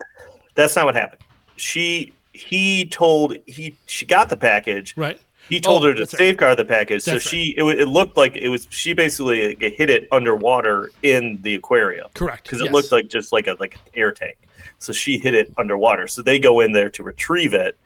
that's 0.58 0.76
not 0.76 0.84
what 0.86 0.96
happened. 0.96 1.22
She 1.56 2.14
he 2.34 2.86
told 2.86 3.36
he 3.46 3.78
she 3.86 4.06
got 4.06 4.28
the 4.30 4.38
package. 4.38 4.94
right. 4.98 5.20
He 5.50 5.62
told 5.62 5.84
Oh, 5.84 5.88
her 5.88 5.94
to 5.94 6.00
that's 6.02 6.14
right. 6.14 6.18
safeguard 6.20 6.60
the 6.60 6.66
package, 6.66 7.04
so 7.04 7.12
That's 7.12 7.26
right. 7.26 7.30
she 7.32 7.56
it, 7.58 7.64
it 7.64 7.88
looked 7.88 8.18
like 8.18 8.36
it 8.36 8.50
was 8.50 8.68
she 8.70 8.92
basically 8.94 9.56
hit 9.62 9.90
it 9.90 10.06
underwater 10.12 10.92
in 11.04 11.40
the 11.42 11.56
aquarium. 11.56 12.08
Correct. 12.14 12.44
because 12.44 12.60
it 12.60 12.66
yes. 12.66 12.74
looked 12.74 12.92
like 12.92 13.08
just 13.08 13.32
like 13.32 13.48
a 13.48 13.56
like 13.58 13.76
an 13.76 13.82
air 13.94 14.12
tank. 14.12 14.36
So 14.80 14.92
she 14.92 15.18
hit 15.18 15.34
it 15.34 15.54
underwater. 15.58 16.06
So 16.08 16.22
they 16.22 16.38
go 16.38 16.60
in 16.60 16.74
there 16.74 16.90
to 16.90 17.02
retrieve 17.02 17.54
it, 17.54 17.78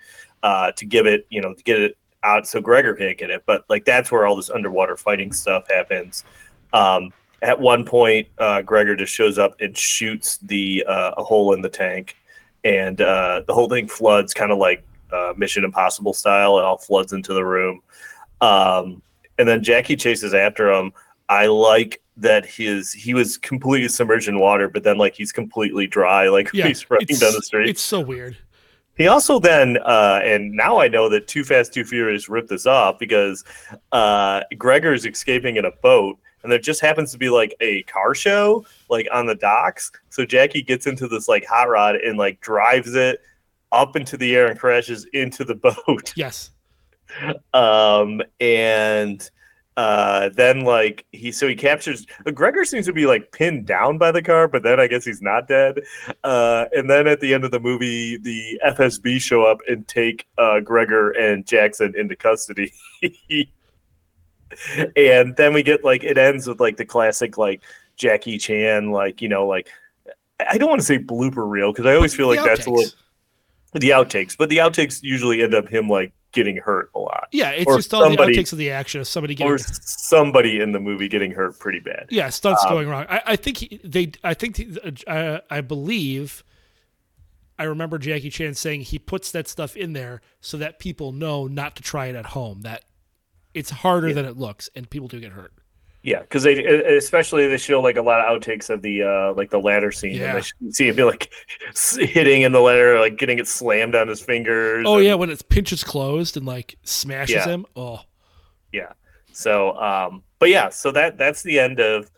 uh, 0.41 0.71
to 0.71 0.86
give 0.86 1.05
it, 1.05 1.27
you 1.29 1.39
know, 1.39 1.53
to 1.53 1.63
get 1.63 1.79
it 1.79 1.97
out 2.23 2.47
so 2.47 2.62
Gregor 2.62 2.95
can't 2.95 3.17
get 3.17 3.29
it. 3.29 3.43
But 3.45 3.63
like 3.69 3.86
that's 3.86 4.12
where 4.12 4.25
all 4.25 4.36
this 4.36 4.49
underwater 4.49 4.97
fighting 4.97 5.31
stuff 5.31 5.69
happens. 5.69 6.23
Um, 6.73 7.13
at 7.43 7.60
one 7.60 7.86
point, 7.86 8.27
uh, 8.39 8.63
Gregor 8.63 8.95
just 8.95 9.13
shows 9.13 9.38
up 9.38 9.53
and 9.62 9.77
shoots 9.77 10.38
the 10.39 10.84
uh, 10.88 11.12
a 11.17 11.23
hole 11.23 11.53
in 11.53 11.62
the 11.62 11.69
tank, 11.69 12.15
and 12.63 13.02
uh, 13.02 13.41
the 13.47 13.54
whole 13.54 13.69
thing 13.69 13.88
floods, 13.88 14.34
kind 14.34 14.52
of 14.52 14.58
like 14.58 14.84
uh, 15.12 15.34
Mission 15.38 15.63
Impossible 15.63 16.13
style. 16.13 16.58
It 16.58 16.63
all 16.63 16.78
floods 16.78 17.13
into 17.13 17.34
the 17.34 17.43
room, 17.43 17.82
um, 18.41 19.02
and 19.38 19.47
then 19.47 19.63
Jackie 19.63 19.95
chases 19.95 20.34
after 20.34 20.71
him. 20.71 20.93
I 21.30 21.47
like 21.47 22.02
that 22.17 22.45
his 22.45 22.91
he 22.91 23.13
was 23.13 23.38
completely 23.38 23.88
submerged 23.88 24.28
in 24.28 24.39
water, 24.39 24.67
but 24.67 24.84
then 24.84 24.97
like 24.97 25.15
he's 25.15 25.32
completely 25.32 25.88
dry, 25.88 26.30
like 26.30 26.50
Yeah, 26.54 26.67
he's 26.67 26.89
running 26.89 27.08
down 27.08 27.34
the 27.34 27.41
street. 27.41 27.69
It's 27.69 27.82
so 27.82 28.00
weird. 28.00 28.38
He 28.95 29.08
also 29.08 29.39
then, 29.39 29.78
uh, 29.78 30.19
and 30.24 30.52
now 30.52 30.80
I 30.80 30.88
know 30.88 31.10
that 31.10 31.28
Too 31.28 31.43
Fast, 31.43 31.74
Too 31.74 31.86
Furious 31.86 32.30
ripped 32.30 32.50
this 32.50 32.67
off 32.67 33.00
because 33.00 33.43
uh, 33.93 34.41
Gregor's 34.58 35.06
escaping 35.06 35.56
in 35.56 35.65
a 35.65 35.71
boat, 35.71 36.19
and 36.43 36.51
there 36.51 36.60
just 36.60 36.82
happens 36.82 37.12
to 37.12 37.17
be 37.17 37.30
like 37.30 37.56
a 37.60 37.84
car 37.84 38.13
show 38.15 38.65
like 38.89 39.08
on 39.12 39.25
the 39.25 39.36
docks. 39.36 39.91
So 40.10 40.25
Jackie 40.25 40.62
gets 40.62 40.88
into 40.88 41.08
this 41.08 41.27
like 41.27 41.45
hot 41.45 41.69
rod 41.69 41.95
and 41.95 42.17
like 42.17 42.41
drives 42.41 42.93
it 42.95 43.21
up 43.71 43.95
into 43.95 44.17
the 44.17 44.36
air 44.36 44.47
and 44.47 44.60
crashes 44.60 45.06
into 45.13 45.43
the 45.43 45.56
boat. 45.88 46.13
Yes. 46.15 46.51
Um, 47.54 48.21
and 48.39 49.30
uh, 49.77 50.30
then 50.30 50.62
like 50.62 51.06
he 51.12 51.32
so 51.32 51.47
he 51.47 51.56
captures 51.56 52.06
Gregor 52.34 52.65
seems 52.65 52.86
to 52.86 52.93
be 52.93 53.06
like 53.06 53.32
pinned 53.32 53.65
down 53.65 53.97
by 53.97 54.12
the 54.12 54.21
car, 54.21 54.47
but 54.47 54.63
then 54.63 54.80
I 54.80 54.88
guess 54.88 55.06
he's 55.06 55.21
not 55.21 55.47
dead. 55.47 55.80
Uh, 56.23 56.65
and 56.73 56.89
then 56.89 57.08
at 57.08 57.21
the 57.21 57.34
end 57.34 57.45
of 57.45 57.51
the 57.51 57.60
movie, 57.60 58.17
the 58.17 58.60
FSB 58.65 59.21
show 59.21 59.43
up 59.43 59.60
and 59.67 59.88
take 59.88 60.27
uh, 60.38 60.60
Gregor 60.60 61.12
and 61.12 61.45
Jackson 61.45 61.93
into 61.97 62.15
custody. 62.15 62.73
and 64.95 65.35
then 65.35 65.53
we 65.53 65.63
get 65.63 65.83
like 65.83 66.03
it 66.03 66.17
ends 66.17 66.47
with 66.47 66.59
like 66.59 66.77
the 66.77 66.85
classic 66.85 67.37
like 67.37 67.61
Jackie 67.97 68.37
Chan 68.37 68.91
like 68.91 69.21
you 69.21 69.29
know 69.29 69.45
like 69.47 69.67
I 70.49 70.57
don't 70.57 70.69
want 70.69 70.81
to 70.81 70.85
say 70.85 70.97
blooper 70.97 71.47
reel 71.49 71.71
because 71.71 71.85
I 71.85 71.95
always 71.95 72.13
feel 72.15 72.27
like 72.27 72.43
that's 72.43 72.65
a 72.65 72.69
little 72.71 72.91
the 73.73 73.91
outtakes, 73.91 74.35
but 74.37 74.49
the 74.49 74.57
outtakes 74.57 75.01
usually 75.01 75.41
end 75.43 75.53
up 75.53 75.69
him 75.69 75.87
like 75.87 76.11
getting 76.33 76.57
hurt 76.57 76.89
a 76.95 76.99
lot 76.99 77.27
Yeah, 77.31 77.49
it's 77.51 77.67
or 77.67 77.75
just 77.77 77.93
all 77.93 78.01
somebody- 78.03 78.33
the 78.35 78.41
outtakes 78.41 78.51
of 78.53 78.57
the 78.57 78.71
action 78.71 79.01
of 79.01 79.07
somebody 79.07 79.35
getting 79.35 79.51
or 79.53 79.57
somebody 79.57 80.59
in 80.59 80.71
the 80.71 80.79
movie 80.79 81.07
getting 81.09 81.31
hurt 81.31 81.59
pretty 81.59 81.79
bad. 81.79 82.07
Yeah, 82.09 82.29
stunts 82.29 82.63
Um, 82.65 82.71
going 82.71 82.87
wrong. 82.89 83.05
I, 83.09 83.21
I 83.27 83.35
think 83.35 83.57
he, 83.57 83.79
they. 83.83 84.11
I 84.23 84.33
think 84.33 84.55
the- 84.55 85.03
uh, 85.07 85.39
I 85.49 85.61
believe. 85.61 86.43
I 87.59 87.65
remember 87.65 87.97
Jackie 87.99 88.29
Chan 88.31 88.55
saying 88.55 88.81
he 88.81 88.97
puts 88.97 89.31
that 89.33 89.47
stuff 89.47 89.75
in 89.77 89.93
there 89.93 90.21
so 90.39 90.57
that 90.57 90.79
people 90.79 91.11
know 91.11 91.45
not 91.47 91.75
to 91.75 91.83
try 91.83 92.07
it 92.07 92.15
at 92.15 92.27
home. 92.27 92.61
That 92.61 92.83
it's 93.53 93.69
harder 93.69 94.13
than 94.13 94.25
it 94.25 94.37
looks, 94.37 94.69
and 94.75 94.89
people 94.89 95.07
do 95.07 95.19
get 95.19 95.31
hurt. 95.31 95.53
Yeah, 96.03 96.21
because 96.21 96.41
they 96.41 96.63
especially 96.97 97.47
they 97.47 97.57
show 97.57 97.79
like 97.79 97.95
a 97.95 98.01
lot 98.01 98.21
of 98.21 98.41
outtakes 98.41 98.71
of 98.71 98.81
the 98.81 99.03
uh 99.03 99.33
like 99.35 99.51
the 99.51 99.59
ladder 99.59 99.91
scene. 99.91 100.15
Yeah. 100.15 100.35
And 100.37 100.43
they 100.61 100.71
see 100.71 100.87
it 100.87 100.95
be 100.95 101.03
like 101.03 101.31
hitting 101.99 102.41
in 102.41 102.51
the 102.53 102.59
ladder, 102.59 102.99
like 102.99 103.17
getting 103.17 103.37
it 103.37 103.47
slammed 103.47 103.93
on 103.93 104.07
his 104.07 104.19
fingers. 104.19 104.83
Oh 104.87 104.95
and- 104.95 105.05
yeah, 105.05 105.13
when 105.13 105.29
it 105.29 105.47
pinches 105.49 105.83
closed 105.83 106.37
and 106.37 106.45
like 106.45 106.75
smashes 106.83 107.35
Yeah. 107.35 107.45
him. 107.45 107.65
Oh, 107.75 107.99
yeah. 108.71 108.93
So, 109.31 109.77
um, 109.79 110.23
but 110.39 110.49
yeah, 110.49 110.69
so 110.69 110.91
that 110.91 111.19
that's 111.19 111.43
the 111.43 111.59
end 111.59 111.80
of 111.80 112.09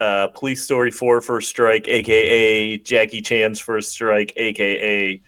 uh, 0.00 0.28
Police 0.34 0.62
Story 0.62 0.90
Four 0.90 1.20
First 1.22 1.48
Strike, 1.48 1.88
aka 1.88 2.76
Jackie 2.76 3.22
Chan's 3.22 3.58
First 3.58 3.90
Strike, 3.92 4.34
aka 4.36 5.18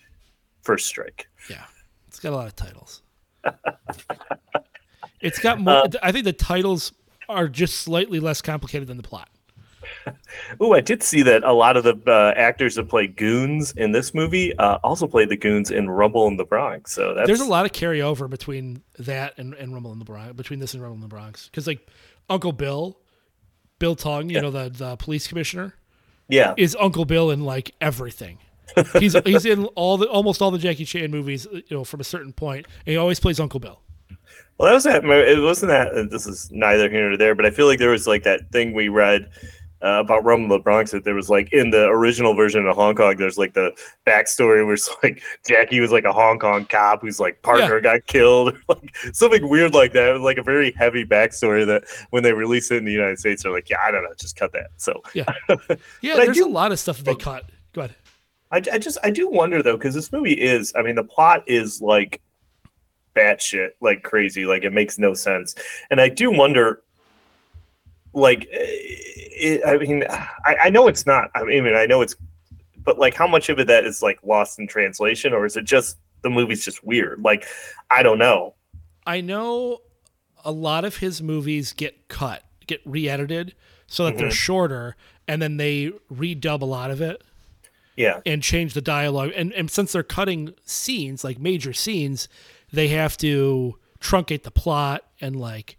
First 0.61 0.87
Strike. 0.87 1.29
yeah, 1.49 1.65
it's 2.09 2.21
got 2.21 2.35
a 2.35 2.37
lot 2.37 2.47
of 2.47 2.55
titles. 2.57 3.01
it's 5.23 5.39
got 5.39 5.61
more. 5.61 5.85
I 6.03 6.13
think 6.13 6.25
the 6.25 6.33
titles 6.33 6.93
are 7.29 7.49
just 7.49 7.77
slightly 7.77 8.21
less 8.21 8.43
complicated 8.43 8.89
than 8.89 8.97
the 8.97 9.03
plot. 9.03 9.29
Oh, 10.61 10.73
I 10.73 10.81
did 10.81 11.03
see 11.03 11.23
that 11.23 11.45
a 11.45 11.53
lot 11.53 11.77
of 11.77 11.85
the 11.85 11.99
uh, 12.07 12.33
actors 12.37 12.75
that 12.77 12.89
play 12.89 13.07
goons 13.07 13.73
in 13.73 13.93
this 13.93 14.15
movie 14.15 14.57
uh, 14.59 14.79
also 14.83 15.07
played 15.07 15.29
the 15.29 15.37
goons 15.37 15.71
in 15.71 15.89
Rumble 15.91 16.27
in 16.29 16.37
the 16.37 16.45
Bronx. 16.45 16.93
So 16.93 17.15
that's 17.15 17.27
There's 17.27 17.41
a 17.41 17.47
lot 17.47 17.67
of 17.67 17.73
carryover 17.73 18.29
between 18.29 18.83
that 18.99 19.35
and, 19.39 19.55
and 19.55 19.73
Rumble 19.73 19.93
in 19.93 19.99
the 19.99 20.05
Bronx, 20.05 20.33
between 20.35 20.59
this 20.61 20.75
and 20.75 20.83
Rumble 20.83 20.97
in 20.97 21.01
the 21.03 21.09
Bronx. 21.09 21.47
Because 21.47 21.67
like 21.67 21.89
Uncle 22.29 22.53
Bill, 22.53 22.99
Bill 23.79 23.95
Tung, 23.97 24.29
you 24.31 24.41
know 24.41 24.51
the 24.51 24.71
the 24.71 24.97
police 24.97 25.27
commissioner, 25.27 25.75
Yeah. 26.29 26.55
is 26.57 26.77
Uncle 26.81 27.05
Bill 27.05 27.31
in 27.31 27.45
like 27.45 27.73
everything. 27.81 28.39
He's 28.99 29.15
he's 29.25 29.45
in 29.45 29.65
all 29.67 29.99
the 29.99 30.07
almost 30.07 30.41
all 30.43 30.51
the 30.51 30.59
Jackie 30.59 30.85
Chan 30.85 31.11
movies, 31.11 31.47
you 31.53 31.63
know, 31.71 31.85
from 31.85 32.01
a 32.01 32.05
certain 32.05 32.33
point, 32.33 32.67
and 32.87 32.93
he 32.93 32.97
always 32.97 33.21
plays 33.21 33.39
Uncle 33.41 33.61
Bill. 33.61 33.81
Well, 34.59 34.69
that 34.69 34.75
was 34.75 34.85
that. 34.85 35.05
It 35.05 35.41
wasn't 35.41 35.71
that. 35.71 36.11
This 36.11 36.27
is 36.27 36.51
neither 36.53 36.89
here 36.89 37.09
nor 37.09 37.17
there, 37.17 37.35
but 37.35 37.47
I 37.47 37.51
feel 37.51 37.67
like 37.67 37.79
there 37.79 37.91
was 37.91 38.07
like 38.07 38.23
that 38.25 38.51
thing 38.53 38.75
we 38.75 38.89
read 38.89 39.29
uh, 39.83 39.99
about 39.99 40.25
Rumble 40.25 40.45
in 40.45 40.49
the 40.51 40.59
Bronx 40.61 40.93
that 40.93 41.05
there 41.05 41.15
was 41.15 41.29
like 41.29 41.53
in 41.53 41.71
the 41.71 41.87
original 41.87 42.35
version 42.35 42.65
of 42.67 42.77
Hong 42.77 42.95
Kong. 42.95 43.17
There's 43.17 43.39
like 43.39 43.55
the 43.55 43.73
backstory 44.07 44.65
where 44.65 44.75
it's 44.75 44.89
like 45.03 45.21
Jackie 45.47 45.81
was 45.81 45.91
like 45.91 46.05
a 46.05 46.13
Hong 46.13 46.39
Kong 46.39 46.65
cop 46.67 47.03
whose 47.03 47.19
like 47.19 47.43
partner 47.43 47.81
got 47.81 48.07
killed, 48.07 48.55
or 48.55 48.61
like 48.77 48.95
something 49.13 49.49
weird 49.49 49.75
like 49.75 49.93
that. 49.95 50.11
It 50.11 50.13
was 50.13 50.23
like 50.23 50.39
a 50.39 50.43
very 50.43 50.73
heavy 50.73 51.05
backstory 51.05 51.67
that 51.67 51.85
when 52.11 52.23
they 52.23 52.33
release 52.33 52.71
it 52.71 52.77
in 52.77 52.85
the 52.85 52.93
United 52.93 53.19
States, 53.19 53.43
they're 53.43 53.53
like, 53.53 53.69
yeah, 53.69 53.81
I 53.83 53.91
don't 53.91 54.05
know, 54.05 54.13
just 54.19 54.37
cut 54.37 54.53
that. 54.53 54.69
So 54.77 55.03
Yeah, 55.15 55.25
yeah. 56.01 56.15
There's 56.15 56.37
do- 56.37 56.47
a 56.47 56.49
lot 56.49 56.71
of 56.71 56.79
stuff 56.79 56.99
that 56.99 57.05
they 57.05 57.15
cut. 57.17 57.51
Go 57.73 57.81
ahead. 57.83 57.97
I, 58.53 58.59
I 58.71 58.79
just 58.79 58.99
I 59.03 59.11
do 59.11 59.29
wonder 59.29 59.63
though 59.63 59.77
because 59.77 59.95
this 59.95 60.13
movie 60.13 60.35
is 60.35 60.73
I 60.77 60.83
mean 60.83 60.95
the 60.95 61.05
plot 61.05 61.43
is 61.47 61.81
like 61.81 62.21
batshit 63.15 63.71
like 63.81 64.03
crazy 64.03 64.45
like 64.45 64.65
it 64.65 64.73
makes 64.73 64.99
no 64.99 65.15
sense. 65.15 65.55
And 65.91 66.01
I 66.01 66.09
do 66.09 66.31
wonder 66.31 66.83
like 68.13 68.49
eh, 68.53 68.59
it, 68.61 69.63
I 69.67 69.79
mean 69.79 70.05
I, 70.45 70.57
I 70.65 70.71
know 70.71 70.89
it's 70.89 71.07
not 71.07 71.31
I 71.35 71.45
mean 71.45 71.75
I 71.75 71.87
know 71.87 72.03
it's 72.03 72.17
but 72.85 72.99
like 72.99 73.15
how 73.15 73.27
much 73.27 73.49
of 73.49 73.59
it 73.59 73.67
that 73.69 73.85
is 73.85 74.03
like 74.03 74.19
lost 74.25 74.59
in 74.59 74.67
translation 74.67 75.33
or 75.33 75.47
is 75.47 75.57
it 75.57 75.65
just 75.65 75.99
the 76.23 76.31
movie's 76.31 76.65
just 76.65 76.85
weird? 76.85 77.21
Like 77.23 77.47
I 77.91 78.03
don't 78.03 78.19
know. 78.19 78.55
I 79.07 79.21
know 79.21 79.81
a 80.45 80.53
lot 80.53 80.85
of 80.85 80.97
his 80.97 81.23
movies 81.23 81.73
get 81.73 82.09
cut, 82.09 82.43
get 82.67 82.81
re-edited, 82.85 83.55
so 83.87 84.05
that 84.05 84.17
they're 84.17 84.29
mm-hmm. 84.29 84.35
shorter, 84.35 84.97
and 85.29 85.43
then 85.43 85.57
they 85.57 85.93
redub 86.13 86.63
a 86.63 86.65
lot 86.65 86.91
of 86.91 87.01
it 87.01 87.23
yeah. 87.97 88.21
and 88.25 88.43
change 88.43 88.75
the 88.75 88.81
dialogue. 88.81 89.33
And 89.35 89.53
and 89.53 89.71
since 89.71 89.93
they're 89.93 90.03
cutting 90.03 90.55
scenes, 90.65 91.25
like 91.25 91.39
major 91.39 91.73
scenes, 91.73 92.29
they 92.73 92.89
have 92.89 93.17
to 93.19 93.79
truncate 94.01 94.43
the 94.43 94.51
plot 94.51 95.05
and 95.21 95.37
like 95.37 95.77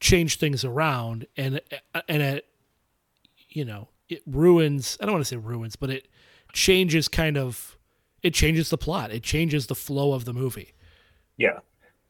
change 0.00 0.38
things 0.38 0.64
around, 0.64 1.26
and 1.36 1.60
uh, 1.94 2.00
and 2.08 2.22
it, 2.22 2.46
you 3.48 3.64
know, 3.64 3.88
it 4.08 4.22
ruins. 4.26 4.98
I 5.00 5.04
don't 5.06 5.14
want 5.14 5.24
to 5.24 5.28
say 5.28 5.36
ruins, 5.36 5.76
but 5.76 5.90
it 5.90 6.08
changes 6.52 7.08
kind 7.08 7.36
of. 7.36 7.76
It 8.22 8.34
changes 8.34 8.70
the 8.70 8.78
plot. 8.78 9.12
It 9.12 9.22
changes 9.22 9.66
the 9.68 9.74
flow 9.74 10.12
of 10.12 10.24
the 10.24 10.32
movie. 10.32 10.72
yeah 11.36 11.58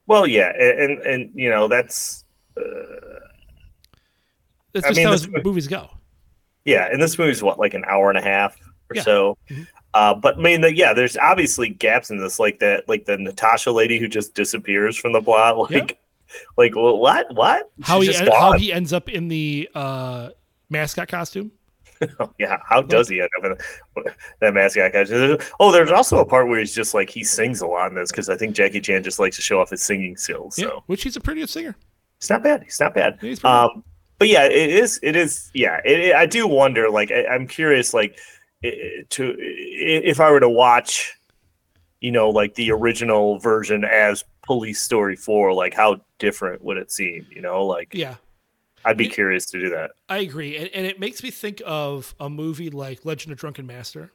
well 0.07 0.27
yeah 0.27 0.53
and 0.57 0.81
and, 0.81 1.03
and 1.03 1.31
you 1.35 1.51
know 1.51 1.67
that's 1.69 2.25
uh, 2.57 2.63
That's 4.73 4.87
I 4.87 4.93
just 4.93 5.29
mean, 5.29 5.35
how 5.35 5.43
movies 5.43 5.69
go. 5.69 5.91
Yeah, 6.65 6.89
and 6.91 7.01
this 7.01 7.19
movie's 7.19 7.43
what, 7.43 7.59
like 7.59 7.75
an 7.75 7.85
hour 7.87 8.09
and 8.11 8.19
a 8.19 8.23
half 8.23 8.59
or 8.91 8.97
Yeah. 8.97 9.03
so. 9.03 9.39
Uh, 9.95 10.15
but 10.15 10.37
I 10.37 10.41
mean, 10.41 10.61
the, 10.61 10.75
yeah, 10.75 10.93
there's 10.93 11.17
obviously 11.17 11.71
gaps 11.71 12.11
in 12.11 12.19
this, 12.19 12.39
like 12.39 12.59
that, 12.59 12.89
like 12.89 13.07
the 13.07 13.17
Natasha 13.17 13.71
lady 13.73 13.99
who 13.99 14.09
just 14.09 14.35
disappears 14.35 14.97
from 14.97 15.13
the 15.13 15.23
plot. 15.23 15.57
Like, 15.71 15.99
like, 16.59 16.75
well, 16.75 16.99
what, 16.99 17.33
what? 17.35 17.71
How 17.83 18.01
She's 18.03 18.19
he 18.19 18.25
just 18.25 18.37
how 18.37 18.53
he 18.53 18.73
ends 18.73 18.93
up 18.93 19.09
in 19.09 19.29
the 19.29 19.69
uh, 19.77 20.31
mascot 20.69 21.07
costume. 21.09 21.53
yeah, 22.39 22.59
how 22.69 22.83
does 22.83 23.09
he 23.09 23.21
end 23.21 23.31
up 23.39 23.45
in 23.97 24.05
that 24.41 24.53
mascot 24.53 24.93
costume? 24.93 25.39
Oh, 25.61 25.71
there's 25.71 25.93
also 25.93 26.19
a 26.19 26.27
part 26.27 26.49
where 26.49 26.59
he's 26.59 26.75
just 26.75 26.95
like 26.95 27.09
he 27.09 27.23
sings 27.23 27.61
a 27.61 27.67
lot 27.67 27.89
in 27.91 27.95
this 27.95 28.11
because 28.11 28.29
I 28.29 28.37
think 28.37 28.57
Jackie 28.57 28.81
Chan 28.81 29.05
just 29.05 29.19
likes 29.21 29.37
to 29.37 29.43
show 29.43 29.61
off 29.61 29.71
his 29.71 29.83
singing 29.83 30.17
skills. 30.17 30.59
Yeah, 30.59 30.67
So 30.67 30.83
which 30.87 31.05
he's 31.05 31.17
a 31.17 31.21
pretty 31.21 31.41
good 31.43 31.49
singer. 31.49 31.77
It's 32.19 32.29
not 32.29 32.43
bad. 32.43 32.63
It's 32.63 32.81
not 32.81 32.93
bad. 32.93 33.19
Yeah, 33.23 33.29
he's 33.29 33.45
Um, 33.45 33.85
but 34.19 34.29
yeah, 34.29 34.45
it 34.47 34.53
is. 34.71 34.99
It 35.05 35.15
is. 35.15 35.51
Yeah, 35.55 35.81
it, 35.85 36.01
it- 36.01 36.15
I 36.17 36.27
do 36.27 36.49
wonder. 36.49 36.91
Like, 36.91 37.13
I, 37.13 37.25
I'm 37.27 37.47
curious. 37.47 37.95
Like, 37.95 38.19
to 38.63 39.37
if 39.39 40.21
I 40.21 40.31
were 40.31 40.41
to 40.41 40.49
watch, 40.49 41.15
you 42.01 42.11
know, 42.11 42.31
like 42.31 42.55
the 42.55 42.71
original 42.73 43.39
version 43.39 43.85
as 43.85 44.25
Police 44.45 44.81
Story 44.81 45.17
Four, 45.17 45.53
like 45.53 45.75
how 45.75 46.01
different 46.19 46.63
would 46.65 46.77
it 46.77 46.91
seem? 46.91 47.27
You 47.31 47.43
know, 47.43 47.65
like 47.67 47.93
Yeah, 47.93 48.17
I'd 48.85 48.97
be 48.97 49.07
It- 49.07 49.13
curious 49.13 49.47
to 49.47 49.61
do 49.61 49.71
that. 49.71 49.93
I 50.09 50.19
agree, 50.19 50.57
and, 50.57 50.69
and 50.75 50.87
it 50.87 50.99
makes 51.01 51.23
me 51.23 51.31
think 51.31 51.61
of 51.67 52.15
a 52.21 52.31
movie 52.31 52.71
like 52.71 53.05
Legend 53.05 53.33
of 53.33 53.39
Drunken 53.39 53.67
Master, 53.67 54.13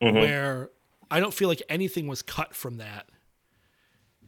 Mhm. 0.00 0.14
where 0.14 0.70
I 1.10 1.20
don't 1.20 1.34
feel 1.34 1.48
like 1.48 1.62
anything 1.68 2.06
was 2.06 2.22
cut 2.22 2.54
from 2.54 2.78
that, 2.78 3.06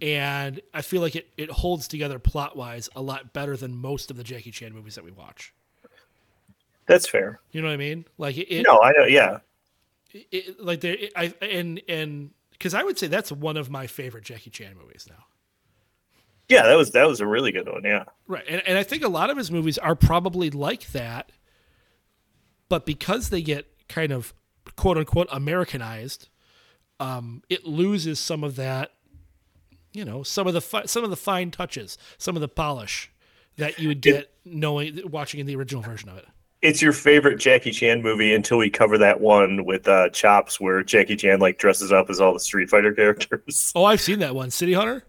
and 0.03 0.61
I 0.75 0.83
feel 0.83 1.01
like 1.01 1.17
it 1.17 1.29
it 1.37 1.51
holds 1.51 1.89
together 1.89 2.19
plot 2.19 2.57
wise 2.57 2.89
a 2.95 3.01
lot 3.03 3.33
better 3.33 3.57
than 3.57 3.75
most 3.77 4.11
of 4.11 4.17
the 4.17 4.25
Jackie 4.25 4.51
Chan 4.51 4.73
movies 4.73 4.95
that 4.97 5.05
we 5.05 5.11
watch. 5.13 5.53
That's 6.87 7.09
fair. 7.09 7.41
You 7.53 7.63
know 7.63 7.69
what 7.69 7.75
I 7.75 7.79
mean? 7.79 8.05
Like 8.19 8.37
it, 8.37 8.49
it, 8.53 8.67
No, 8.67 8.81
I 8.81 8.93
know. 8.93 9.05
Yeah, 9.05 9.39
it 10.13 10.61
like 10.61 10.81
there, 10.81 10.95
it, 10.95 11.13
I 11.17 11.35
and 11.41 11.81
and 11.89 12.31
because 12.53 12.75
I 12.75 12.83
would 12.83 12.99
say 12.99 13.07
that's 13.07 13.33
one 13.33 13.57
of 13.57 13.71
my 13.71 13.87
favorite 13.87 14.25
Jackie 14.25 14.51
Chan 14.51 14.77
movies 14.81 15.07
now. 15.09 15.25
yeah. 16.49 16.63
That 16.65 16.77
was 16.77 16.93
that 16.93 17.07
was 17.07 17.21
a 17.21 17.27
really 17.27 17.53
good 17.53 17.69
one. 17.69 17.83
Yeah. 17.85 18.05
Right. 18.29 18.45
And, 18.49 18.63
and 18.67 18.79
I 18.79 18.83
think 18.83 19.03
a 19.03 19.09
lot 19.09 19.31
of 19.31 19.37
his 19.37 19.51
movies 19.51 19.79
are 19.79 19.95
probably 19.95 20.51
like 20.51 20.89
that, 20.93 21.33
but 22.69 22.87
because 22.87 23.31
they 23.31 23.43
get 23.43 23.67
kind 23.89 24.13
of 24.13 24.35
quote 24.77 24.97
unquote 24.99 25.29
Americanized, 25.33 26.29
um, 27.01 27.43
it 27.49 27.65
loses 27.65 28.19
some 28.19 28.45
of 28.45 28.57
that, 28.57 28.93
you 29.93 30.05
know, 30.05 30.23
some 30.23 30.47
of 30.47 30.55
the 30.55 30.61
fi- 30.61 30.87
some 30.87 31.03
of 31.05 31.11
the 31.11 31.17
fine 31.17 31.51
touches, 31.51 31.99
some 32.19 32.37
of 32.37 32.41
the 32.41 32.49
polish 32.49 33.11
that 33.57 33.79
you 33.79 33.89
would 33.89 34.01
get 34.01 34.33
knowing 34.45 35.01
watching 35.11 35.41
in 35.41 35.47
the 35.47 35.57
original 35.57 35.83
version 35.83 36.09
of 36.09 36.17
it. 36.19 36.27
It's 36.65 36.81
your 36.81 36.93
favorite 36.95 37.39
Jackie 37.39 37.71
Chan 37.73 38.03
movie 38.03 38.35
until 38.35 38.57
we 38.57 38.71
cover 38.71 38.97
that 38.99 39.21
one 39.21 39.65
with 39.67 39.87
uh, 39.87 40.09
Chops, 40.09 40.59
where 40.59 40.83
Jackie 40.83 41.15
Chan 41.15 41.39
like 41.39 41.59
dresses 41.59 41.93
up 41.93 42.09
as 42.09 42.21
all 42.21 42.33
the 42.33 42.41
Street 42.41 42.71
Fighter 42.71 42.93
characters. 42.95 43.71
Oh, 43.77 43.85
I've 43.85 44.01
seen 44.01 44.21
that 44.21 44.35
one, 44.35 44.51
City 44.51 44.73
Hunter. 44.73 45.05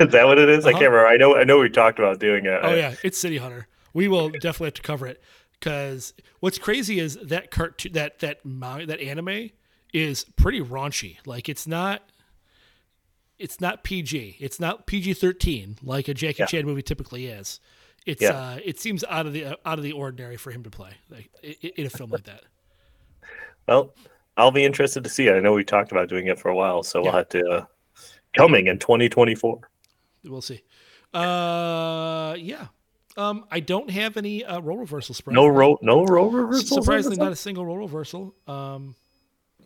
Is 0.00 0.08
that 0.10 0.26
what 0.26 0.38
it 0.38 0.48
is? 0.48 0.66
I 0.66 0.70
Uh-huh. 0.70 0.80
can't 0.80 0.90
remember. 0.92 1.06
I 1.08 1.16
know. 1.16 1.36
I 1.36 1.44
know 1.44 1.58
we 1.60 1.70
talked 1.70 1.98
about 2.00 2.18
doing 2.18 2.46
it. 2.46 2.60
Oh 2.62 2.74
yeah, 2.74 2.94
it's 3.04 3.16
City 3.16 3.38
Hunter. 3.38 3.68
We 3.94 4.08
will 4.08 4.28
definitely 4.30 4.66
have 4.66 4.74
to 4.74 4.82
cover 4.82 5.06
it 5.06 5.22
because 5.52 6.14
what's 6.40 6.58
crazy 6.58 6.98
is 6.98 7.16
that 7.22 7.50
cartoon, 7.50 7.92
that 7.92 8.18
that 8.18 8.40
that 8.44 9.00
anime 9.00 9.50
is 9.94 10.24
pretty 10.36 10.60
raunchy. 10.60 11.18
Like 11.26 11.48
it's 11.48 11.66
not, 11.66 12.02
it's 13.38 13.60
not 13.60 13.84
PG. 13.84 14.36
It's 14.40 14.58
not 14.58 14.86
PG 14.86 15.14
thirteen 15.14 15.76
like 15.82 16.08
a 16.08 16.14
Jackie 16.14 16.36
Yeah. 16.40 16.46
Chan 16.46 16.66
movie 16.66 16.82
typically 16.82 17.26
is. 17.26 17.60
It's 18.06 18.22
Yeah. 18.22 18.30
uh, 18.30 18.58
it 18.64 18.80
seems 18.80 19.04
out 19.04 19.26
of 19.26 19.32
the 19.32 19.46
out 19.66 19.78
of 19.78 19.82
the 19.82 19.92
ordinary 19.92 20.36
for 20.36 20.50
him 20.50 20.62
to 20.64 20.70
play 20.70 20.92
like 21.10 21.30
in 21.42 21.86
a 21.86 21.90
film 21.90 22.10
like 22.10 22.24
that. 22.24 22.42
Well, 23.68 23.94
I'll 24.36 24.50
be 24.50 24.64
interested 24.64 25.04
to 25.04 25.10
see 25.10 25.28
it. 25.28 25.34
I 25.34 25.40
know 25.40 25.52
we 25.52 25.64
talked 25.64 25.92
about 25.92 26.08
doing 26.08 26.26
it 26.26 26.38
for 26.38 26.48
a 26.48 26.54
while, 26.54 26.82
so 26.82 27.02
we'll 27.02 27.12
have 27.12 27.28
to 27.30 27.48
uh, 27.48 27.64
coming 28.36 28.66
in 28.66 28.78
2024. 28.78 29.60
We'll 30.24 30.40
see. 30.40 30.62
Uh, 31.14 32.34
yeah. 32.38 32.66
Um, 33.16 33.44
I 33.50 33.60
don't 33.60 33.90
have 33.90 34.16
any 34.16 34.44
uh, 34.44 34.60
role 34.60 34.78
reversal. 34.78 35.14
No 35.26 35.46
role, 35.46 35.78
no 35.82 36.04
role 36.04 36.30
reversals. 36.30 36.72
in 36.72 36.82
Surprisingly, 36.82 37.18
not 37.18 37.32
a 37.32 37.36
single 37.36 37.66
role 37.66 37.76
reversal. 37.76 38.34
Um, 38.46 38.94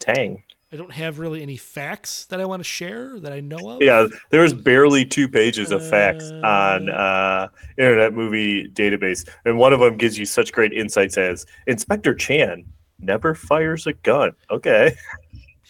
one? 0.05 0.43
I 0.73 0.77
don't 0.77 0.91
have 0.93 1.21
really 1.21 1.43
any 1.43 1.57
facts 1.57 2.25
that 2.27 2.41
I 2.41 2.45
want 2.45 2.61
to 2.61 2.65
share 2.65 3.21
that 3.21 3.33
I 3.33 3.39
know 3.41 3.71
of. 3.71 3.83
Yeah, 3.83 4.09
there's 4.31 4.53
barely 4.53 5.05
two 5.05 5.29
pages 5.29 5.71
of 5.71 5.87
facts 5.89 6.31
on 6.43 6.91
uh, 6.91 7.49
Internet 7.79 8.15
Movie 8.15 8.69
Database, 8.71 9.29
and 9.45 9.59
one 9.59 9.73
of 9.73 9.79
them 9.81 9.97
gives 9.97 10.19
you 10.19 10.27
such 10.27 10.53
great 10.53 10.73
insights 10.73 11.17
as 11.19 11.47
Inspector 11.69 12.13
Chan 12.17 12.65
never 12.99 13.35
fires 13.35 13.87
a 13.87 13.93
gun. 13.93 14.33
Okay. 14.51 14.95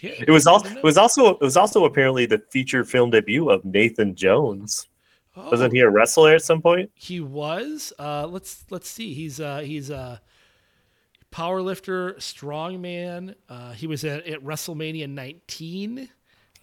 Yeah, 0.01 0.13
It 0.27 0.31
was 0.31 0.47
also 0.47 0.69
it 0.69 0.83
was 0.83 0.97
also 0.99 1.31
it 1.31 1.41
was 1.41 1.57
also 1.57 1.85
apparently 1.87 2.27
the 2.27 2.39
feature 2.51 2.85
film 2.85 3.11
debut 3.11 3.49
of 3.51 3.65
Nathan 3.65 4.15
Jones. 4.15 4.89
know. 5.37 5.51
Wasn't 5.51 5.71
Oh, 5.73 5.75
he 5.75 5.81
a 5.81 5.91
wrestler 5.91 6.35
at 6.35 6.43
some 6.43 6.61
point? 6.63 6.91
He 6.95 7.21
was. 7.21 7.93
Uh, 7.99 8.27
let's 8.27 8.65
let's 8.71 8.89
see. 8.89 9.13
He's 9.15 9.41
uh, 9.41 9.61
he's 9.61 9.91
a 9.91 10.21
power 11.37 11.61
lifter, 11.61 12.15
strongman. 12.15 13.35
Uh, 13.47 13.73
he 13.73 13.87
was 13.87 14.05
at, 14.05 14.27
at 14.27 14.43
WrestleMania 14.43 15.07
19. 15.07 16.09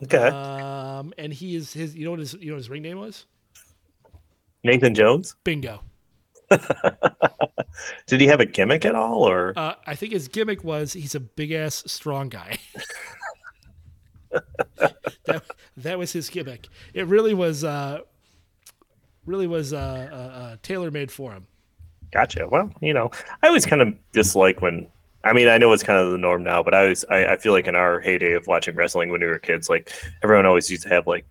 Okay. 0.02 0.18
Um, 0.18 1.14
and 1.16 1.32
he 1.32 1.56
is 1.56 1.72
his. 1.72 1.96
You 1.96 2.06
know 2.06 2.10
what 2.10 2.20
his 2.20 2.34
you 2.34 2.48
know 2.48 2.54
what 2.54 2.58
his 2.58 2.72
ring 2.72 2.82
name 2.82 2.98
was? 2.98 3.28
Nathan 4.64 4.96
Jones. 4.96 5.36
Bingo. 5.44 5.82
Did 8.08 8.20
he 8.20 8.26
have 8.26 8.40
a 8.40 8.48
gimmick 8.48 8.84
at 8.84 8.96
all, 8.96 9.30
or 9.30 9.54
Uh, 9.56 9.76
I 9.86 9.94
think 9.94 10.12
his 10.12 10.28
gimmick 10.28 10.64
was 10.64 10.94
he's 10.94 11.14
a 11.14 11.20
big 11.20 11.52
ass 11.52 11.84
strong 11.86 12.30
guy. 12.30 12.58
that, 15.26 15.44
that 15.78 16.00
was 16.00 16.12
his 16.14 16.30
gimmick. 16.30 16.68
It 16.96 17.06
really 17.06 17.36
was. 17.36 17.64
Uh, 17.64 18.00
really 19.28 19.48
was 19.48 19.72
uh, 19.72 19.78
uh, 19.78 20.16
uh, 20.16 20.58
tailor 20.64 20.90
made 20.90 21.12
for 21.12 21.32
him. 21.32 21.46
Gotcha. 22.14 22.48
Well, 22.48 22.72
you 22.82 22.94
know, 22.94 23.10
I 23.42 23.48
always 23.48 23.66
kind 23.66 23.82
of 23.82 23.94
dislike 24.12 24.62
when. 24.62 24.88
I 25.26 25.32
mean, 25.32 25.48
I 25.48 25.58
know 25.58 25.72
it's 25.72 25.84
kind 25.84 25.98
of 25.98 26.12
the 26.12 26.18
norm 26.18 26.44
now, 26.44 26.62
but 26.62 26.74
I 26.74 26.82
always, 26.82 27.06
I, 27.10 27.26
I 27.28 27.38
feel 27.38 27.54
like 27.54 27.66
in 27.66 27.76
our 27.76 28.02
heyday 28.02 28.34
of 28.34 28.46
watching 28.46 28.76
wrestling 28.76 29.10
when 29.10 29.22
we 29.22 29.28
were 29.28 29.40
kids, 29.40 29.70
like 29.70 29.90
everyone 30.22 30.46
always 30.46 30.70
used 30.70 30.84
to 30.84 30.90
have 30.90 31.08
like 31.08 31.26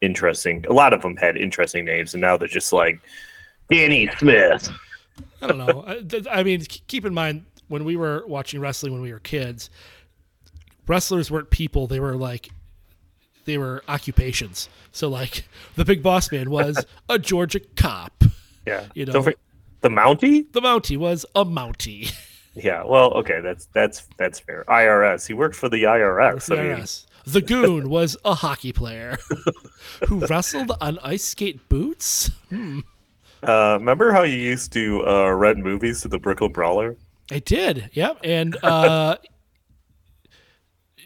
interesting. 0.00 0.64
A 0.68 0.72
lot 0.72 0.94
of 0.94 1.02
them 1.02 1.14
had 1.16 1.36
interesting 1.36 1.84
names, 1.84 2.14
and 2.14 2.22
now 2.22 2.38
they're 2.38 2.48
just 2.48 2.72
like 2.72 3.00
Danny 3.70 4.08
Smith. 4.18 4.70
I 5.42 5.46
don't 5.46 5.58
know. 5.58 5.84
I, 5.86 6.02
I 6.40 6.42
mean, 6.42 6.62
keep 6.86 7.04
in 7.04 7.12
mind 7.12 7.44
when 7.68 7.84
we 7.84 7.96
were 7.96 8.24
watching 8.26 8.60
wrestling 8.60 8.94
when 8.94 9.02
we 9.02 9.12
were 9.12 9.20
kids, 9.20 9.68
wrestlers 10.86 11.30
weren't 11.30 11.50
people; 11.50 11.86
they 11.86 12.00
were 12.00 12.16
like 12.16 12.48
they 13.44 13.58
were 13.58 13.84
occupations. 13.88 14.70
So 14.90 15.08
like 15.08 15.44
the 15.76 15.84
Big 15.84 16.02
Boss 16.02 16.32
Man 16.32 16.48
was 16.50 16.82
a 17.10 17.18
Georgia 17.18 17.60
cop. 17.76 18.24
Yeah. 18.66 18.86
You 18.94 19.04
know- 19.04 19.12
Don't 19.12 19.24
forget- 19.24 19.38
the 19.84 19.90
Mountie? 19.90 20.50
The 20.52 20.62
Mountie 20.62 20.96
was 20.96 21.24
a 21.34 21.44
Mountie. 21.44 22.12
Yeah. 22.56 22.84
Well, 22.84 23.10
okay, 23.14 23.40
that's 23.40 23.66
that's 23.74 24.06
that's 24.16 24.38
fair. 24.38 24.64
IRS. 24.68 25.26
He 25.26 25.34
worked 25.34 25.56
for 25.56 25.68
the 25.68 25.82
IRS. 25.82 26.56
I 26.56 26.76
mean, 26.76 26.86
The 27.26 27.40
Goon 27.40 27.90
was 27.98 28.16
a 28.24 28.32
hockey 28.32 28.72
player 28.72 29.18
who 30.06 30.24
wrestled 30.24 30.70
on 30.80 31.00
ice 31.00 31.24
skate 31.24 31.68
boots. 31.68 32.30
uh, 32.52 33.76
remember 33.80 34.12
how 34.12 34.22
you 34.22 34.36
used 34.36 34.72
to 34.74 35.04
uh, 35.04 35.30
rent 35.32 35.58
movies 35.58 36.02
to 36.02 36.08
the 36.08 36.20
Brooklyn 36.20 36.52
Brawler? 36.52 36.94
I 37.28 37.40
did. 37.40 37.90
Yep. 37.92 38.20
And 38.22 38.56
uh 38.62 39.16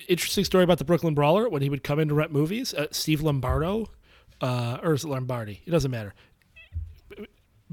interesting 0.06 0.44
story 0.44 0.64
about 0.64 0.76
the 0.76 0.84
Brooklyn 0.84 1.14
Brawler 1.14 1.48
when 1.48 1.62
he 1.62 1.70
would 1.70 1.82
come 1.82 1.98
in 1.98 2.08
to 2.08 2.14
rent 2.14 2.30
movies. 2.30 2.74
Uh, 2.74 2.88
Steve 2.90 3.22
Lombardo, 3.22 3.88
uh, 4.42 4.80
or 4.82 4.92
is 4.92 5.04
it 5.04 5.08
Lombardi? 5.08 5.62
It 5.64 5.70
doesn't 5.70 5.90
matter. 5.90 6.12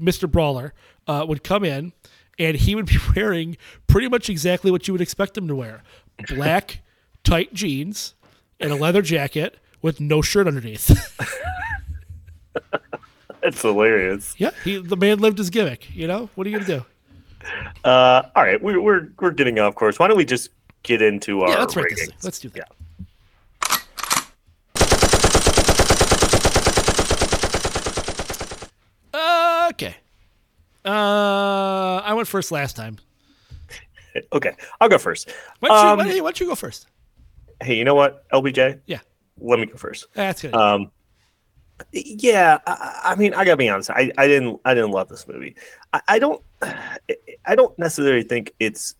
Mr. 0.00 0.30
Brawler 0.30 0.74
uh, 1.06 1.24
would 1.28 1.42
come 1.44 1.64
in, 1.64 1.92
and 2.38 2.56
he 2.56 2.74
would 2.74 2.86
be 2.86 2.98
wearing 3.16 3.56
pretty 3.86 4.08
much 4.08 4.28
exactly 4.28 4.70
what 4.70 4.86
you 4.88 4.94
would 4.94 5.00
expect 5.00 5.36
him 5.36 5.48
to 5.48 5.54
wear: 5.54 5.82
black 6.28 6.80
tight 7.24 7.52
jeans 7.54 8.14
and 8.60 8.72
a 8.72 8.76
leather 8.76 9.02
jacket 9.02 9.58
with 9.82 10.00
no 10.00 10.22
shirt 10.22 10.46
underneath. 10.46 10.90
It's 13.42 13.62
hilarious. 13.62 14.34
yeah, 14.38 14.50
he, 14.64 14.78
the 14.78 14.96
man 14.96 15.20
lived 15.20 15.38
his 15.38 15.50
gimmick. 15.50 15.94
You 15.94 16.08
know 16.08 16.28
what 16.34 16.48
are 16.48 16.50
you 16.50 16.58
gonna 16.58 16.80
do? 16.80 16.84
Uh, 17.84 18.22
all 18.34 18.42
right, 18.42 18.60
we, 18.60 18.76
we're 18.76 19.08
we're 19.20 19.30
getting 19.30 19.60
off 19.60 19.76
course. 19.76 20.00
Why 20.00 20.08
don't 20.08 20.16
we 20.16 20.24
just 20.24 20.50
get 20.82 21.00
into 21.00 21.42
our 21.42 21.50
Yeah, 21.50 21.58
let's 21.60 21.76
ratings? 21.76 22.24
Let's 22.24 22.40
do 22.40 22.48
that. 22.48 22.56
Yeah. 22.56 23.76
Uh, 29.14 29.68
okay. 29.70 29.96
Uh, 30.86 32.00
I 32.04 32.14
went 32.14 32.28
first 32.28 32.52
last 32.52 32.76
time. 32.76 32.98
Okay, 34.32 34.52
I'll 34.80 34.88
go 34.88 34.98
first. 34.98 35.30
Why 35.60 35.68
don't, 35.68 35.76
you, 35.76 35.90
Um, 35.90 35.98
why, 35.98 36.04
hey, 36.06 36.20
why 36.20 36.28
don't 36.28 36.40
you 36.40 36.46
go 36.46 36.54
first? 36.54 36.86
Hey, 37.62 37.76
you 37.76 37.84
know 37.84 37.94
what, 37.94 38.26
LBJ? 38.30 38.80
Yeah, 38.86 39.00
Let 39.38 39.58
me 39.60 39.66
go 39.66 39.76
first. 39.76 40.06
that's 40.14 40.40
good. 40.42 40.54
Um, 40.54 40.90
yeah, 41.92 42.58
I, 42.66 43.00
I 43.04 43.14
mean, 43.16 43.34
I 43.34 43.44
gotta 43.44 43.58
be 43.58 43.68
honest. 43.68 43.90
I, 43.90 44.10
I 44.16 44.26
didn't 44.26 44.58
I 44.64 44.72
didn't 44.72 44.92
love 44.92 45.08
this 45.08 45.28
movie. 45.28 45.56
I, 45.92 46.00
I 46.08 46.18
don't 46.18 46.42
I 47.44 47.54
don't 47.54 47.78
necessarily 47.78 48.22
think 48.22 48.52
it's 48.58 48.94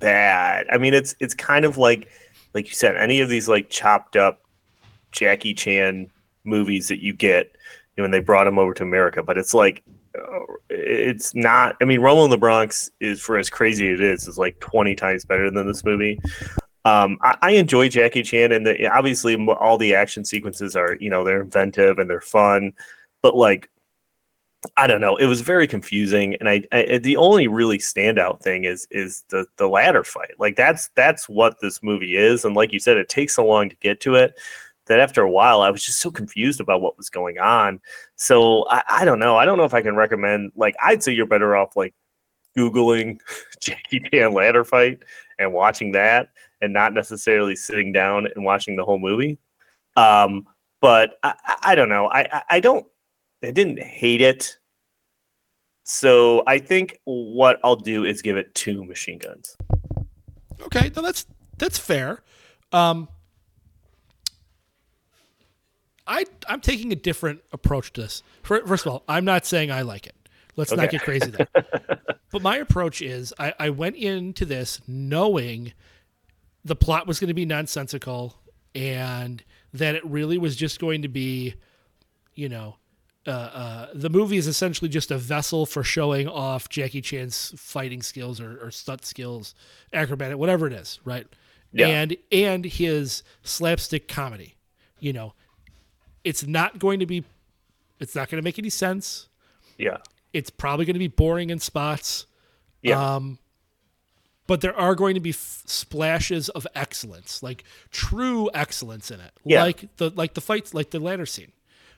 bad. 0.00 0.66
I 0.72 0.78
mean, 0.78 0.94
it's 0.94 1.14
it's 1.20 1.34
kind 1.34 1.64
of 1.64 1.78
like 1.78 2.08
like 2.54 2.66
you 2.66 2.74
said, 2.74 2.96
any 2.96 3.20
of 3.20 3.28
these 3.28 3.48
like 3.48 3.70
chopped 3.70 4.16
up 4.16 4.42
Jackie 5.12 5.54
Chan 5.54 6.10
movies 6.44 6.88
that 6.88 7.02
you 7.02 7.12
get 7.12 7.52
you 7.96 8.02
know, 8.02 8.04
when 8.04 8.10
they 8.10 8.20
brought 8.20 8.46
him 8.48 8.58
over 8.58 8.74
to 8.74 8.82
America. 8.82 9.22
But 9.22 9.38
it's 9.38 9.54
like 9.54 9.84
it's 10.68 11.34
not. 11.34 11.76
I 11.80 11.84
mean, 11.84 12.00
Rumble 12.00 12.24
in 12.24 12.30
the 12.30 12.38
Bronx 12.38 12.90
is 13.00 13.20
for 13.20 13.38
as 13.38 13.50
crazy 13.50 13.88
as 13.90 14.00
it 14.00 14.04
is 14.04 14.28
is 14.28 14.38
like 14.38 14.58
twenty 14.60 14.94
times 14.94 15.24
better 15.24 15.50
than 15.50 15.66
this 15.66 15.84
movie. 15.84 16.20
Um, 16.84 17.18
I, 17.20 17.36
I 17.42 17.50
enjoy 17.52 17.88
Jackie 17.88 18.22
Chan, 18.22 18.52
and 18.52 18.64
the, 18.64 18.86
obviously 18.88 19.34
all 19.46 19.76
the 19.76 19.94
action 19.94 20.24
sequences 20.24 20.76
are, 20.76 20.96
you 21.00 21.10
know, 21.10 21.24
they're 21.24 21.42
inventive 21.42 21.98
and 21.98 22.08
they're 22.08 22.20
fun, 22.20 22.72
but 23.22 23.34
like, 23.34 23.68
I 24.76 24.86
don't 24.86 25.00
know, 25.00 25.16
it 25.16 25.26
was 25.26 25.40
very 25.40 25.66
confusing, 25.66 26.36
and 26.36 26.48
I, 26.48 26.62
I 26.70 26.98
the 26.98 27.16
only 27.16 27.48
really 27.48 27.78
standout 27.78 28.40
thing 28.40 28.64
is 28.64 28.86
is 28.92 29.24
the 29.30 29.46
the 29.56 29.68
ladder 29.68 30.04
fight. 30.04 30.34
Like 30.38 30.54
that's 30.54 30.88
that's 30.94 31.28
what 31.28 31.60
this 31.60 31.82
movie 31.82 32.16
is, 32.16 32.44
and 32.44 32.54
like 32.54 32.72
you 32.72 32.78
said, 32.78 32.96
it 32.96 33.08
takes 33.08 33.34
so 33.34 33.44
long 33.44 33.68
to 33.68 33.76
get 33.76 34.00
to 34.02 34.14
it 34.14 34.34
that 34.86 35.00
after 35.00 35.22
a 35.22 35.30
while 35.30 35.60
I 35.62 35.70
was 35.70 35.82
just 35.84 36.00
so 36.00 36.10
confused 36.10 36.60
about 36.60 36.80
what 36.80 36.96
was 36.96 37.10
going 37.10 37.38
on. 37.38 37.80
So 38.16 38.66
I, 38.68 38.82
I 38.88 39.04
don't 39.04 39.18
know. 39.18 39.36
I 39.36 39.44
don't 39.44 39.58
know 39.58 39.64
if 39.64 39.74
I 39.74 39.82
can 39.82 39.96
recommend. 39.96 40.52
Like 40.56 40.74
I'd 40.82 41.02
say 41.02 41.12
you're 41.12 41.26
better 41.26 41.56
off 41.56 41.76
like 41.76 41.94
googling 42.56 43.18
Jackie 43.60 44.00
Chan 44.10 44.32
ladder 44.32 44.64
fight 44.64 45.00
and 45.38 45.52
watching 45.52 45.92
that 45.92 46.28
and 46.62 46.72
not 46.72 46.94
necessarily 46.94 47.54
sitting 47.54 47.92
down 47.92 48.26
and 48.34 48.44
watching 48.44 48.76
the 48.76 48.84
whole 48.84 48.98
movie. 48.98 49.38
Um, 49.96 50.46
but 50.80 51.18
I, 51.22 51.34
I- 51.62 51.74
don't 51.74 51.88
know. 51.88 52.06
I, 52.06 52.20
I, 52.32 52.42
I 52.50 52.60
don't. 52.60 52.86
I 53.42 53.50
didn't 53.50 53.82
hate 53.82 54.20
it. 54.22 54.56
So 55.84 56.42
I 56.46 56.58
think 56.58 56.98
what 57.04 57.60
I'll 57.62 57.76
do 57.76 58.04
is 58.04 58.22
give 58.22 58.36
it 58.36 58.54
two 58.54 58.84
machine 58.84 59.18
guns. 59.18 59.56
okay, 60.62 60.90
no, 60.96 61.02
that's 61.02 61.26
that's 61.58 61.78
fair. 61.78 62.22
Um, 62.72 63.08
I 66.06 66.24
I'm 66.48 66.60
taking 66.60 66.92
a 66.92 66.96
different 66.96 67.40
approach 67.52 67.92
to 67.94 68.02
this. 68.02 68.22
First 68.42 68.86
of 68.86 68.92
all, 68.92 69.04
I'm 69.08 69.24
not 69.24 69.46
saying 69.46 69.70
I 69.70 69.82
like 69.82 70.06
it. 70.06 70.14
Let's 70.56 70.72
not 70.72 70.90
get 70.90 71.02
crazy 71.02 71.30
there. 71.30 71.48
but 72.30 72.42
my 72.42 72.56
approach 72.56 73.02
is 73.02 73.34
I, 73.38 73.52
I 73.58 73.70
went 73.70 73.96
into 73.96 74.44
this 74.44 74.80
knowing 74.86 75.72
the 76.64 76.76
plot 76.76 77.06
was 77.06 77.20
going 77.20 77.28
to 77.28 77.34
be 77.34 77.44
nonsensical 77.44 78.36
and 78.74 79.44
that 79.72 79.94
it 79.94 80.04
really 80.04 80.38
was 80.38 80.56
just 80.56 80.80
going 80.80 81.02
to 81.02 81.08
be, 81.08 81.54
you 82.34 82.48
know, 82.48 82.76
uh, 83.26 83.30
uh, 83.30 83.88
the 83.92 84.08
movie 84.08 84.36
is 84.36 84.46
essentially 84.46 84.88
just 84.88 85.10
a 85.10 85.18
vessel 85.18 85.66
for 85.66 85.82
showing 85.82 86.28
off 86.28 86.68
Jackie 86.68 87.00
Chan's 87.00 87.52
fighting 87.56 88.02
skills 88.02 88.40
or, 88.40 88.58
or 88.64 88.70
stunt 88.70 89.04
skills, 89.04 89.54
acrobatic, 89.92 90.38
whatever 90.38 90.66
it 90.66 90.72
is, 90.72 91.00
right? 91.04 91.26
Yeah. 91.72 91.88
And 91.88 92.16
and 92.30 92.64
his 92.64 93.22
slapstick 93.42 94.08
comedy, 94.08 94.56
you 95.00 95.12
know, 95.12 95.34
it's 96.26 96.46
not 96.46 96.78
going 96.78 96.98
to 97.00 97.06
be, 97.06 97.24
it's 98.00 98.14
not 98.14 98.28
going 98.28 98.40
to 98.42 98.44
make 98.44 98.58
any 98.58 98.70
sense. 98.70 99.28
Yeah. 99.78 99.98
It's 100.32 100.50
probably 100.50 100.84
going 100.84 100.94
to 100.94 100.98
be 101.00 101.08
boring 101.08 101.50
in 101.50 101.58
spots. 101.60 102.26
Yeah. 102.82 103.14
Um, 103.16 103.38
but 104.46 104.60
there 104.60 104.76
are 104.78 104.94
going 104.94 105.14
to 105.14 105.20
be 105.20 105.30
f- 105.30 105.62
splashes 105.66 106.48
of 106.50 106.66
excellence, 106.74 107.42
like 107.42 107.64
true 107.90 108.48
excellence 108.54 109.10
in 109.10 109.20
it, 109.20 109.32
Yeah. 109.44 109.62
like 109.62 109.96
the 109.96 110.10
like 110.10 110.34
the 110.34 110.40
fights, 110.40 110.72
like 110.74 110.90
the 110.90 111.00
ladder 111.00 111.26
scene. 111.26 111.52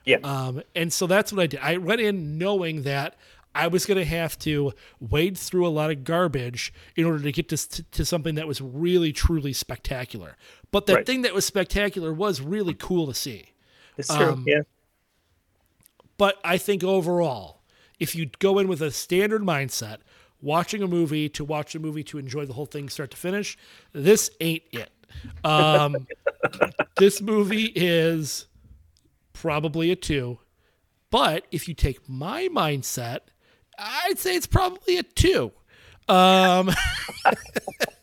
yeah. 0.05 0.17
Um, 0.23 0.63
and 0.75 0.91
so 0.91 1.05
that's 1.07 1.31
what 1.33 1.41
I 1.43 1.47
did. 1.47 1.59
I 1.61 1.77
went 1.77 2.01
in 2.01 2.37
knowing 2.37 2.83
that 2.83 3.15
I 3.53 3.67
was 3.67 3.85
going 3.85 3.97
to 3.99 4.05
have 4.05 4.37
to 4.39 4.73
wade 4.99 5.37
through 5.37 5.65
a 5.67 5.69
lot 5.69 5.89
of 5.91 6.03
garbage 6.03 6.71
in 6.95 7.05
order 7.05 7.19
to 7.23 7.31
get 7.31 7.49
to, 7.49 7.57
to, 7.57 7.83
to 7.83 8.05
something 8.05 8.35
that 8.35 8.47
was 8.47 8.61
really, 8.61 9.11
truly 9.11 9.53
spectacular. 9.53 10.35
But 10.71 10.85
that 10.85 10.95
Right. 10.95 11.05
thing 11.05 11.21
that 11.23 11.33
was 11.33 11.45
spectacular 11.45 12.13
was 12.13 12.41
really 12.41 12.73
cool 12.75 13.05
to 13.07 13.13
see. 13.13 13.49
It's 13.99 14.15
true. 14.15 14.31
um, 14.31 14.43
yeah. 14.47 14.61
But 16.17 16.37
I 16.43 16.57
think 16.57 16.83
overall, 16.83 17.61
if 17.99 18.15
you 18.15 18.29
go 18.39 18.59
in 18.59 18.67
with 18.67 18.81
a 18.81 18.91
standard 18.91 19.41
mindset, 19.41 19.97
watching 20.41 20.81
a 20.81 20.87
movie 20.87 21.29
to 21.29 21.43
watch 21.43 21.75
a 21.75 21.79
movie 21.79 22.03
to 22.03 22.17
enjoy 22.17 22.45
the 22.45 22.53
whole 22.53 22.65
thing 22.65 22.89
start 22.89 23.11
to 23.11 23.17
finish, 23.17 23.57
this 23.93 24.29
ain't 24.39 24.63
it. 24.71 24.91
Um, 25.43 26.07
this 26.97 27.21
movie 27.21 27.71
is 27.75 28.47
probably 29.33 29.91
a 29.91 29.95
two. 29.95 30.39
But 31.11 31.45
if 31.51 31.67
you 31.67 31.73
take 31.73 32.07
my 32.07 32.47
mindset, 32.49 33.19
I'd 33.77 34.19
say 34.19 34.35
it's 34.35 34.47
probably 34.47 34.97
a 34.97 35.03
two. 35.03 35.51
Um, 36.07 36.71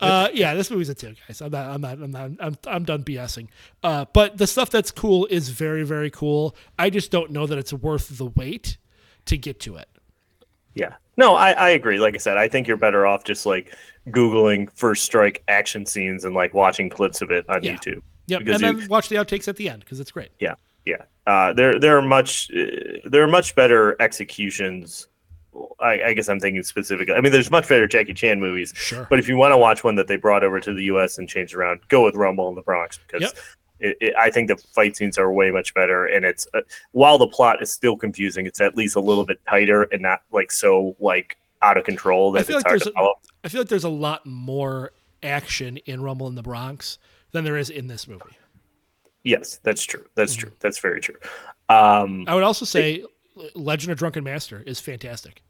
uh, 0.00 0.28
yeah, 0.32 0.54
this 0.54 0.70
movie's 0.70 0.88
a 0.88 0.94
two, 0.94 1.14
guys. 1.26 1.40
I'm 1.40 1.50
not, 1.50 1.68
I'm 1.70 1.80
not, 1.80 1.92
I'm 2.02 2.10
not, 2.10 2.30
I'm, 2.40 2.58
I'm 2.66 2.84
done 2.84 3.04
BSing. 3.04 3.48
Uh, 3.82 4.04
but 4.12 4.38
the 4.38 4.46
stuff 4.46 4.70
that's 4.70 4.90
cool 4.90 5.26
is 5.26 5.48
very, 5.50 5.82
very 5.84 6.10
cool. 6.10 6.56
I 6.78 6.90
just 6.90 7.10
don't 7.10 7.30
know 7.30 7.46
that 7.46 7.58
it's 7.58 7.72
worth 7.72 8.16
the 8.18 8.26
wait 8.26 8.76
to 9.26 9.36
get 9.36 9.60
to 9.60 9.76
it. 9.76 9.88
Yeah. 10.74 10.94
No, 11.16 11.34
I, 11.34 11.50
I 11.52 11.70
agree. 11.70 11.98
Like 11.98 12.14
I 12.14 12.18
said, 12.18 12.36
I 12.36 12.48
think 12.48 12.66
you're 12.66 12.76
better 12.76 13.06
off 13.06 13.24
just 13.24 13.44
like 13.44 13.74
Googling 14.08 14.70
first 14.72 15.04
strike 15.04 15.42
action 15.48 15.84
scenes 15.84 16.24
and 16.24 16.34
like 16.34 16.54
watching 16.54 16.88
clips 16.88 17.20
of 17.20 17.30
it 17.30 17.48
on 17.48 17.62
Yeah. 17.62 17.74
YouTube. 17.76 18.02
Yep, 18.28 18.40
and 18.40 18.48
you- 18.48 18.58
then 18.58 18.88
watch 18.88 19.08
the 19.08 19.16
outtakes 19.16 19.48
at 19.48 19.56
the 19.56 19.68
end 19.68 19.80
because 19.80 20.00
it's 20.00 20.12
great. 20.12 20.30
Yeah, 20.38 20.54
yeah. 20.86 21.02
Uh, 21.26 21.52
there, 21.52 21.78
there 21.78 21.98
are 21.98 22.02
much, 22.02 22.50
uh, 22.52 22.64
there 23.04 23.22
are 23.22 23.28
much 23.28 23.54
better 23.54 24.00
executions. 24.00 25.08
I, 25.80 26.02
I 26.08 26.12
guess 26.14 26.28
I'm 26.28 26.38
thinking 26.40 26.62
specifically. 26.62 27.14
I 27.14 27.20
mean, 27.20 27.32
there's 27.32 27.50
much 27.50 27.68
better 27.68 27.86
Jackie 27.88 28.14
Chan 28.14 28.38
movies. 28.40 28.72
Sure. 28.76 29.06
But 29.10 29.18
if 29.18 29.28
you 29.28 29.36
want 29.36 29.52
to 29.52 29.56
watch 29.58 29.82
one 29.82 29.94
that 29.96 30.06
they 30.08 30.16
brought 30.16 30.44
over 30.44 30.60
to 30.60 30.72
the 30.74 30.84
U.S. 30.84 31.18
and 31.18 31.28
changed 31.28 31.54
around, 31.54 31.80
go 31.88 32.04
with 32.04 32.14
Rumble 32.14 32.48
in 32.48 32.54
the 32.54 32.62
Bronx 32.62 32.98
because 33.06 33.22
Yep. 33.22 33.32
it, 33.80 33.96
it, 34.00 34.14
I 34.16 34.30
think 34.30 34.48
the 34.48 34.56
fight 34.56 34.96
scenes 34.96 35.18
are 35.18 35.32
way 35.32 35.50
much 35.50 35.74
better. 35.74 36.06
And 36.06 36.24
it's 36.24 36.46
uh, 36.54 36.60
while 36.92 37.18
the 37.18 37.26
plot 37.26 37.62
is 37.62 37.72
still 37.72 37.96
confusing, 37.96 38.46
it's 38.46 38.60
at 38.60 38.76
least 38.76 38.94
a 38.96 39.00
little 39.00 39.24
bit 39.26 39.40
tighter 39.48 39.84
and 39.84 40.02
not 40.02 40.22
like 40.30 40.52
so 40.52 40.94
like 41.00 41.36
out 41.62 41.76
of 41.76 41.84
control 41.84 42.32
that 42.32 42.40
I 42.40 42.42
feel 42.44 42.56
it's 42.58 42.64
like 42.64 42.70
hard 42.70 42.80
there's 42.80 42.86
to 42.88 42.92
follow. 42.92 43.14
I 43.44 43.48
feel 43.48 43.60
like 43.62 43.68
there's 43.68 43.84
a 43.84 43.88
lot 43.88 44.24
more 44.26 44.92
action 45.22 45.76
in 45.78 46.00
Rumble 46.02 46.26
in 46.28 46.34
the 46.34 46.42
Bronx 46.42 46.98
than 47.32 47.44
there 47.44 47.56
is 47.56 47.70
in 47.70 47.86
this 47.86 48.06
movie. 48.08 48.36
Yes, 49.24 49.58
that's 49.62 49.82
true. 49.82 50.04
That's 50.14 50.32
Mm-hmm. 50.34 50.40
true. 50.48 50.52
That's 50.60 50.78
very 50.78 51.00
true. 51.00 51.16
Um, 51.68 52.24
I 52.26 52.34
would 52.34 52.42
also 52.42 52.64
say 52.64 53.04
Legend 53.54 53.92
of 53.92 53.98
Drunken 53.98 54.24
Master 54.24 54.62
is 54.66 54.80
fantastic. 54.80 55.42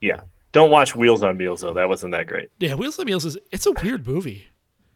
Yeah, 0.00 0.20
Don't 0.52 0.70
watch 0.70 0.96
Wheels 0.96 1.22
on 1.22 1.36
Meals 1.36 1.60
though. 1.60 1.74
That 1.74 1.88
wasn't 1.88 2.12
that 2.12 2.26
great. 2.26 2.48
Yeah, 2.58 2.74
Wheels 2.74 2.98
on 2.98 3.06
Meals 3.06 3.24
is 3.24 3.36
it's 3.52 3.66
a 3.66 3.72
weird 3.82 4.06
movie. 4.06 4.46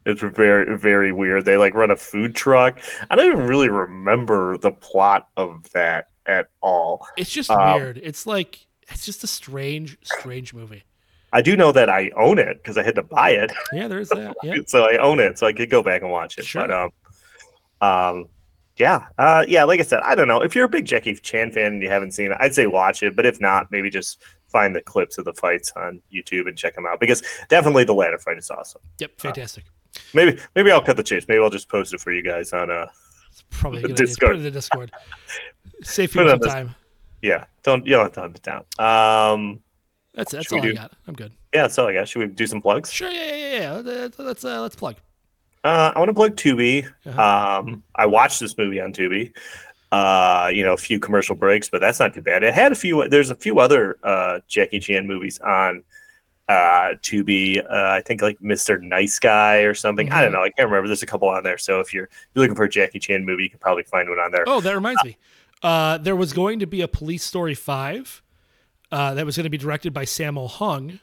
It's 0.07 0.21
very 0.21 0.77
very 0.77 1.13
weird. 1.13 1.45
They 1.45 1.57
like 1.57 1.75
run 1.75 1.91
a 1.91 1.97
food 1.97 2.35
truck. 2.35 2.79
I 3.11 3.17
don't 3.17 3.27
even 3.27 3.47
really 3.47 3.69
remember 3.69 4.57
the 4.59 4.71
plot 4.73 5.29
of 5.37 5.71
that 5.73 6.09
at 6.27 6.49
all. 6.61 7.07
It's 7.17 7.31
just 7.31 7.51
Um, 7.51 7.75
weird. 7.81 7.99
It's 8.03 8.27
like 8.27 8.67
it's 8.91 9.05
just 9.07 9.25
a 9.25 9.27
strange, 9.27 9.97
strange 10.03 10.53
movie. 10.55 10.85
I 11.33 11.43
do 11.43 11.57
know 11.57 11.73
that 11.73 11.89
I 11.89 12.11
own 12.17 12.39
it 12.39 12.59
because 12.63 12.79
I 12.79 12.83
had 12.83 12.95
to 12.95 13.03
buy 13.03 13.31
it. 13.31 13.51
Yeah, 13.73 13.89
there's 13.89 14.09
that. 14.11 14.37
Yeah. 14.43 14.57
so 14.67 14.85
I 14.85 14.99
own 14.99 15.19
it, 15.21 15.39
so 15.39 15.47
I 15.47 15.53
could 15.53 15.69
go 15.71 15.83
back 15.83 16.03
and 16.03 16.11
watch 16.11 16.39
it. 16.39 16.45
Sure. 16.45 16.67
But 16.69 16.71
um, 16.71 16.91
um, 17.81 18.25
yeah, 18.77 19.07
uh, 19.19 19.45
yeah. 19.49 19.65
Like 19.65 19.81
I 19.81 19.83
said, 19.85 20.01
I 20.03 20.15
don't 20.15 20.29
know 20.29 20.41
if 20.43 20.55
you're 20.55 20.65
a 20.65 20.69
big 20.69 20.85
Jackie 20.85 21.15
Chan 21.15 21.53
fan 21.53 21.75
and 21.75 21.83
you 21.83 21.89
haven't 21.89 22.13
seen 22.13 22.33
it, 22.33 22.39
I'd 22.41 22.55
say 22.55 22.67
watch 22.67 23.03
it. 23.03 23.15
But 23.17 23.27
if 23.27 23.41
not, 23.41 23.71
maybe 23.71 23.91
just 23.91 24.23
find 24.49 24.75
the 24.75 24.81
clips 24.81 25.19
of 25.19 25.25
the 25.25 25.33
fights 25.35 25.73
on 25.77 26.01
YouTube 26.13 26.47
and 26.49 26.57
check 26.57 26.75
them 26.75 26.87
out 26.87 27.01
because 27.01 27.23
definitely 27.49 27.85
the 27.85 27.95
ladder 27.95 28.19
fight 28.19 28.39
is 28.39 28.51
awesome. 28.51 28.81
Yep, 28.99 29.21
fantastic. 29.21 29.65
Maybe 30.13 30.41
maybe 30.55 30.71
I'll 30.73 30.83
cut 30.83 30.97
the 30.97 31.03
chase. 31.03 31.27
Maybe 31.29 31.41
I'll 31.43 31.51
just 31.51 31.69
post 31.69 31.95
it 31.95 32.01
for 32.01 32.13
you 32.13 32.23
guys 32.23 32.53
on 32.53 32.71
uh 32.71 32.87
Probably 33.51 33.83
a 33.83 33.89
The. 33.89 33.95
Discord. 33.95 34.31
Put 34.33 34.37
it 34.37 34.39
in 34.39 34.45
the 34.45 34.51
Discord. 34.51 34.91
Save 35.83 36.13
people 36.13 36.29
some 36.29 36.39
time. 36.41 36.75
yeah. 37.23 37.45
Don't 37.63 37.85
you 37.87 37.93
don't 37.93 38.05
have 38.05 38.13
to 38.13 38.21
hunt 38.21 38.37
it 38.37 38.43
down. 38.43 38.65
Um, 38.79 39.61
That's 40.15 40.33
that's 40.33 40.53
all 40.53 40.63
I 40.65 40.73
got. 40.73 40.93
I'm 41.09 41.15
good. 41.15 41.33
yeah, 41.53 41.63
that's 41.63 41.79
all 41.79 41.87
I 41.89 41.95
got. 41.95 42.09
Should 42.09 42.21
we 42.21 42.27
do 42.35 42.47
some 42.47 42.61
plugs? 42.63 42.93
Sure. 42.93 43.11
Yeah, 43.11 43.35
yeah, 43.35 43.83
yeah. 43.83 44.09
let's, 44.19 44.45
uh, 44.45 44.61
let's 44.63 44.77
plug. 44.77 44.97
Uh, 45.65 45.93
I 45.95 45.99
want 45.99 46.11
to 46.11 46.15
plug 46.15 46.37
Tubi. 46.37 46.87
Uh-huh. 47.07 47.59
Um, 47.61 47.83
I 47.97 48.07
watched 48.07 48.39
this 48.41 48.57
movie 48.59 48.81
on 48.81 48.93
Tubi. 48.93 49.33
Uh, 49.91 50.51
you 50.53 50.63
know, 50.65 50.73
a 50.73 50.77
few 50.77 50.99
commercial 50.99 51.35
breaks, 51.37 51.69
but 51.71 51.81
that's 51.81 52.01
not 52.01 52.13
too 52.13 52.21
bad. 52.23 52.43
It 52.43 52.53
had 52.53 52.73
a 52.73 52.75
few. 52.75 53.09
There's 53.09 53.31
a 53.31 53.35
few 53.37 53.61
other 53.61 53.97
uh, 54.03 54.41
Jackie 54.49 54.81
Chan 54.81 55.07
movies 55.07 55.39
on 55.41 55.83
uh, 56.49 56.95
Tubi. 57.01 57.59
Uh, 57.65 57.93
I 57.93 58.03
think 58.03 58.21
like 58.21 58.39
Mr. 58.41 58.81
Nice 58.81 59.19
Guy 59.19 59.59
or 59.59 59.73
something. 59.73 60.11
I 60.13 60.21
don't 60.21 60.33
Mm-hmm. 60.33 60.35
know. 60.41 60.43
I 60.45 60.51
can't 60.51 60.69
remember. 60.69 60.89
There's 60.89 61.03
a 61.05 61.07
couple 61.07 61.29
on 61.29 61.45
there. 61.45 61.59
So 61.59 61.81
if 61.81 61.95
you're, 61.95 62.09
you're 62.35 62.43
looking 62.43 62.57
for 62.57 62.65
a 62.65 62.69
Jackie 62.69 62.99
Chan 62.99 63.25
movie, 63.25 63.45
you 63.45 63.51
can 63.51 63.61
probably 63.61 63.85
find 63.85 64.09
one 64.09 64.19
on 64.19 64.33
there. 64.33 64.45
Oh, 64.47 64.61
that 64.61 64.75
reminds 64.75 65.03
me. 65.05 65.17
Uh, 65.63 65.97
there 65.99 66.17
was 66.17 66.33
going 66.33 66.59
to 66.59 66.67
be 66.67 66.83
a 66.83 66.89
Police 66.89 67.23
Story 67.25 67.55
five 67.55 68.21
uh, 68.93 69.15
that 69.15 69.25
was 69.25 69.37
going 69.37 69.45
to 69.45 69.51
be 69.51 69.57
directed 69.59 69.95
by 69.95 70.05
Sammo 70.05 70.51
Hung, 70.51 70.99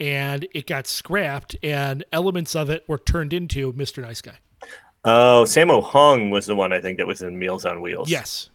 and 0.00 0.48
it 0.52 0.66
got 0.66 0.86
scrapped, 0.86 1.54
and 1.62 2.04
elements 2.12 2.56
of 2.56 2.70
it 2.70 2.84
were 2.88 2.98
turned 2.98 3.32
into 3.32 3.72
Mr. 3.74 4.02
Nice 4.02 4.22
Guy. 4.22 4.38
Oh, 5.04 5.44
Sammo 5.46 5.82
Hung 5.82 6.30
was 6.30 6.46
the 6.46 6.56
one 6.56 6.72
I 6.72 6.80
think 6.80 6.98
that 6.98 7.06
was 7.06 7.22
in 7.22 7.38
Meals 7.38 7.64
on 7.64 7.80
Wheels. 7.80 8.10
Yes. 8.10 8.50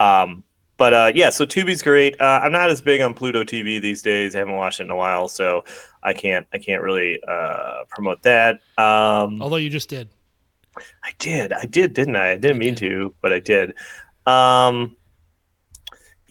Um, 0.00 0.42
but 0.76 0.92
uh, 0.92 1.12
yeah, 1.14 1.30
so 1.30 1.44
Tubi's 1.44 1.82
great. 1.82 2.20
Uh, 2.20 2.40
I'm 2.42 2.52
not 2.52 2.70
as 2.70 2.80
big 2.80 3.00
on 3.00 3.14
Pluto 3.14 3.44
TV 3.44 3.80
these 3.80 4.02
days. 4.02 4.34
I 4.34 4.40
haven't 4.40 4.56
watched 4.56 4.80
it 4.80 4.84
in 4.84 4.90
a 4.90 4.96
while, 4.96 5.28
so 5.28 5.64
I 6.02 6.12
can't 6.12 6.46
I 6.52 6.58
can't 6.58 6.82
really 6.82 7.20
uh, 7.26 7.84
promote 7.88 8.22
that. 8.22 8.56
Um, 8.76 9.40
Although 9.40 9.56
you 9.56 9.70
just 9.70 9.88
did. 9.88 10.08
I 11.04 11.12
did, 11.20 11.52
I 11.52 11.66
did, 11.66 11.94
didn't 11.94 12.16
I? 12.16 12.32
I 12.32 12.36
didn't 12.36 12.58
mean 12.58 12.74
to, 12.76 13.14
but 13.20 13.32
I 13.32 13.38
did. 13.38 13.74
Um, 14.26 14.96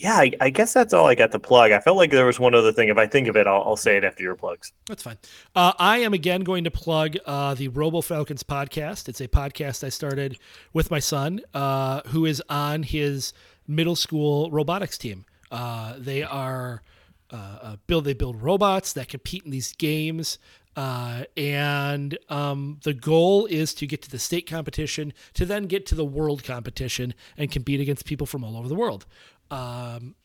yeah, 0.03 0.15
I, 0.17 0.31
I 0.41 0.49
guess 0.49 0.73
that's 0.73 0.93
all 0.93 1.07
I 1.07 1.15
got 1.15 1.31
to 1.31 1.39
plug. 1.39 1.71
I 1.71 1.79
felt 1.79 1.95
like 1.95 2.11
there 2.11 2.25
was 2.25 2.37
one 2.37 2.53
other 2.53 2.73
thing. 2.73 2.89
If 2.89 2.97
I 2.97 3.07
think 3.07 3.29
of 3.29 3.37
it, 3.37 3.47
I'll, 3.47 3.63
I'll 3.63 3.77
say 3.77 3.95
it 3.95 4.03
after 4.03 4.21
your 4.21 4.35
plugs. 4.35 4.73
That's 4.85 5.01
fine. 5.01 5.17
Uh, 5.55 5.71
I 5.79 5.99
am 5.99 6.13
again 6.13 6.41
going 6.41 6.65
to 6.65 6.71
plug 6.71 7.15
uh, 7.25 7.53
the 7.53 7.69
Robo 7.69 8.01
Falcons 8.01 8.43
podcast. 8.43 9.07
It's 9.07 9.21
a 9.21 9.29
podcast 9.29 9.81
I 9.81 9.87
started 9.87 10.37
with 10.73 10.91
my 10.91 10.99
son, 10.99 11.39
uh, 11.53 12.01
who 12.07 12.25
is 12.25 12.43
on 12.49 12.83
his 12.83 13.31
middle 13.65 13.95
school 13.95 14.51
robotics 14.51 14.97
team. 14.97 15.23
Uh, 15.49 15.93
they 15.97 16.21
are 16.21 16.81
uh, 17.31 17.59
uh, 17.61 17.75
build 17.87 18.03
they 18.03 18.13
build 18.13 18.41
robots 18.41 18.91
that 18.93 19.07
compete 19.07 19.45
in 19.45 19.51
these 19.51 19.71
games. 19.71 20.37
And 20.75 22.17
um, 22.29 22.79
the 22.83 22.93
goal 22.93 23.45
is 23.45 23.73
to 23.75 23.87
get 23.87 24.01
to 24.01 24.09
the 24.09 24.19
state 24.19 24.49
competition, 24.49 25.13
to 25.35 25.45
then 25.45 25.67
get 25.67 25.85
to 25.85 25.95
the 25.95 26.03
world 26.03 26.43
competition 26.43 27.13
and 27.37 27.49
compete 27.51 27.79
against 27.79 28.05
people 28.05 28.27
from 28.27 28.43
all 28.43 28.57
over 28.57 28.67
the 28.67 28.75
world. 28.75 29.05
Um, 29.53 30.15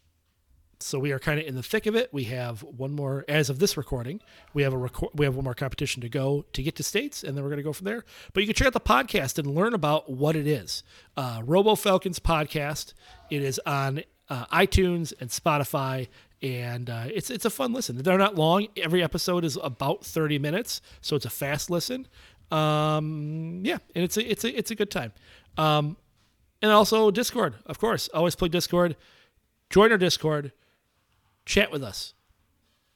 so 0.80 0.98
we 0.98 1.10
are 1.12 1.18
kind 1.18 1.40
of 1.40 1.46
in 1.46 1.56
the 1.56 1.62
thick 1.62 1.86
of 1.86 1.96
it. 1.96 2.08
We 2.12 2.24
have 2.24 2.62
one 2.62 2.92
more, 2.92 3.24
as 3.28 3.50
of 3.50 3.58
this 3.58 3.76
recording, 3.76 4.20
we 4.54 4.62
have 4.62 4.72
a 4.72 4.78
record, 4.78 5.10
we 5.12 5.24
have 5.24 5.34
one 5.34 5.44
more 5.44 5.54
competition 5.54 6.00
to 6.02 6.08
go 6.08 6.46
to 6.52 6.62
get 6.62 6.76
to 6.76 6.82
states, 6.82 7.24
and 7.24 7.36
then 7.36 7.42
we're 7.42 7.50
going 7.50 7.58
to 7.58 7.64
go 7.64 7.72
from 7.72 7.86
there. 7.86 8.04
But 8.32 8.42
you 8.42 8.46
can 8.46 8.54
check 8.54 8.68
out 8.68 8.72
the 8.72 8.80
podcast 8.80 9.38
and 9.38 9.54
learn 9.54 9.74
about 9.74 10.08
what 10.08 10.36
it 10.36 10.46
is. 10.46 10.84
Uh, 11.16 11.42
Robo 11.44 11.74
Falcons 11.74 12.20
podcast. 12.20 12.94
It 13.28 13.42
is 13.42 13.60
on 13.66 14.04
uh, 14.30 14.46
iTunes 14.46 15.12
and 15.20 15.30
Spotify, 15.30 16.08
and 16.40 16.88
uh, 16.88 17.04
it's 17.12 17.28
it's 17.28 17.44
a 17.44 17.50
fun 17.50 17.72
listen. 17.72 17.98
They're 17.98 18.16
not 18.16 18.36
long. 18.36 18.68
Every 18.76 19.02
episode 19.02 19.44
is 19.44 19.58
about 19.62 20.04
thirty 20.04 20.38
minutes, 20.38 20.80
so 21.00 21.16
it's 21.16 21.26
a 21.26 21.30
fast 21.30 21.70
listen. 21.70 22.06
Um, 22.52 23.62
yeah, 23.64 23.78
and 23.96 24.04
it's 24.04 24.16
a 24.16 24.30
it's 24.30 24.44
a 24.44 24.56
it's 24.56 24.70
a 24.70 24.76
good 24.76 24.92
time. 24.92 25.12
Um, 25.56 25.96
and 26.62 26.70
also 26.70 27.10
Discord, 27.10 27.54
of 27.66 27.78
course. 27.78 28.08
Always 28.14 28.36
play 28.36 28.48
Discord. 28.48 28.96
Join 29.70 29.92
our 29.92 29.98
Discord 29.98 30.52
chat 31.44 31.72
with 31.72 31.82
us. 31.82 32.14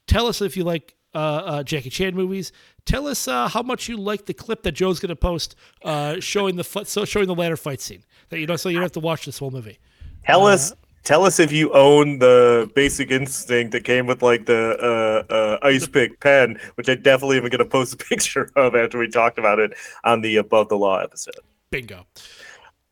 Tell 0.06 0.26
us 0.26 0.40
if 0.40 0.56
you 0.56 0.64
like 0.64 0.94
uh, 1.14 1.18
uh, 1.18 1.62
Jackie 1.62 1.90
Chan 1.90 2.14
movies. 2.14 2.52
Tell 2.84 3.06
us 3.06 3.28
uh, 3.28 3.48
how 3.48 3.62
much 3.62 3.88
you 3.88 3.96
like 3.96 4.26
the 4.26 4.34
clip 4.34 4.62
that 4.62 4.72
Joe's 4.72 5.00
going 5.00 5.10
to 5.10 5.16
post 5.16 5.56
uh, 5.84 6.20
showing 6.20 6.56
the 6.56 6.64
fu- 6.64 6.84
so 6.84 7.04
showing 7.04 7.26
the 7.26 7.34
ladder 7.34 7.56
fight 7.56 7.80
scene. 7.80 8.04
That 8.28 8.38
you 8.38 8.46
know, 8.46 8.56
so 8.56 8.68
you 8.68 8.76
don't 8.76 8.82
have 8.82 8.92
to 8.92 9.00
watch 9.00 9.26
this 9.26 9.38
whole 9.38 9.50
movie. 9.50 9.78
Tell 10.24 10.46
us, 10.46 10.72
tell 11.04 11.24
us 11.24 11.38
if 11.38 11.52
you 11.52 11.72
own 11.72 12.18
the 12.18 12.70
Basic 12.74 13.10
Instinct 13.10 13.72
that 13.72 13.84
came 13.84 14.06
with 14.06 14.22
like 14.22 14.46
the 14.46 14.76
uh, 14.80 15.32
uh, 15.32 15.58
ice 15.62 15.86
pick 15.86 16.20
pen, 16.20 16.58
which 16.76 16.88
I 16.88 16.94
definitely 16.94 17.38
am 17.38 17.42
going 17.44 17.58
to 17.58 17.64
post 17.64 17.94
a 17.94 17.96
picture 18.08 18.50
of 18.56 18.74
after 18.74 18.98
we 18.98 19.08
talked 19.08 19.38
about 19.38 19.58
it 19.58 19.72
on 20.04 20.20
the 20.20 20.36
Above 20.36 20.68
the 20.68 20.78
Law 20.78 20.98
episode. 20.98 21.34
Bingo. 21.70 22.06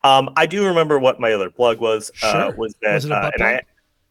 Um, 0.03 0.31
I 0.35 0.47
do 0.47 0.65
remember 0.65 0.97
what 0.97 1.19
my 1.19 1.31
other 1.33 1.51
plug 1.51 1.79
was. 1.79 2.11
Uh, 2.23 2.51
was 2.57 2.75
that 2.81 2.95
Was 2.95 3.05
it 3.05 3.11
uh, 3.11 3.31
and 3.35 3.43
I? 3.43 3.61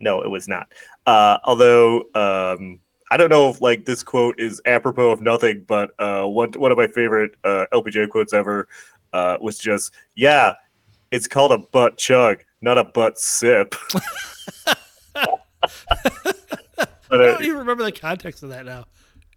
No, 0.01 0.23
it 0.23 0.29
was 0.29 0.49
not. 0.49 0.73
Uh, 1.07 1.39
although 1.45 2.03
um, 2.15 2.81
I 3.11 3.17
don't 3.17 3.29
know 3.29 3.49
if 3.49 3.61
like 3.61 3.85
this 3.85 4.03
quote 4.03 4.39
is 4.39 4.61
apropos 4.67 5.11
of 5.11 5.21
nothing, 5.21 5.65
but 5.67 5.91
uh, 5.99 6.25
one 6.25 6.53
one 6.53 6.73
of 6.73 6.79
my 6.79 6.87
favorite 6.87 7.33
uh, 7.45 7.67
LPJ 7.73 8.09
quotes 8.09 8.33
ever 8.33 8.69
uh, 9.13 9.37
was 9.41 9.59
just, 9.59 9.93
"Yeah, 10.15 10.55
it's 11.11 11.27
called 11.27 11.53
a 11.53 11.59
butt 11.59 11.97
chug, 11.97 12.45
not 12.61 12.79
a 12.79 12.85
butt 12.85 13.19
sip." 13.19 13.75
but 15.15 15.45
I 17.11 17.15
uh, 17.15 17.17
don't 17.17 17.45
even 17.45 17.59
remember 17.59 17.85
the 17.85 17.93
context 17.93 18.43
of 18.43 18.51
that 18.51 18.65
now. 18.65 18.87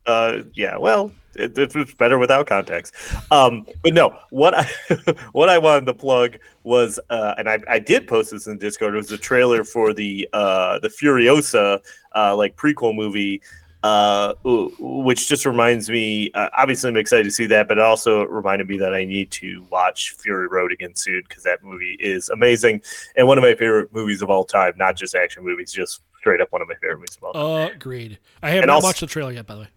Uh, 0.06 0.40
yeah, 0.54 0.78
well, 0.78 1.12
it, 1.36 1.58
it 1.58 1.76
was 1.76 1.94
better 1.94 2.18
without 2.18 2.48
context. 2.48 2.94
Um, 3.32 3.66
but 3.82 3.94
no, 3.94 4.18
what 4.30 4.54
I 4.54 4.70
what 5.32 5.50
I 5.50 5.58
wanted 5.58 5.86
to 5.86 5.94
plug 5.94 6.38
was, 6.64 7.00
uh, 7.10 7.36
and 7.38 7.50
I, 7.50 7.60
I 7.68 7.80
did 7.80 8.08
post 8.08 8.32
this 8.32 8.48
in 8.48 8.58
Discord. 8.58 8.94
It 8.94 8.98
was 8.98 9.08
the 9.08 9.18
trailer 9.18 9.64
for 9.64 9.94
the 9.94 10.28
uh, 10.34 10.80
the 10.80 10.90
Furiosa 10.90 11.80
uh, 12.16 12.36
like 12.36 12.56
prequel 12.56 12.96
movie. 12.96 13.42
Uh, 13.84 14.34
which 14.80 15.28
just 15.28 15.46
reminds 15.46 15.90
me. 15.90 16.32
Uh, 16.36 16.48
obviously, 16.58 16.90
I'm 16.90 16.96
excited 16.96 17.26
to 17.26 17.32
see 17.32 17.48
that, 17.48 17.68
but 17.68 17.78
it 17.78 17.84
also 17.84 18.24
reminded 18.24 18.70
me 18.70 18.78
that 18.78 18.94
I 18.94 19.04
need 19.04 19.30
to 19.32 19.66
watch 19.70 20.16
Fury 20.20 20.48
Road 20.48 20.72
again 20.72 20.96
soon 20.96 21.22
because 21.28 21.44
that 21.44 21.62
movie 21.66 21.98
is 22.00 22.30
amazing 22.30 22.82
and 23.18 23.28
one 23.28 23.38
of 23.38 23.44
my 23.44 23.54
favorite 23.54 23.94
movies 23.94 24.22
of 24.22 24.30
all 24.30 24.46
time. 24.46 24.72
Not 24.78 24.96
just 24.96 25.16
action 25.16 25.44
movies, 25.44 25.74
just 25.74 26.00
straight 26.18 26.40
up 26.40 26.54
one 26.54 26.62
of 26.62 26.70
my 26.70 26.76
favorite 26.76 27.00
movies 27.00 27.18
of 27.18 27.24
all 27.26 27.34
time. 27.34 27.76
Agreed. 27.76 28.20
I 28.42 28.52
haven't 28.52 28.70
watched 28.70 29.02
the 29.02 29.08
trailer 29.08 29.34
yet, 29.34 29.46
by 29.46 29.56
the 29.56 29.62
way. 29.64 29.68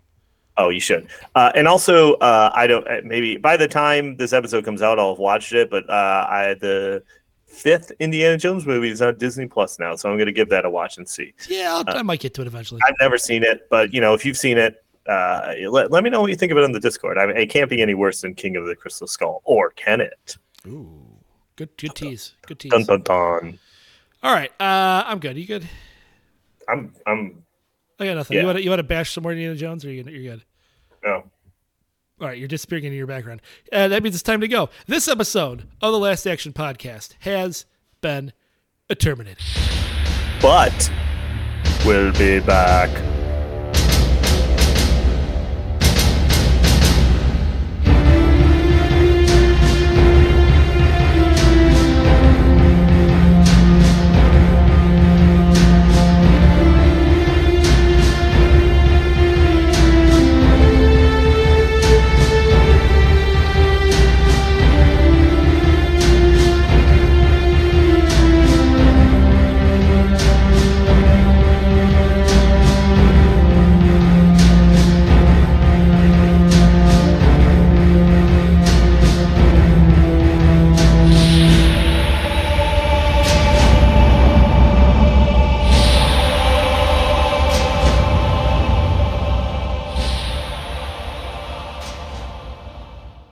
Oh, 0.59 0.71
you 0.71 0.81
should. 0.81 1.09
Uh, 1.35 1.53
and 1.55 1.69
also, 1.69 2.15
uh, 2.15 2.51
I 2.55 2.67
don't. 2.67 2.87
uh, 2.89 3.01
Maybe 3.05 3.37
by 3.37 3.57
the 3.57 3.69
time 3.69 4.17
this 4.17 4.33
episode 4.33 4.65
comes 4.65 4.81
out, 4.83 4.99
I'll 4.99 5.11
have 5.11 5.19
watched 5.19 5.53
it. 5.53 5.71
But 5.71 5.89
uh, 5.91 6.27
I 6.29 6.55
the 6.61 7.03
fifth 7.47 7.93
Indiana 8.01 8.37
Jones 8.39 8.67
movie 8.67 8.91
is 8.91 9.01
on 9.03 9.17
Disney 9.19 9.47
Plus 9.47 9.79
now, 9.79 9.95
so 9.97 10.11
I'm 10.11 10.17
going 10.17 10.27
to 10.27 10.33
give 10.33 10.49
that 10.51 10.65
a 10.65 10.71
watch 10.71 10.99
and 10.99 11.09
see. 11.09 11.35
Yeah, 11.49 11.83
I'll, 11.87 11.99
I 11.99 12.03
might 12.03 12.21
get 12.21 12.35
to 12.35 12.41
it 12.43 12.47
eventually. 12.47 12.81
I've 12.87 12.95
never 13.01 13.19
seen 13.19 13.43
it, 13.43 13.67
but 13.71 13.93
you 13.93 14.01
know, 14.01 14.15
if 14.15 14.25
you've 14.25 14.37
seen 14.37 14.59
it, 14.59 14.83
uh, 15.07 15.55
let, 15.71 15.91
let 15.91 16.03
me 16.05 16.11
know 16.11 16.21
what 16.21 16.31
you 16.31 16.37
think 16.37 16.53
of 16.53 16.59
it 16.59 16.65
on 16.65 16.73
the 16.73 16.81
Discord. 16.81 17.19
I 17.19 17.27
mean, 17.27 17.37
it 17.37 17.47
can't 17.47 17.71
be 17.71 17.81
any 17.83 17.95
worse 17.95 18.21
than 18.23 18.35
King 18.35 18.57
of 18.57 18.67
the 18.67 18.75
Crystal 18.75 19.07
Skull, 19.07 19.43
or 19.45 19.71
can 19.71 20.01
it? 20.01 20.37
Ooh, 20.67 20.91
good, 21.57 21.71
good 21.77 21.95
tease. 21.95 22.35
Good 22.47 22.59
tease. 22.59 22.73
Dun 22.73 22.85
dun 22.85 23.03
dun. 23.03 23.59
All 24.23 24.35
right, 24.35 24.51
uh, 24.59 25.05
I'm 25.07 25.19
good. 25.19 25.37
Are 25.37 25.39
You 25.39 25.47
good? 25.47 25.69
I'm 26.69 26.93
I'm 27.07 27.45
I 27.99 28.05
got 28.07 28.17
nothing. 28.17 28.35
Yeah. 28.37 28.43
You 28.43 28.47
want 28.47 28.59
to 28.59 28.65
you 28.65 28.71
want 28.71 28.81
to 28.81 28.85
bash 28.85 29.13
some 29.13 29.23
more 29.23 29.33
Indiana 29.33 29.55
Jones, 29.55 29.85
or 29.85 29.91
you 29.91 30.05
you're 30.05 30.35
good? 30.35 30.45
no. 31.05 31.25
All 32.19 32.29
right, 32.29 32.39
you're 32.39 32.49
disappearing 32.49 32.85
into 32.85 32.97
your 32.97 33.07
background. 33.07 33.43
Uh, 33.71 33.89
that 33.89 34.03
means 34.03 34.15
it's 34.15 34.23
time 34.23 34.41
to 34.41 34.49
go. 34.49 34.71
This 34.87 35.07
episode 35.07 35.69
of 35.83 35.93
the 35.93 35.99
Last 35.99 36.27
Action 36.27 36.55
Podcast 36.55 37.13
has 37.21 37.67
been 38.01 38.33
a 38.89 38.95
terminated. 38.95 39.45
But 40.41 40.91
we'll 41.85 42.13
be 42.13 42.41
back. 42.41 42.89